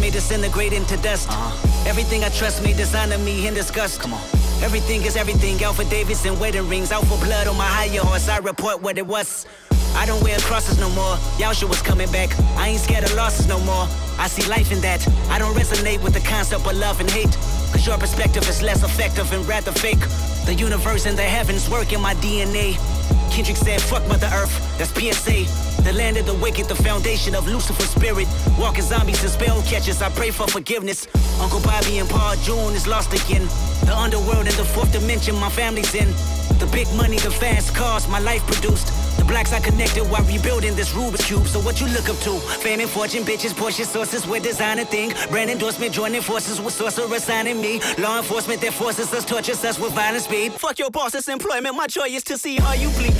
may 0.08 0.12
disintegrate 0.14 0.72
into 0.72 0.96
dust. 0.98 1.28
Uh-huh. 1.30 1.90
Everything 1.90 2.24
I 2.24 2.30
trust 2.30 2.64
may 2.64 2.72
dishonor 2.72 3.18
me 3.18 3.46
in 3.48 3.54
disgust. 3.54 4.00
Come 4.00 4.14
on. 4.14 4.22
Everything 4.64 5.04
is 5.04 5.18
everything. 5.18 5.62
Alpha 5.62 5.84
Davidson 5.84 6.40
wedding 6.40 6.68
rings. 6.70 6.92
Out 6.92 7.06
for 7.08 7.18
blood 7.26 7.48
on 7.48 7.58
my 7.58 7.66
higher 7.66 8.00
horse. 8.00 8.30
I 8.30 8.38
report 8.38 8.82
what 8.82 8.98
it 8.98 9.06
was. 9.06 9.46
I 9.96 10.06
don't 10.06 10.24
wear 10.24 10.38
crosses 10.40 10.80
no 10.80 10.90
more. 10.92 11.18
Y'all 11.40 11.54
shit 11.54 11.68
was 11.68 11.82
coming 11.82 12.10
back. 12.12 12.30
I 12.56 12.70
ain't 12.70 12.80
scared 12.80 13.04
of 13.04 13.14
losses 13.16 13.48
no 13.48 13.60
more. 13.60 13.86
I 14.18 14.28
see 14.28 14.48
life 14.50 14.72
in 14.72 14.80
that. 14.82 15.06
I 15.30 15.40
don't 15.40 15.56
resonate 15.56 16.02
with 16.02 16.14
the 16.14 16.22
concept 16.22 16.66
of 16.66 16.78
love 16.78 17.02
and 17.02 17.10
hate. 17.10 17.34
Cause 17.72 17.86
your 17.86 17.98
perspective 17.98 18.48
is 18.48 18.62
less 18.62 18.84
effective 18.84 19.32
and 19.34 19.46
rather 19.46 19.74
fake. 19.74 20.04
The 20.46 20.54
universe 20.54 21.06
and 21.06 21.18
the 21.18 21.28
heavens 21.38 21.70
work 21.70 21.92
in 21.92 22.00
my 22.00 22.14
DNA. 22.16 22.78
Kendrick 23.32 23.58
said, 23.58 23.82
fuck 23.82 24.08
Mother 24.08 24.30
Earth, 24.34 24.54
that's 24.78 24.92
PSA. 24.92 25.46
The 25.84 25.94
land 25.94 26.18
of 26.18 26.26
the 26.26 26.34
wicked, 26.36 26.68
the 26.68 26.76
foundation 26.76 27.36
of 27.36 27.48
Lucifer's 27.48 27.90
spirit. 27.90 28.28
Walking 28.58 28.84
zombies 28.84 29.22
and 29.22 29.32
spell 29.32 29.62
catchers, 29.64 30.02
I 30.02 30.10
pray 30.10 30.32
for 30.32 30.48
forgiveness. 30.48 31.08
Uncle 31.40 31.62
Bobby 31.62 32.00
and 32.00 32.10
Paul 32.10 32.36
June 32.38 32.74
is 32.74 32.88
lost 32.88 33.14
again. 33.14 33.46
The 33.86 33.96
underworld 33.96 34.48
and 34.48 34.56
the 34.56 34.66
fourth 34.66 34.92
dimension, 34.92 35.36
my 35.36 35.50
family's 35.50 35.94
in. 35.94 36.08
The 36.60 36.68
big 36.72 36.88
money, 36.96 37.18
the 37.18 37.32
fast 37.32 37.76
cars, 37.76 38.08
my 38.08 38.20
life 38.20 38.46
produced. 38.48 39.07
Blacks 39.28 39.52
I 39.52 39.60
connected 39.60 40.04
while 40.10 40.24
rebuilding 40.24 40.76
this 40.76 40.94
Rubik's 40.94 41.26
Cube. 41.26 41.48
So 41.48 41.60
what 41.60 41.82
you 41.82 41.88
look 41.88 42.10
up 42.10 42.18
to? 42.20 42.40
Fame 42.64 42.80
and 42.80 42.90
fortune, 42.90 43.24
bitches, 43.24 43.54
Porsche 43.54 43.86
sources 43.86 44.26
with 44.26 44.44
designer 44.44 44.86
thing. 44.86 45.12
Brand 45.30 45.50
endorsement, 45.50 45.94
joining 45.94 46.22
forces 46.22 46.62
with 46.62 46.74
sorcerer 46.74 47.20
signing 47.20 47.60
me. 47.62 47.82
Law 47.98 48.18
enforcement 48.18 48.62
that 48.62 48.74
forces 48.74 49.14
us, 49.14 49.26
tortures 49.26 49.64
us 49.66 49.78
with 49.80 49.92
violent 49.94 50.24
speed. 50.24 50.54
Fuck 50.54 50.80
your 50.80 50.90
boss's 50.90 51.28
employment, 51.28 51.76
my 51.76 51.88
joy 51.88 52.08
is 52.08 52.24
to 52.24 52.38
see 52.38 52.58
how 52.58 52.74
you 52.74 52.90
bleed. 52.92 53.14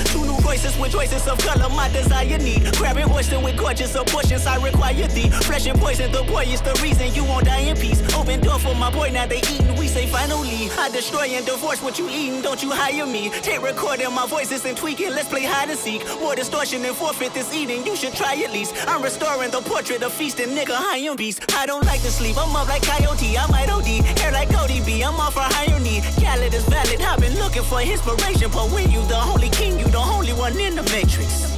Voices 0.48 0.80
with 0.80 0.92
choices 0.94 1.28
of 1.28 1.38
color, 1.40 1.68
my 1.76 1.90
desire 1.90 2.38
need. 2.38 2.64
Grabbing 2.78 3.12
oyster 3.12 3.38
with 3.38 3.58
gorgeous 3.58 3.94
abortions, 3.96 4.48
I 4.48 4.56
require 4.64 5.08
thee. 5.08 5.30
Flesh 5.48 5.68
and 5.68 5.78
poison, 5.78 6.10
the 6.14 6.24
boy 6.24 6.46
is 6.48 6.62
the 6.62 6.74
reason 6.82 7.14
you 7.14 7.26
won't 7.26 7.46
die 7.46 7.68
in 7.72 7.76
peace. 7.76 8.00
Open 8.16 8.40
door 8.40 8.58
for 8.58 8.74
my 8.74 8.90
boy, 8.90 9.10
now 9.12 9.28
they 9.28 9.40
eating. 9.40 9.76
We 9.76 9.88
say 9.88 10.08
finally, 10.08 10.70
I 10.78 10.90
destroy 10.90 11.28
and 11.38 11.46
divorce 11.46 11.82
what 11.84 12.00
you 12.00 12.08
eating. 12.10 12.42
Don't 12.42 12.64
you 12.64 12.72
hire 12.72 13.06
me? 13.06 13.30
Take 13.42 13.62
recording 13.62 14.14
my 14.14 14.26
voices 14.26 14.64
and 14.64 14.78
tweaking. 14.78 15.12
Let's 15.12 15.28
play 15.28 15.44
hide 15.44 15.70
and 15.70 15.78
seek. 15.78 16.02
More 16.22 16.36
distortion 16.36 16.86
and 16.86 16.96
forfeit 16.96 17.34
this 17.34 17.54
eating. 17.54 17.86
You 17.86 17.98
should 17.98 18.14
try 18.14 18.34
at 18.46 18.52
least. 18.54 18.74
I'm 18.88 19.02
restoring 19.02 19.52
the 19.52 19.60
portrait 19.62 20.02
of 20.02 20.14
feasting, 20.14 20.56
nigga. 20.56 20.76
High 20.76 21.06
on 21.10 21.18
beast. 21.18 21.44
I 21.56 21.66
don't 21.66 21.86
like 21.86 22.02
to 22.04 22.12
sleep. 22.12 22.38
I'm 22.38 22.56
up 22.56 22.70
like 22.70 22.84
coyote. 22.84 23.38
I 23.38 23.46
might 23.52 23.70
OD. 23.70 23.90
Hair 24.20 24.32
like 24.32 24.50
Cody 24.50 24.80
B. 24.86 25.04
I'm 25.04 25.20
off 25.20 25.34
for 25.34 25.42
higher 25.42 25.80
need. 25.82 26.04
Khaled 26.24 26.54
is 26.54 26.64
valid. 26.66 27.02
I've 27.02 27.20
been 27.20 27.38
looking 27.38 27.64
for 27.64 27.82
inspiration, 27.82 28.50
but 28.52 28.72
when 28.72 28.90
you 28.92 29.02
the 29.08 29.20
holy 29.30 29.50
king, 29.50 29.78
you 29.78 29.88
the 29.88 30.00
only 30.00 30.37
one 30.38 30.60
in 30.60 30.76
the 30.76 30.84
matrix. 30.84 31.57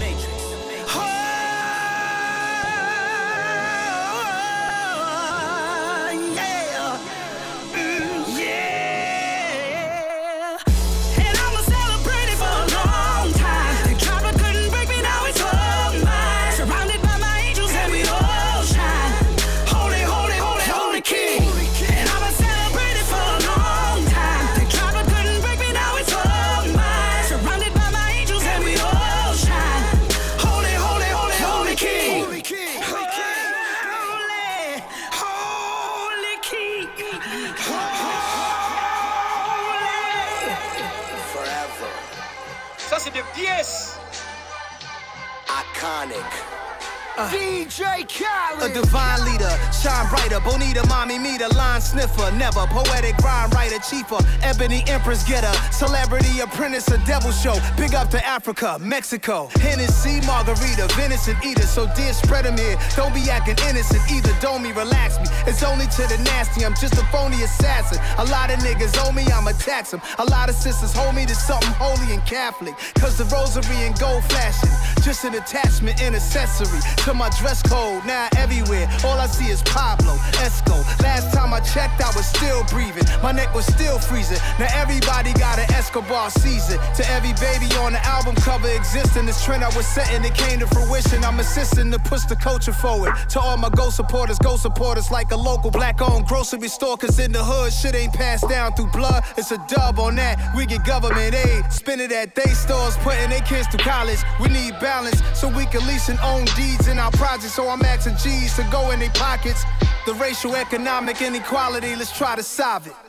Sniffer. 51.82 52.32
Never 52.32 52.65
poetic 52.67 53.17
rhyme 53.17 53.49
writer, 53.51 53.80
cheaper. 53.80 54.19
Ebony 54.41 54.84
empress 54.88 55.23
getter. 55.27 55.51
Celebrity 55.71 56.39
apprentice, 56.39 56.88
a 56.89 56.97
devil 57.05 57.32
show. 57.32 57.55
Big 57.77 57.95
up 57.95 58.09
to 58.09 58.25
Africa, 58.30 58.77
Mexico. 58.80 59.49
Hennessy, 59.59 60.21
margarita, 60.27 60.86
venison 60.93 61.36
eater. 61.43 61.65
So 61.65 61.89
dear, 61.95 62.13
spread 62.13 62.45
'em 62.45 62.55
here. 62.57 62.77
Don't 62.95 63.11
be 63.11 63.27
acting 63.27 63.57
innocent 63.67 64.03
either. 64.11 64.32
Don't 64.39 64.61
me, 64.61 64.71
relax 64.71 65.17
me. 65.17 65.25
It's 65.47 65.63
only 65.63 65.88
to 65.97 66.03
the 66.05 66.19
nasty. 66.19 66.63
I'm 66.63 66.75
just 66.75 66.93
a 66.93 67.05
phony 67.07 67.41
assassin. 67.41 67.99
A 68.19 68.25
lot 68.25 68.51
of 68.51 68.59
niggas 68.59 68.93
owe 69.03 69.11
me, 69.11 69.23
I'ma 69.36 69.53
tax 69.53 69.89
them. 69.89 70.01
A 70.19 70.25
lot 70.25 70.47
of 70.47 70.55
sisters 70.55 70.93
hold 70.93 71.15
me 71.15 71.25
to 71.25 71.34
something 71.34 71.73
holy 71.82 72.13
and 72.13 72.23
Catholic. 72.23 72.75
Cause 73.01 73.17
the 73.17 73.25
rosary 73.36 73.82
and 73.88 73.97
gold 73.97 74.23
flashing. 74.25 74.69
Just 75.01 75.23
an 75.23 75.34
attachment 75.34 75.99
and 75.99 76.15
accessory 76.15 76.82
to 77.05 77.15
my 77.15 77.30
dress 77.39 77.63
code. 77.63 78.05
Now 78.05 78.27
everywhere, 78.38 78.88
all 79.05 79.17
I 79.19 79.25
see 79.25 79.49
is 79.49 79.63
Pablo, 79.63 80.13
Esco. 80.45 80.77
Last 81.01 81.34
time 81.34 81.51
I 81.51 81.61
checked, 81.61 81.99
I 81.99 82.11
was 82.15 82.27
still 82.27 82.63
breathing. 82.65 83.07
My 83.23 83.32
neck 83.32 83.55
was 83.55 83.65
still 83.65 83.97
freezing. 83.97 84.41
Now 84.59 84.69
everybody 84.75 85.34
got 85.34 85.57
an 85.57 85.67
Escobar 85.73 86.30
season. 86.30 86.77
To 86.97 87.03
every 87.09 87.34
baby 87.41 87.65
on 87.82 87.93
the 87.93 88.05
album 88.05 88.18
cover 88.49 88.70
existing, 88.70 89.26
this 89.26 89.43
trend 89.43 89.63
I 89.63 89.67
was 89.76 89.86
setting, 89.86 90.24
it 90.24 90.34
came 90.34 90.59
to 90.59 90.67
fruition. 90.67 91.24
I'm 91.24 91.39
assisting 91.39 91.91
to 91.91 91.99
push 91.99 92.24
the 92.24 92.36
culture 92.36 92.74
forward. 92.74 93.13
To 93.30 93.39
all 93.39 93.57
my 93.57 93.70
go 93.70 93.89
supporters, 93.89 94.39
go 94.39 94.57
supporters 94.57 95.11
like 95.11 95.32
a 95.32 95.36
local 95.36 95.72
black 95.72 96.01
owned 96.01 96.26
grocery 96.28 96.67
store. 96.67 96.97
Cause 96.97 97.20
in 97.20 97.32
the 97.32 97.43
hood, 97.43 97.72
shit 97.72 97.95
ain't 97.95 98.13
passed 98.13 98.47
down 98.49 98.74
through 98.74 98.91
blood. 98.91 99.24
It's 99.38 99.51
a 99.51 99.57
dub 99.67 99.99
on 99.99 100.15
that. 100.15 100.55
We 100.55 100.65
get 100.65 100.84
government 100.86 101.34
aid. 101.34 101.72
Spend 101.72 102.01
it 102.01 102.11
at 102.11 102.36
day 102.36 102.53
stores, 102.53 102.97
putting 102.97 103.30
their 103.30 103.41
kids 103.41 103.67
through 103.67 103.86
college. 103.86 104.20
We 104.41 104.49
need 104.49 104.74
balance 104.80 105.22
so 105.34 105.47
we 105.47 105.65
can 105.65 105.86
lease 105.88 106.09
and 106.09 106.20
own 106.20 106.45
deeds 106.55 106.88
in 106.88 106.99
our 106.99 107.11
projects. 107.11 107.53
So 107.53 107.70
I'm 107.70 107.84
asking 107.84 108.17
G's 108.17 108.55
to 108.55 108.67
go 108.72 108.91
in 108.91 108.99
their 108.99 109.09
pockets. 109.11 109.63
The 110.05 110.13
racial 110.15 110.55
economic 110.55 111.22
inequality, 111.22 111.95
let's 111.95 112.17
try 112.17 112.36
to 112.36 112.43
solve 112.43 112.88
it. 112.88 113.09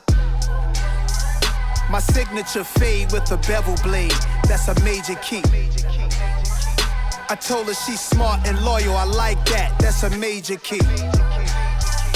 My 1.91 1.99
signature 1.99 2.63
fade 2.63 3.11
with 3.11 3.33
a 3.33 3.37
bevel 3.49 3.75
blade, 3.83 4.15
that's 4.45 4.69
a 4.69 4.85
major 4.85 5.17
key. 5.17 5.43
I 7.29 7.35
told 7.35 7.67
her 7.67 7.75
she's 7.75 8.01
smart 8.01 8.47
and 8.47 8.57
loyal, 8.65 8.97
I 8.97 9.03
like 9.03 9.45
that, 9.47 9.77
that's 9.81 10.05
a 10.05 10.11
major 10.11 10.57
key. 10.57 10.79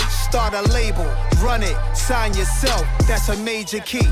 Start 0.08 0.54
a 0.54 0.62
label, 0.72 1.06
run 1.42 1.64
it, 1.64 1.76
sign 1.96 2.34
yourself, 2.34 2.86
that's 3.08 3.28
a 3.30 3.36
major 3.38 3.80
key. 3.80 4.06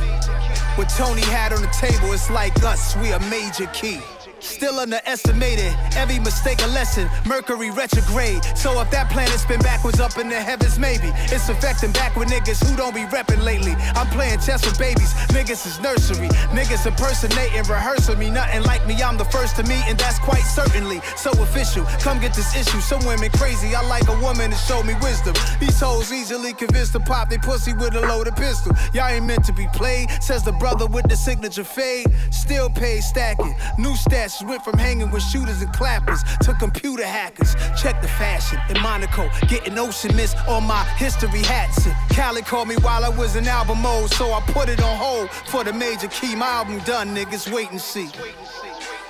What 0.75 0.89
Tony 0.89 1.23
had 1.23 1.53
on 1.53 1.63
the 1.63 1.69
table, 1.69 2.13
it's 2.13 2.29
like 2.29 2.61
us, 2.65 2.97
we 2.97 3.13
a 3.13 3.21
major 3.31 3.67
key. 3.67 4.01
Still 4.43 4.81
underestimated, 4.81 5.73
every 5.95 6.19
mistake 6.19 6.61
a 6.63 6.67
lesson. 6.69 7.09
Mercury 7.27 7.71
retrograde. 7.71 8.43
So 8.57 8.81
if 8.81 8.91
that 8.91 9.09
planet's 9.11 9.47
been 9.47 9.61
backwards 9.61 10.01
up 10.01 10.19
in 10.19 10.29
the 10.29 10.35
heavens, 10.35 10.79
maybe 10.81 11.11
it's 11.31 11.49
affecting 11.49 11.93
backward 11.93 12.27
niggas 12.27 12.59
who 12.67 12.77
don't 12.77 12.95
be 12.95 13.03
repping 13.03 13.43
lately. 13.45 13.75
I'm 13.95 14.09
playing 14.09 14.41
chess 14.41 14.67
with 14.67 14.79
babies, 14.79 15.15
niggas 15.31 15.65
is 15.65 15.81
nursery. 15.81 16.29
Niggas 16.51 16.87
impersonating, 16.87 17.63
rehearsing 17.71 18.19
me. 18.19 18.31
Nothing 18.31 18.65
like 18.65 18.85
me, 18.87 19.01
I'm 19.01 19.17
the 19.17 19.25
first 19.27 19.55
to 19.57 19.63
meet, 19.63 19.85
and 19.87 19.97
that's 19.97 20.19
quite 20.19 20.43
certainly 20.43 21.01
so 21.17 21.31
official. 21.43 21.85
Come 22.03 22.21
get 22.21 22.35
this 22.35 22.55
issue. 22.57 22.81
Some 22.81 23.07
women 23.07 23.31
crazy, 23.39 23.77
I 23.77 23.83
like 23.87 24.09
a 24.09 24.19
woman 24.21 24.51
to 24.51 24.57
show 24.57 24.83
me 24.83 24.95
wisdom. 25.01 25.35
These 25.61 25.79
hoes 25.79 26.13
easily 26.13 26.53
convinced 26.53 26.93
to 26.95 27.01
pop 27.01 27.31
they 27.31 27.39
pussy 27.39 27.75
with 27.75 27.95
a 27.95 28.01
loaded 28.01 28.35
pistol. 28.35 28.75
Y'all 28.93 29.07
ain't 29.07 29.25
meant 29.25 29.45
to 29.45 29.53
be 29.53 29.69
played, 29.73 30.11
says 30.21 30.43
the 30.43 30.53
brother 30.53 30.87
with 30.87 31.09
the 31.09 31.17
signature 31.17 31.65
fade. 31.65 32.07
Still 32.31 32.69
paid 32.69 33.03
stacking, 33.03 33.55
new 33.79 33.95
stats 33.95 34.32
went 34.41 34.65
from 34.65 34.79
hanging 34.79 35.11
with 35.11 35.23
shooters 35.23 35.61
and 35.61 35.73
clappers 35.73 36.23
to 36.43 36.55
computer 36.55 37.05
hackers. 37.05 37.55
Check 37.81 38.01
the 38.01 38.09
fashion 38.09 38.59
in 38.71 38.81
Monaco, 38.83 39.29
getting 39.49 39.79
ocean 39.79 40.15
mist 40.17 40.37
on 40.49 40.65
my 40.65 40.83
history 40.97 41.43
hats. 41.43 41.87
And 41.87 41.95
Khaled 42.17 42.47
called 42.47 42.69
me 42.69 42.77
while 42.77 43.05
I 43.05 43.11
was 43.11 43.37
in 43.37 43.47
album 43.47 43.83
mode, 43.83 44.11
so 44.11 44.33
I 44.33 44.41
put 44.53 44.69
it 44.69 44.83
on 44.83 44.97
hold 44.97 45.31
for 45.31 45.65
the 45.65 45.73
major 45.73 46.09
key. 46.09 46.35
My 46.35 46.47
album 46.47 46.79
done, 46.81 47.15
niggas, 47.15 47.53
wait 47.53 47.71
and 47.71 47.81
see. 47.81 48.09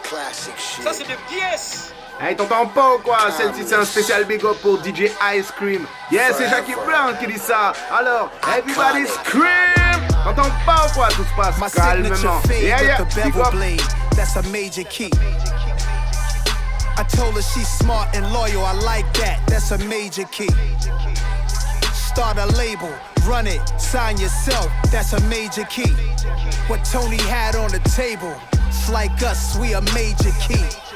Classic 0.03 0.57
shit. 0.59 0.85
Ça, 0.85 0.93
c'est 0.93 1.07
des 1.07 1.16
pièces! 1.29 1.93
Hey, 2.25 2.37
t'entends 2.37 2.66
pas 2.66 2.95
ou 2.95 2.99
quoi? 3.01 3.18
Celle-ci, 3.37 3.64
c'est 3.66 3.75
un 3.75 3.85
spécial 3.85 4.25
big 4.25 4.45
up 4.45 4.57
pour 4.62 4.79
DJ 4.79 5.11
Ice 5.35 5.51
Cream. 5.57 5.85
Yeah, 6.12 6.33
c'est 6.33 6.49
Jackie 6.49 6.75
Brown 6.75 7.16
qui 7.18 7.27
dit 7.27 7.37
ça. 7.37 7.73
Alors, 7.91 8.31
everybody 8.47 9.09
scream! 9.09 10.07
T'entends 10.23 10.49
pas 10.64 10.87
ou 10.87 10.95
quoi? 10.95 11.09
Tout 11.09 11.25
se 11.25 11.35
passe 11.37 11.59
My 11.59 11.68
signature 11.68 12.23
calmement. 12.23 12.41
fade 12.43 12.62
Yeah, 12.62 12.81
yeah, 12.81 13.05
big 13.16 13.37
up. 13.37 13.53
That's 14.14 14.37
a 14.37 14.43
major 14.53 14.85
key. 14.85 15.11
I 16.97 17.03
told 17.16 17.35
her 17.35 17.43
she's 17.43 17.66
smart 17.66 18.14
and 18.14 18.33
loyal. 18.33 18.64
I 18.64 18.75
like 18.85 19.12
that. 19.14 19.41
That's 19.49 19.73
a 19.73 19.79
major 19.79 20.25
key. 20.31 20.51
Start 21.93 22.39
a 22.39 22.47
label, 22.57 22.91
run 23.27 23.49
it, 23.49 23.61
sign 23.81 24.16
yourself. 24.18 24.70
That's 24.93 25.12
a 25.12 25.20
major 25.23 25.64
key. 25.64 25.91
What 26.68 26.85
Tony 26.85 27.20
had 27.23 27.57
on 27.57 27.73
the 27.73 27.81
table, 27.97 28.33
it's 28.68 28.89
like 28.89 29.11
us. 29.25 29.59
We 29.59 29.75
a 29.75 29.81
major 29.93 30.31
key. 30.41 30.91